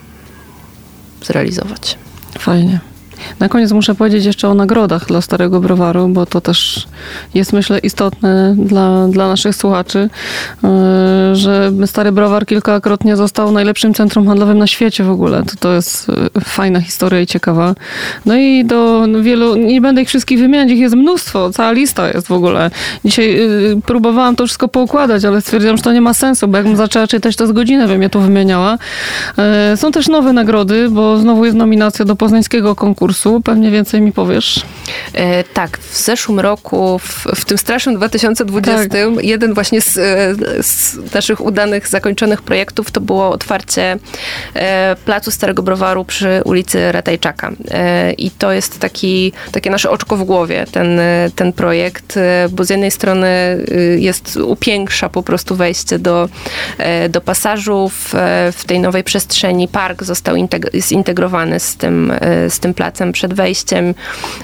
zrealizować. 1.23 1.99
Fajnie. 2.39 2.94
Na 3.41 3.49
koniec 3.49 3.73
muszę 3.73 3.95
powiedzieć 3.95 4.25
jeszcze 4.25 4.49
o 4.49 4.55
nagrodach 4.55 5.07
dla 5.07 5.21
Starego 5.21 5.61
Browaru, 5.61 6.09
bo 6.09 6.27
to 6.27 6.41
też 6.41 6.87
jest 7.35 7.53
myślę 7.53 7.79
istotne 7.79 8.55
dla, 8.59 9.09
dla 9.09 9.29
naszych 9.29 9.57
słuchaczy, 9.57 10.09
e, 10.65 11.37
że 11.37 11.73
Stary 11.87 12.13
Browar 12.13 12.47
kilkakrotnie 12.47 13.17
został 13.17 13.53
najlepszym 13.53 13.95
centrum 13.95 14.27
handlowym 14.27 14.59
na 14.59 14.67
świecie 14.67 15.05
w 15.05 15.11
ogóle. 15.11 15.43
To, 15.43 15.57
to 15.61 15.73
jest 15.73 16.11
e, 16.37 16.41
fajna 16.41 16.81
historia 16.81 17.21
i 17.21 17.27
ciekawa. 17.27 17.75
No 18.27 18.37
i 18.37 18.65
do 18.65 19.07
wielu, 19.23 19.57
nie 19.57 19.81
będę 19.81 20.03
ich 20.03 20.09
wszystkich 20.09 20.39
wymieniać, 20.39 20.71
ich 20.71 20.79
jest 20.79 20.95
mnóstwo, 20.95 21.51
cała 21.51 21.73
lista 21.73 22.09
jest 22.09 22.29
w 22.29 22.33
ogóle. 22.33 22.71
Dzisiaj 23.05 23.41
e, 23.41 23.47
próbowałam 23.87 24.37
to 24.37 24.47
wszystko 24.47 24.69
poukładać, 24.69 25.25
ale 25.25 25.41
stwierdziłam, 25.41 25.77
że 25.77 25.83
to 25.83 25.93
nie 25.93 26.01
ma 26.01 26.15
sensu, 26.15 26.49
bo 26.49 26.57
jakbym 26.57 26.77
zaczęła 26.77 27.07
czytać, 27.07 27.37
to 27.37 27.47
z 27.47 27.53
godzinę 27.53 27.89
bym 27.89 28.03
je 28.03 28.11
tu 28.11 28.21
wymieniała. 28.21 28.79
Są 29.77 29.93
też 29.93 30.09
nowe 30.09 30.33
nagrody, 30.33 30.91
bo 30.91 31.19
znowu 31.19 31.45
jest 31.45 31.57
nominacja 31.57 32.05
do 32.05 32.17
poznańskiego 32.17 32.75
konkursu 32.75 33.04
konkursu. 33.05 33.41
Pewnie 33.41 33.71
więcej 33.71 34.01
mi 34.01 34.13
powiesz. 34.13 34.63
E, 35.13 35.45
tak, 35.45 35.79
w 35.79 35.97
zeszłym 35.97 36.41
roku, 36.41 36.99
w, 36.99 37.27
w 37.35 37.45
tym 37.45 37.59
strasznym 37.59 37.97
2020, 37.97 38.89
tak. 38.89 39.25
jeden 39.25 39.55
właśnie 39.55 39.81
z, 39.81 39.97
e, 39.97 40.63
z, 40.63 40.97
naszych 41.15 41.41
udanych, 41.41 41.89
zakończonych 41.89 42.43
projektów 42.43 42.91
to 42.91 43.01
było 43.01 43.31
otwarcie 43.31 43.97
e, 44.55 44.97
placu 45.05 45.31
Starego 45.31 45.63
Browaru 45.63 46.05
przy 46.05 46.43
ulicy 46.45 46.93
Ratajczaka. 46.93 47.53
E, 47.71 48.13
I 48.13 48.31
to 48.31 48.53
jest 48.53 48.81
taki, 48.81 49.33
takie 49.53 49.71
nasze 49.71 49.91
oczko 49.91 50.17
w 50.17 50.25
głowie, 50.25 50.67
ten, 50.73 51.01
ten 51.37 51.53
projekt, 51.53 52.17
e, 52.17 52.49
bo 52.51 52.65
z 52.65 52.71
jednej 52.71 52.91
strony 52.91 53.27
e, 53.27 53.65
jest, 53.99 54.37
upiększa 54.37 55.09
po 55.09 55.23
prostu 55.23 55.57
wejście 55.57 55.99
do, 55.99 56.29
do 57.09 57.21
pasażów 57.21 58.15
w 58.53 58.65
tej 58.67 58.81
nowej 58.81 59.05
przestrzeni. 59.05 59.69
Park 59.69 60.03
został 60.03 60.37
zintegrowany 60.75 61.61
z 61.61 61.77
tym, 61.77 62.13
z 62.49 62.61
tym 62.61 62.75
placem 62.75 62.94
przed 63.13 63.35
wejściem. 63.35 63.95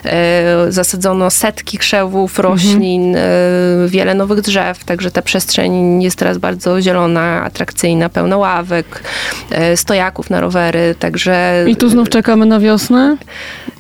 E, 0.05 0.73
zasadzono 0.73 1.31
setki 1.31 1.79
krzewów, 1.79 2.39
roślin, 2.39 3.17
mhm. 3.17 3.89
wiele 3.89 4.15
nowych 4.15 4.41
drzew, 4.41 4.85
także 4.85 5.11
ta 5.11 5.23
przestrzeń 5.23 6.03
jest 6.03 6.17
teraz 6.17 6.39
bardzo 6.39 6.81
zielona, 6.83 7.43
atrakcyjna, 7.45 8.09
pełna 8.09 8.37
ławek, 8.37 9.03
e, 9.51 9.77
stojaków 9.77 10.31
na 10.31 10.41
rowery, 10.41 10.95
także... 10.99 11.65
I 11.69 11.77
tu 11.77 11.89
znów 11.89 12.09
czekamy 12.09 12.47
na 12.47 12.61
wiosnę, 12.61 13.17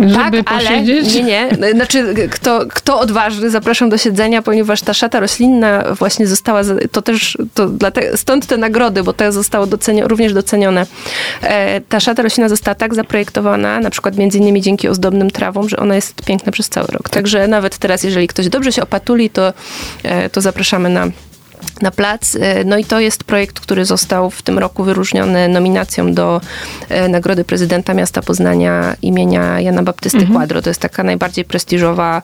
żeby 0.00 0.44
tak, 0.44 0.58
posiedzieć? 0.58 1.14
Ale, 1.14 1.24
nie, 1.24 1.48
nie. 1.60 1.72
Znaczy, 1.74 2.14
kto, 2.30 2.66
kto 2.68 3.00
odważny, 3.00 3.50
zapraszam 3.50 3.88
do 3.88 3.98
siedzenia, 3.98 4.42
ponieważ 4.42 4.82
ta 4.82 4.94
szata 4.94 5.20
roślinna 5.20 5.84
właśnie 5.94 6.26
została, 6.26 6.60
to 6.92 7.02
też, 7.02 7.38
to 7.54 7.70
stąd 8.14 8.46
te 8.46 8.56
nagrody, 8.56 9.02
bo 9.02 9.12
to 9.12 9.32
zostało 9.32 9.66
docenione, 9.66 10.08
również 10.08 10.32
docenione. 10.32 10.86
Ta 11.88 12.00
szata 12.00 12.22
roślinna 12.22 12.48
została 12.48 12.74
tak 12.74 12.94
zaprojektowana, 12.94 13.80
na 13.80 13.90
przykład 13.90 14.16
między 14.16 14.38
innymi 14.38 14.59
dzięki 14.60 14.88
ozdobnym 14.88 15.30
trawom, 15.30 15.68
że 15.68 15.76
ona 15.76 15.94
jest 15.94 16.24
piękna 16.24 16.52
przez 16.52 16.68
cały 16.68 16.86
rok. 16.86 17.08
Także 17.08 17.48
nawet 17.48 17.78
teraz, 17.78 18.02
jeżeli 18.02 18.28
ktoś 18.28 18.48
dobrze 18.48 18.72
się 18.72 18.82
opatuli, 18.82 19.30
to, 19.30 19.52
e, 20.02 20.30
to 20.30 20.40
zapraszamy 20.40 20.88
na 20.88 21.06
na 21.82 21.90
plac. 21.90 22.36
E, 22.40 22.64
no 22.64 22.78
i 22.78 22.84
to 22.84 23.00
jest 23.00 23.24
projekt, 23.24 23.60
który 23.60 23.84
został 23.84 24.30
w 24.30 24.42
tym 24.42 24.58
roku 24.58 24.84
wyróżniony 24.84 25.48
nominacją 25.48 26.14
do 26.14 26.40
e, 26.88 27.08
Nagrody 27.08 27.44
Prezydenta 27.44 27.94
Miasta 27.94 28.22
Poznania 28.22 28.96
imienia 29.02 29.60
Jana 29.60 29.82
Baptysty 29.82 30.18
mhm. 30.18 30.34
Quadro. 30.34 30.62
To 30.62 30.70
jest 30.70 30.80
taka 30.80 31.02
najbardziej 31.02 31.44
prestiżowa 31.44 32.22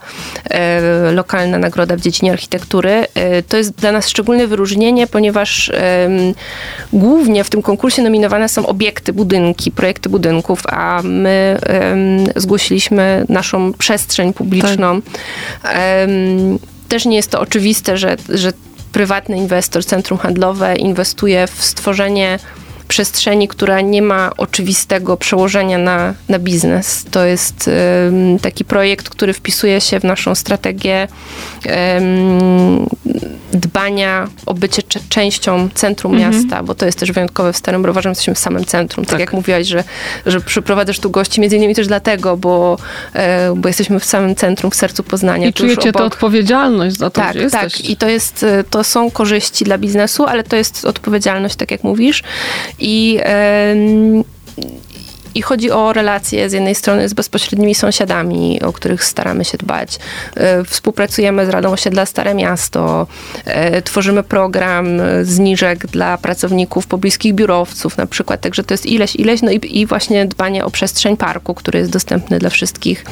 e, 0.51 1.13
lokalna 1.13 1.59
nagroda 1.59 1.97
w 1.97 2.01
dziedzinie 2.01 2.33
architektury. 2.33 3.07
To 3.49 3.57
jest 3.57 3.71
dla 3.71 3.93
nas 3.93 4.09
szczególne 4.09 4.47
wyróżnienie, 4.47 5.07
ponieważ 5.07 5.73
głównie 6.93 7.45
w 7.45 7.51
tym 7.51 7.63
konkursie 7.63 8.03
nominowane 8.03 8.49
są 8.49 8.67
obiekty, 8.67 9.13
budynki, 9.13 9.71
projekty 9.71 10.09
budynków, 10.09 10.63
a 10.67 11.01
my 11.05 11.59
zgłosiliśmy 12.37 13.25
naszą 13.29 13.73
przestrzeń 13.73 14.33
publiczną. 14.33 15.01
Tak. 15.63 15.77
Też 16.89 17.05
nie 17.07 17.17
jest 17.17 17.31
to 17.31 17.41
oczywiste, 17.41 17.97
że, 17.97 18.17
że 18.29 18.53
prywatny 18.97 19.37
inwestor, 19.37 19.85
centrum 19.85 20.19
handlowe 20.19 20.77
inwestuje 20.77 21.47
w 21.47 21.65
stworzenie 21.65 22.39
przestrzeni, 22.89 23.49
która 23.49 23.81
nie 23.81 24.03
ma 24.03 24.31
oczywistego 24.37 25.17
przełożenia 25.17 25.79
na, 25.79 26.15
na 26.29 26.39
biznes. 26.39 27.05
To 27.11 27.25
jest 27.25 27.71
um, 28.05 28.39
taki 28.39 28.65
projekt, 28.65 29.09
który 29.09 29.33
wpisuje 29.33 29.81
się 29.81 30.01
w 30.01 30.05
naszą 30.05 30.35
strategię 30.35 31.09
um, 31.67 32.87
dbania 33.53 34.29
o 34.47 34.55
bycie 34.55 34.83
częścią 35.09 35.69
centrum 35.75 36.15
mhm. 36.15 36.35
miasta, 36.35 36.63
bo 36.63 36.75
to 36.75 36.87
jest 36.87 36.99
też 36.99 37.13
wyjątkowe 37.13 37.53
w 37.53 37.57
Starym 37.57 37.83
Browarze, 37.83 38.09
jesteśmy 38.09 38.35
w 38.35 38.39
samym 38.39 38.65
centrum. 38.65 39.05
Tak, 39.05 39.11
tak 39.11 39.21
jak 39.21 39.33
mówiłaś, 39.33 39.67
że, 39.67 39.85
że 40.27 40.41
przyprowadzasz 40.41 41.01
tu 41.01 41.11
gości, 41.11 41.41
między 41.41 41.57
innymi 41.57 41.75
też 41.75 41.87
dlatego, 41.87 42.37
bo, 42.37 42.79
e, 43.15 43.55
bo 43.57 43.69
jesteśmy 43.69 44.01
w 44.01 44.05
samym 44.05 44.35
centrum, 44.35 44.71
w 44.71 44.75
sercu 44.75 45.03
Poznania. 45.03 45.49
I 45.49 45.53
czujecie 45.53 45.93
tę 45.93 46.05
odpowiedzialność 46.05 46.97
za 46.97 47.11
to, 47.11 47.21
tak, 47.21 47.37
gdzie 47.37 47.51
Tak, 47.51 47.91
i 47.91 47.97
to 47.97 48.09
jest, 48.09 48.43
e, 48.43 48.65
to 48.65 48.85
są 48.85 49.11
korzyści 49.11 49.65
dla 49.65 49.79
biznesu, 49.79 50.25
ale 50.25 50.45
to 50.45 50.57
jest 50.57 50.85
odpowiedzialność, 50.85 51.57
tak 51.57 51.71
jak 51.71 51.85
mówisz. 51.85 52.23
I 52.79 53.21
i 55.37 55.43
chodzi 55.43 55.71
o 55.71 55.93
relacje 55.93 56.51
z 56.51 56.53
jednej 56.53 56.75
strony 56.75 57.09
z 57.09 57.15
bezpośrednimi 57.15 57.75
sąsiadami, 57.75 58.63
o 58.63 58.73
których 58.73 59.05
staramy 59.05 59.45
się 59.45 59.59
dbać. 59.59 59.99
E, 60.35 60.65
współpracujemy 60.65 61.47
z 61.47 61.49
Radą 61.49 61.73
Osiedla 61.73 62.07
Stare 62.07 62.35
Miasto, 62.35 63.07
e, 63.45 63.83
tworzymy 63.83 64.23
program 64.23 64.87
zniżek 65.23 65.87
dla 65.87 66.19
pracowników 66.19 66.87
pobliskich 66.87 67.35
biurowców 67.35 67.97
na 67.97 68.07
przykład, 68.07 68.41
także 68.41 68.65
to 68.65 68.75
jest 68.75 68.87
ileś, 68.87 69.17
ileś, 69.17 69.43
no 69.43 69.51
i, 69.51 69.81
i 69.81 69.87
właśnie 69.87 70.27
dbanie 70.27 70.65
o 70.65 70.71
przestrzeń 70.71 71.17
parku, 71.17 71.55
który 71.55 71.79
jest 71.79 71.91
dostępny 71.91 72.39
dla 72.39 72.51
wszystkich 72.51 73.05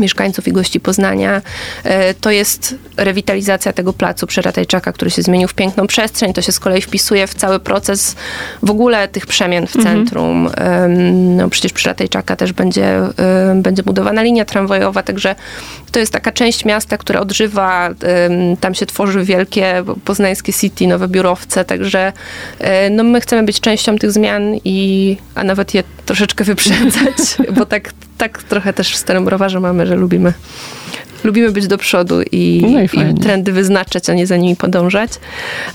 mieszkańców 0.00 0.48
i 0.48 0.52
gości 0.52 0.80
Poznania. 0.80 1.42
E, 1.84 2.14
to 2.14 2.30
jest 2.30 2.74
rewitalizacja 2.96 3.72
tego 3.72 3.92
placu 3.92 4.26
przy 4.26 4.42
Ratajczaka, 4.42 4.92
który 4.92 5.10
się 5.10 5.22
zmienił 5.22 5.48
w 5.48 5.54
piękną 5.54 5.86
przestrzeń. 5.86 6.32
To 6.32 6.42
się 6.42 6.52
z 6.52 6.60
kolei 6.60 6.82
wpisuje 6.82 7.26
w 7.26 7.34
cały 7.34 7.60
proces 7.60 8.16
w 8.62 8.70
ogóle 8.70 9.08
tych 9.08 9.26
przemian 9.26 9.66
w 9.66 9.76
mhm. 9.76 9.96
centrum. 9.96 10.50
No, 11.36 11.48
przecież 11.48 11.72
przy 11.72 11.88
Ratajczaka 11.88 12.36
też 12.36 12.52
będzie, 12.52 13.00
będzie 13.54 13.82
budowana 13.82 14.22
linia 14.22 14.44
tramwajowa, 14.44 15.02
także 15.02 15.34
to 15.92 16.00
jest 16.00 16.12
taka 16.12 16.32
część 16.32 16.64
miasta, 16.64 16.98
która 16.98 17.20
odżywa. 17.20 17.90
Tam 18.60 18.74
się 18.74 18.86
tworzy 18.86 19.24
wielkie 19.24 19.84
poznańskie 20.04 20.52
city, 20.52 20.86
nowe 20.86 21.08
biurowce, 21.08 21.64
także 21.64 22.12
e, 22.58 22.90
no, 22.90 23.04
my 23.04 23.20
chcemy 23.20 23.42
być 23.42 23.60
częścią 23.60 23.98
tych 23.98 24.12
zmian 24.12 24.54
i, 24.64 25.16
a 25.34 25.44
nawet 25.44 25.74
je 25.74 25.82
troszeczkę 26.06 26.44
wyprzedzać, 26.44 27.16
bo 27.56 27.66
tak, 27.66 27.92
tak 28.18 28.42
trochę 28.42 28.72
też 28.72 28.92
w 28.92 28.96
Starym 28.96 29.24
Browarze 29.24 29.60
mamy, 29.60 29.86
że 29.86 29.94
lubimy 29.94 30.32
lubimy 31.24 31.50
być 31.50 31.66
do 31.66 31.78
przodu 31.78 32.22
i, 32.32 32.66
no 32.72 32.80
i, 32.80 32.84
i, 32.84 33.14
trendy 33.14 33.52
wyznaczać, 33.52 34.10
a 34.10 34.14
nie 34.14 34.26
za 34.26 34.36
nimi 34.36 34.56
podążać. 34.56 35.10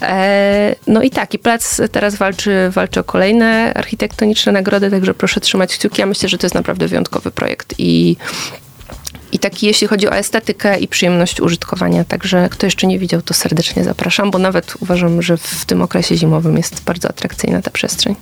E, 0.02 0.76
no 0.88 1.02
i 1.02 1.10
tak, 1.10 1.34
i 1.34 1.40
plac 1.40 1.82
teraz 1.92 2.16
walczy, 2.16 2.70
walczy 2.70 3.00
o 3.00 3.04
kolejne 3.04 3.74
architektoniczne 3.74 4.52
nagrody, 4.52 4.92
także 4.92 5.14
proszę 5.14 5.40
trzymać 5.40 5.78
kciuki. 5.78 6.02
Ja 6.02 6.06
myślę, 6.06 6.30
że 6.30 6.38
to 6.38 6.46
jest 6.46 6.56
naprawdę 6.56 6.88
wyjątkowy 6.88 7.32
projekt 7.32 7.74
i 7.78 8.16
i 9.32 9.40
taki, 9.40 9.68
jeśli 9.68 9.88
chodzi 9.88 10.08
o 10.08 10.16
estetykę 10.16 10.80
i 10.80 10.88
przyjemność 10.88 11.42
użytkowania. 11.42 12.04
Także 12.04 12.50
kto 12.52 12.68
jeszcze 12.68 12.88
nie 12.88 13.00
widział, 13.00 13.22
to 13.22 13.34
serdecznie 13.34 13.84
zapraszam, 13.84 14.32
bo 14.32 14.40
nawet 14.40 14.74
uważam, 14.80 15.22
że 15.22 15.38
w 15.38 15.66
tym 15.66 15.82
okresie 15.82 16.18
zimowym 16.18 16.58
jest 16.58 16.84
bardzo 16.84 17.10
atrakcyjna 17.10 17.62
ta 17.62 17.72
przestrzeń. 17.72 18.16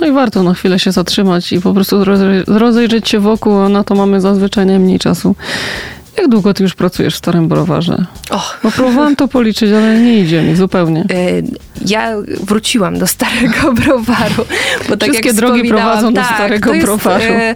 No 0.00 0.06
i 0.06 0.12
warto 0.12 0.42
na 0.42 0.54
chwilę 0.54 0.78
się 0.78 0.92
zatrzymać 0.92 1.52
i 1.52 1.60
po 1.60 1.74
prostu 1.74 2.04
rozejrzeć 2.46 3.08
się 3.08 3.20
wokół, 3.20 3.58
a 3.58 3.68
na 3.68 3.84
to 3.84 3.94
mamy 3.94 4.20
zazwyczaj 4.20 4.66
najmniej 4.66 4.98
czasu. 4.98 5.36
Jak 6.16 6.28
długo 6.28 6.54
ty 6.54 6.62
już 6.62 6.74
pracujesz 6.74 7.14
w 7.14 7.18
Starym 7.18 7.48
Browarze? 7.48 8.06
Och. 8.30 8.60
Bo 8.62 8.70
próbowałam 8.70 9.16
to 9.16 9.28
policzyć, 9.28 9.72
ale 9.72 10.00
nie 10.00 10.20
idzie 10.20 10.42
mi 10.42 10.56
zupełnie. 10.56 11.00
E, 11.00 11.04
ja 11.86 12.12
wróciłam 12.40 12.98
do 12.98 13.06
Starego 13.06 13.72
Browaru. 13.84 14.44
Bo 14.88 14.96
tak 14.96 15.08
Wszystkie 15.08 15.32
drogi 15.32 15.68
prowadzą 15.68 16.14
tak, 16.14 16.24
do 16.24 16.34
Starego 16.34 16.68
to 16.70 16.74
jest, 16.74 16.86
Browaru. 16.86 17.24
E, 17.24 17.54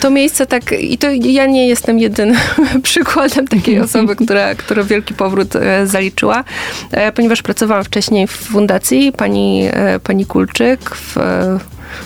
to 0.00 0.10
miejsce 0.10 0.46
tak, 0.46 0.72
i 0.72 0.98
to 0.98 1.06
ja 1.10 1.46
nie 1.46 1.68
jestem 1.68 1.98
jedynym 1.98 2.36
przykładem 2.82 3.48
takiej 3.48 3.80
osoby, 3.86 4.16
która, 4.16 4.54
która 4.54 4.84
wielki 4.84 5.14
powrót 5.14 5.56
e, 5.56 5.86
zaliczyła, 5.86 6.44
ponieważ 7.14 7.42
pracowałam 7.42 7.84
wcześniej 7.84 8.26
w 8.26 8.30
fundacji 8.30 9.12
pani, 9.12 9.68
pani 10.04 10.26
Kulczyk 10.26 10.90
w 10.96 11.16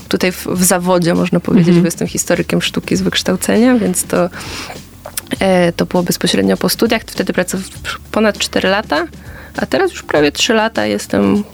tutaj 0.08 0.32
w, 0.32 0.46
w, 0.46 0.64
zawodzie, 0.64 1.14
można 1.14 1.40
powiedzieć, 1.40 1.68
mhm. 1.68 1.82
bo 1.82 1.86
jestem 1.86 2.08
historykiem 2.08 2.62
sztuki 2.62 2.96
z 2.96 3.02
wykształcenia, 3.02 3.74
więc 3.74 4.04
to 4.04 4.28
E, 5.40 5.72
to 5.72 5.86
było 5.86 6.02
bezpośrednio 6.02 6.56
po 6.56 6.68
studiach. 6.68 7.02
Wtedy 7.02 7.32
pracowałam 7.32 7.70
ponad 8.10 8.38
4 8.38 8.68
lata, 8.68 9.06
a 9.56 9.66
teraz 9.66 9.90
już 9.90 10.02
prawie 10.02 10.32
3 10.32 10.54
lata 10.54 10.86
jestem 10.86 11.44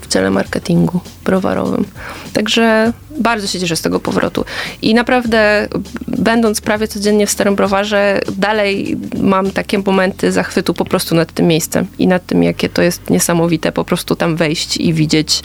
w 0.00 0.08
dziale 0.08 0.30
marketingu 0.30 1.00
browarowym. 1.24 1.84
Także 2.32 2.92
bardzo 3.18 3.46
się 3.46 3.60
cieszę 3.60 3.76
z 3.76 3.82
tego 3.82 4.00
powrotu. 4.00 4.44
I 4.82 4.94
naprawdę, 4.94 5.68
będąc 6.06 6.60
prawie 6.60 6.88
codziennie 6.88 7.26
w 7.26 7.30
Starym 7.30 7.56
Browarze, 7.56 8.20
dalej 8.36 8.96
mam 9.20 9.50
takie 9.50 9.78
momenty 9.78 10.32
zachwytu 10.32 10.74
po 10.74 10.84
prostu 10.84 11.14
nad 11.14 11.32
tym 11.32 11.46
miejscem 11.46 11.86
i 11.98 12.06
nad 12.06 12.26
tym, 12.26 12.42
jakie 12.42 12.68
to 12.68 12.82
jest 12.82 13.10
niesamowite 13.10 13.72
po 13.72 13.84
prostu 13.84 14.16
tam 14.16 14.36
wejść 14.36 14.76
i 14.76 14.94
widzieć 14.94 15.42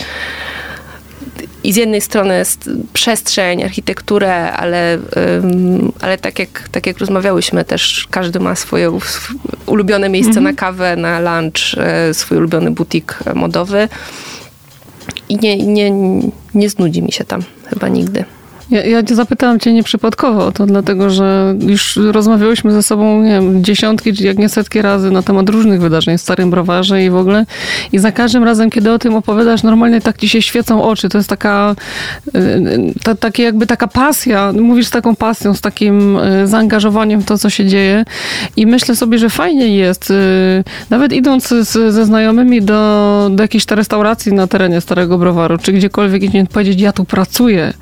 i 1.63 1.73
z 1.73 1.75
jednej 1.75 2.01
strony 2.01 2.37
jest 2.37 2.69
przestrzeń, 2.93 3.63
architekturę, 3.63 4.51
ale, 4.51 4.99
ale 6.01 6.17
tak, 6.17 6.39
jak, 6.39 6.69
tak 6.71 6.87
jak 6.87 6.97
rozmawiałyśmy 6.97 7.65
też, 7.65 8.07
każdy 8.11 8.39
ma 8.39 8.55
swoje 8.55 8.99
ulubione 9.65 10.09
miejsce 10.09 10.29
mhm. 10.29 10.43
na 10.43 10.53
kawę, 10.53 10.95
na 10.95 11.19
lunch, 11.19 11.77
e, 11.77 12.13
swój 12.13 12.37
ulubiony 12.37 12.71
butik 12.71 13.19
modowy 13.35 13.89
i 15.29 15.35
nie, 15.35 15.57
nie, 15.57 15.91
nie 16.53 16.69
znudzi 16.69 17.01
mi 17.01 17.11
się 17.11 17.23
tam 17.23 17.43
chyba 17.65 17.87
nigdy. 17.87 18.25
Ja, 18.71 18.85
ja 18.85 19.01
zapytałam 19.11 19.59
cię 19.59 19.73
nieprzypadkowo 19.73 20.45
o 20.45 20.51
to, 20.51 20.65
dlatego 20.65 21.09
że 21.09 21.55
już 21.59 21.99
rozmawiałyśmy 22.11 22.71
ze 22.71 22.83
sobą, 22.83 23.23
nie 23.23 23.29
wiem, 23.29 23.63
dziesiątki, 23.63 24.23
jak 24.23 24.37
nie 24.37 24.49
setki 24.49 24.81
razy 24.81 25.11
na 25.11 25.21
temat 25.21 25.49
różnych 25.49 25.81
wydarzeń 25.81 26.17
w 26.17 26.21
Starym 26.21 26.49
Browarze 26.49 27.03
i 27.03 27.09
w 27.09 27.15
ogóle. 27.15 27.45
I 27.91 27.99
za 27.99 28.11
każdym 28.11 28.43
razem, 28.43 28.69
kiedy 28.69 28.91
o 28.91 28.99
tym 28.99 29.15
opowiadasz, 29.15 29.63
normalnie 29.63 30.01
tak 30.01 30.17
ci 30.17 30.29
się 30.29 30.41
świecą 30.41 30.83
oczy. 30.83 31.09
To 31.09 31.17
jest 31.17 31.29
taka, 31.29 31.75
y, 32.35 32.93
ta, 33.03 33.15
takie 33.15 33.43
jakby 33.43 33.67
taka 33.67 33.87
pasja. 33.87 34.51
Mówisz 34.61 34.87
z 34.87 34.91
taką 34.91 35.15
pasją, 35.15 35.53
z 35.53 35.61
takim 35.61 36.17
y, 36.17 36.47
zaangażowaniem 36.47 37.21
w 37.21 37.25
to, 37.25 37.37
co 37.37 37.49
się 37.49 37.65
dzieje. 37.65 38.05
I 38.55 38.67
myślę 38.67 38.95
sobie, 38.95 39.17
że 39.17 39.29
fajnie 39.29 39.75
jest, 39.75 40.11
y, 40.11 40.63
nawet 40.89 41.13
idąc 41.13 41.47
z, 41.47 41.93
ze 41.93 42.05
znajomymi 42.05 42.61
do, 42.61 43.29
do 43.31 43.43
jakiejś 43.43 43.65
restauracji 43.69 44.33
na 44.33 44.47
terenie 44.47 44.81
Starego 44.81 45.17
Browaru, 45.17 45.57
czy 45.57 45.71
gdziekolwiek 45.71 46.23
i 46.23 46.47
powiedzieć, 46.47 46.81
ja 46.81 46.91
tu 46.91 47.05
pracuję 47.05 47.73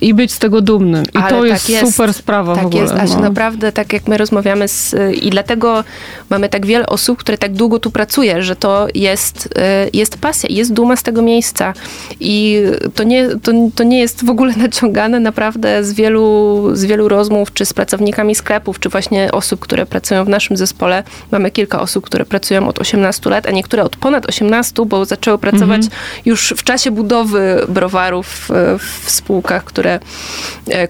i 0.00 0.14
być 0.14 0.33
z 0.34 0.38
tego 0.38 0.60
dumnym. 0.60 1.04
I 1.14 1.18
Ale 1.18 1.30
to 1.30 1.44
jest, 1.44 1.66
tak 1.66 1.70
jest, 1.70 1.92
super 1.92 2.14
sprawa 2.14 2.54
tak 2.54 2.64
w 2.64 2.66
ogóle. 2.66 2.82
jest, 2.82 2.94
Asiu, 2.94 3.14
no. 3.14 3.20
naprawdę 3.20 3.72
tak 3.72 3.92
jak 3.92 4.08
my 4.08 4.18
rozmawiamy 4.18 4.68
z, 4.68 4.94
i 5.22 5.30
dlatego 5.30 5.84
mamy 6.30 6.48
tak 6.48 6.66
wiele 6.66 6.86
osób, 6.86 7.18
które 7.18 7.38
tak 7.38 7.52
długo 7.52 7.78
tu 7.78 7.90
pracuje, 7.90 8.42
że 8.42 8.56
to 8.56 8.86
jest, 8.94 9.46
y, 9.46 9.50
jest 9.92 10.18
pasja, 10.18 10.48
jest 10.52 10.72
duma 10.72 10.96
z 10.96 11.02
tego 11.02 11.22
miejsca 11.22 11.72
i 12.20 12.62
to 12.94 13.02
nie, 13.02 13.28
to, 13.28 13.52
to 13.74 13.84
nie 13.84 14.00
jest 14.00 14.24
w 14.24 14.30
ogóle 14.30 14.56
naciągane 14.66 15.20
naprawdę 15.20 15.84
z 15.84 15.92
wielu, 15.92 16.70
z 16.72 16.84
wielu 16.84 17.08
rozmów, 17.08 17.52
czy 17.52 17.64
z 17.64 17.72
pracownikami 17.72 18.34
sklepów, 18.34 18.80
czy 18.80 18.88
właśnie 18.88 19.32
osób, 19.32 19.60
które 19.60 19.86
pracują 19.86 20.24
w 20.24 20.28
naszym 20.28 20.56
zespole. 20.56 21.02
Mamy 21.30 21.50
kilka 21.50 21.80
osób, 21.80 22.04
które 22.04 22.24
pracują 22.24 22.68
od 22.68 22.78
18 22.78 23.30
lat, 23.30 23.46
a 23.46 23.50
niektóre 23.50 23.84
od 23.84 23.96
ponad 23.96 24.28
18, 24.28 24.84
bo 24.86 25.04
zaczęły 25.04 25.38
pracować 25.38 25.84
mhm. 25.84 26.02
już 26.24 26.54
w 26.56 26.62
czasie 26.62 26.90
budowy 26.90 27.66
browarów 27.68 28.48
w 28.78 29.10
spółkach, 29.10 29.64
które 29.64 30.00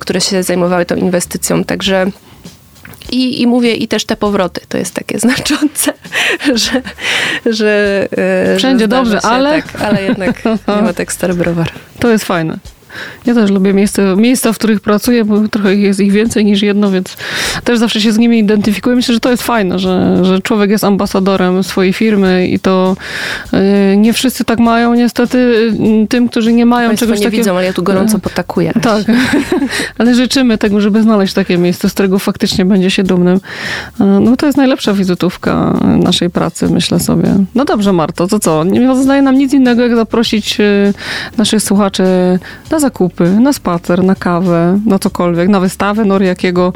które 0.01 0.21
się 0.21 0.43
zajmowały 0.43 0.87
tą 0.87 0.97
inwestycją. 0.97 1.65
Także 1.65 2.11
i, 3.13 3.43
I 3.43 3.47
mówię, 3.47 3.75
i 3.75 3.89
też 3.89 4.05
te 4.05 4.17
powroty, 4.17 4.61
to 4.69 4.79
jest 4.79 4.95
takie 4.95 5.19
znaczące, 5.25 5.93
że... 6.55 6.83
że 7.47 8.07
e, 8.17 8.57
Wszędzie 8.57 8.85
że 8.85 8.89
dobrze, 8.89 9.21
się, 9.21 9.27
ale... 9.27 9.63
Tak, 9.63 9.83
ale 9.83 10.03
jednak 10.03 10.45
nie 10.77 10.83
ma 10.83 10.93
tak 10.93 11.13
stary 11.13 11.35
browar. 11.35 11.73
To 11.99 12.11
jest 12.11 12.25
fajne. 12.25 12.59
Ja 13.27 13.35
też 13.35 13.51
lubię 13.51 13.73
miejsce, 13.73 14.17
miejsca, 14.17 14.53
w 14.53 14.59
których 14.59 14.81
pracuję, 14.81 15.25
bo 15.25 15.49
trochę 15.49 15.77
jest 15.77 16.01
ich 16.01 16.13
więcej 16.13 16.45
niż 16.45 16.63
jedno, 16.63 16.91
więc 16.91 17.17
też 17.65 17.79
zawsze 17.79 18.01
się 18.01 18.13
z 18.13 18.19
nimi 18.19 18.39
identyfikuję. 18.39 18.97
Myślę, 18.97 19.15
że 19.15 19.21
to 19.21 19.31
jest 19.31 19.43
fajne, 19.43 19.79
że, 19.79 20.25
że 20.25 20.41
człowiek 20.41 20.71
jest 20.71 20.85
ambasadorem 20.85 21.65
swojej 21.65 21.93
firmy 21.93 22.49
i 22.49 22.59
to 22.59 22.97
yy, 23.53 23.97
nie 23.97 24.13
wszyscy 24.13 24.45
tak 24.45 24.59
mają 24.59 24.95
niestety. 24.95 25.39
Yy, 25.79 26.07
tym, 26.07 26.29
którzy 26.29 26.53
nie 26.53 26.67
mają 26.67 26.89
Państwo 26.89 27.07
czegoś 27.07 27.21
nie 27.21 27.25
takiego... 27.25 27.43
widzą, 27.43 27.57
ale 27.57 27.65
ja 27.67 27.73
tu 27.73 27.83
gorąco 27.83 28.19
potakuję. 28.19 28.73
Tak, 28.83 29.05
ale 29.99 30.15
życzymy 30.15 30.59
tego, 30.59 30.81
żeby 30.81 31.03
znaleźć 31.03 31.35
takie 31.35 31.59
miejsce, 31.59 31.89
z 31.89 31.93
którego 31.93 32.19
faktycznie 32.19 32.65
będzie 32.65 32.91
się 32.91 33.03
dumnym. 33.03 33.41
Yy, 34.01 34.07
no 34.07 34.37
to 34.37 34.47
jest 34.47 34.59
najlepsza 34.59 34.93
wizytówka 34.93 35.79
naszej 35.97 36.31
pracy, 36.31 36.69
myślę 36.71 37.01
sobie. 37.01 37.29
No 37.55 37.65
dobrze, 37.65 37.93
Marto, 37.93 38.27
to 38.27 38.39
co? 38.39 38.65
Nie 38.65 38.89
pozostaje 38.89 39.23
nam 39.23 39.39
nic 39.39 39.53
innego, 39.53 39.83
jak 39.83 39.97
zaprosić 39.97 40.59
yy, 40.59 40.95
naszych 41.39 41.63
słuchaczy 41.63 42.05
na 42.71 42.81
zakupy, 42.85 43.31
na 43.31 43.53
spacer, 43.53 44.05
na 44.05 44.15
kawę, 44.15 44.81
na 44.87 44.99
cokolwiek, 44.99 45.49
na 45.49 45.61
wystawę 45.61 46.05
Noriakiego 46.05 46.73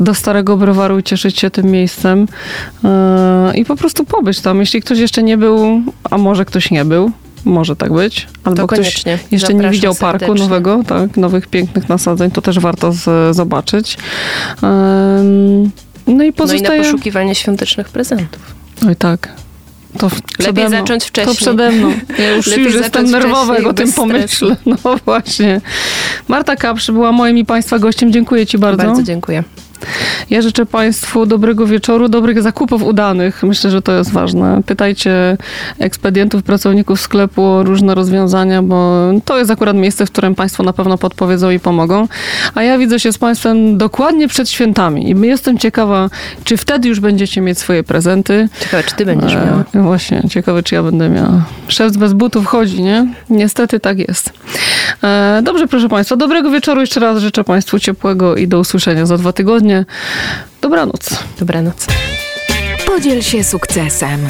do 0.00 0.14
Starego 0.14 0.56
Browaru 0.56 0.98
i 0.98 1.02
cieszyć 1.02 1.38
się 1.38 1.50
tym 1.50 1.66
miejscem 1.66 2.26
yy, 2.82 2.90
i 3.54 3.64
po 3.64 3.76
prostu 3.76 4.04
pobyć 4.04 4.40
tam. 4.40 4.60
Jeśli 4.60 4.82
ktoś 4.82 4.98
jeszcze 4.98 5.22
nie 5.22 5.36
był, 5.38 5.82
a 6.10 6.18
może 6.18 6.44
ktoś 6.44 6.70
nie 6.70 6.84
był, 6.84 7.10
może 7.44 7.76
tak 7.76 7.92
być. 7.92 8.28
Albo 8.44 8.66
ktoś 8.66 9.06
jeszcze 9.08 9.18
Zapraszam 9.32 9.60
nie 9.60 9.70
widział 9.70 9.94
parku 9.94 10.18
serdecznie. 10.18 10.44
nowego, 10.44 10.82
tak, 10.86 11.16
nowych 11.16 11.46
pięknych 11.46 11.88
nasadzeń, 11.88 12.30
to 12.30 12.42
też 12.42 12.58
warto 12.58 12.92
z, 12.92 13.36
zobaczyć. 13.36 13.98
No 16.06 16.24
i 16.24 16.32
pozostaje... 16.32 16.68
No 16.68 16.74
i 16.74 16.78
na 16.78 16.84
poszukiwanie 16.84 17.34
świątecznych 17.34 17.88
prezentów. 17.88 18.54
Oj 18.88 18.96
tak. 18.96 19.45
To 19.96 20.10
Lepiej 20.38 20.70
zacząć 20.70 21.04
wcześniej. 21.04 21.36
To 21.36 21.42
przede 21.42 21.70
mną. 21.70 21.92
Ja 22.18 22.30
już, 22.36 22.56
już 22.56 22.74
jestem 22.74 23.10
nerwowa, 23.10 23.54
jak 23.58 23.66
o 23.66 23.74
tym 23.74 23.92
pomyślę. 23.92 24.56
No 24.66 24.76
właśnie. 25.04 25.60
Marta 26.28 26.56
Kaprzy 26.56 26.92
była 26.92 27.12
moim 27.12 27.38
i 27.38 27.44
Państwa 27.44 27.78
gościem. 27.78 28.12
Dziękuję 28.12 28.46
Ci 28.46 28.58
bardzo. 28.58 28.84
Bardzo 28.84 29.02
dziękuję. 29.02 29.44
Ja 30.30 30.42
życzę 30.42 30.66
Państwu 30.66 31.26
dobrego 31.26 31.66
wieczoru, 31.66 32.08
dobrych 32.08 32.42
zakupów 32.42 32.82
udanych. 32.82 33.42
Myślę, 33.42 33.70
że 33.70 33.82
to 33.82 33.92
jest 33.92 34.12
ważne. 34.12 34.62
Pytajcie 34.66 35.36
ekspedientów, 35.78 36.42
pracowników 36.42 37.00
sklepu 37.00 37.42
o 37.42 37.62
różne 37.62 37.94
rozwiązania, 37.94 38.62
bo 38.62 39.10
to 39.24 39.38
jest 39.38 39.50
akurat 39.50 39.76
miejsce, 39.76 40.06
w 40.06 40.10
którym 40.10 40.34
Państwo 40.34 40.62
na 40.62 40.72
pewno 40.72 40.98
podpowiedzą 40.98 41.50
i 41.50 41.58
pomogą. 41.58 42.08
A 42.54 42.62
ja 42.62 42.78
widzę 42.78 43.00
się 43.00 43.12
z 43.12 43.18
Państwem 43.18 43.78
dokładnie 43.78 44.28
przed 44.28 44.50
świętami 44.50 45.10
i 45.10 45.26
jestem 45.26 45.58
ciekawa, 45.58 46.10
czy 46.44 46.56
wtedy 46.56 46.88
już 46.88 47.00
będziecie 47.00 47.40
mieć 47.40 47.58
swoje 47.58 47.84
prezenty. 47.84 48.48
Ciekawe, 48.60 48.82
czy 48.82 48.94
Ty 48.96 49.06
będziesz 49.06 49.34
miała. 49.34 49.64
E, 49.74 49.82
właśnie, 49.82 50.22
ciekawe, 50.30 50.62
czy 50.62 50.74
ja 50.74 50.82
będę 50.82 51.08
miała. 51.08 51.44
Szef 51.68 51.96
bez 51.96 52.12
butów 52.12 52.46
chodzi, 52.46 52.82
nie? 52.82 53.06
Niestety 53.30 53.80
tak 53.80 53.98
jest. 53.98 54.32
E, 55.02 55.40
dobrze, 55.42 55.68
proszę 55.68 55.88
Państwa, 55.88 56.16
dobrego 56.16 56.50
wieczoru. 56.50 56.80
Jeszcze 56.80 57.00
raz 57.00 57.18
życzę 57.18 57.44
Państwu 57.44 57.78
ciepłego 57.78 58.36
i 58.36 58.48
do 58.48 58.58
usłyszenia 58.58 59.06
za 59.06 59.18
dwa 59.18 59.32
tygodnie. 59.32 59.65
Dobranoc. 60.60 61.24
Dobranoc. 61.38 61.86
Podziel 62.86 63.22
się 63.22 63.44
sukcesem. 63.44 64.26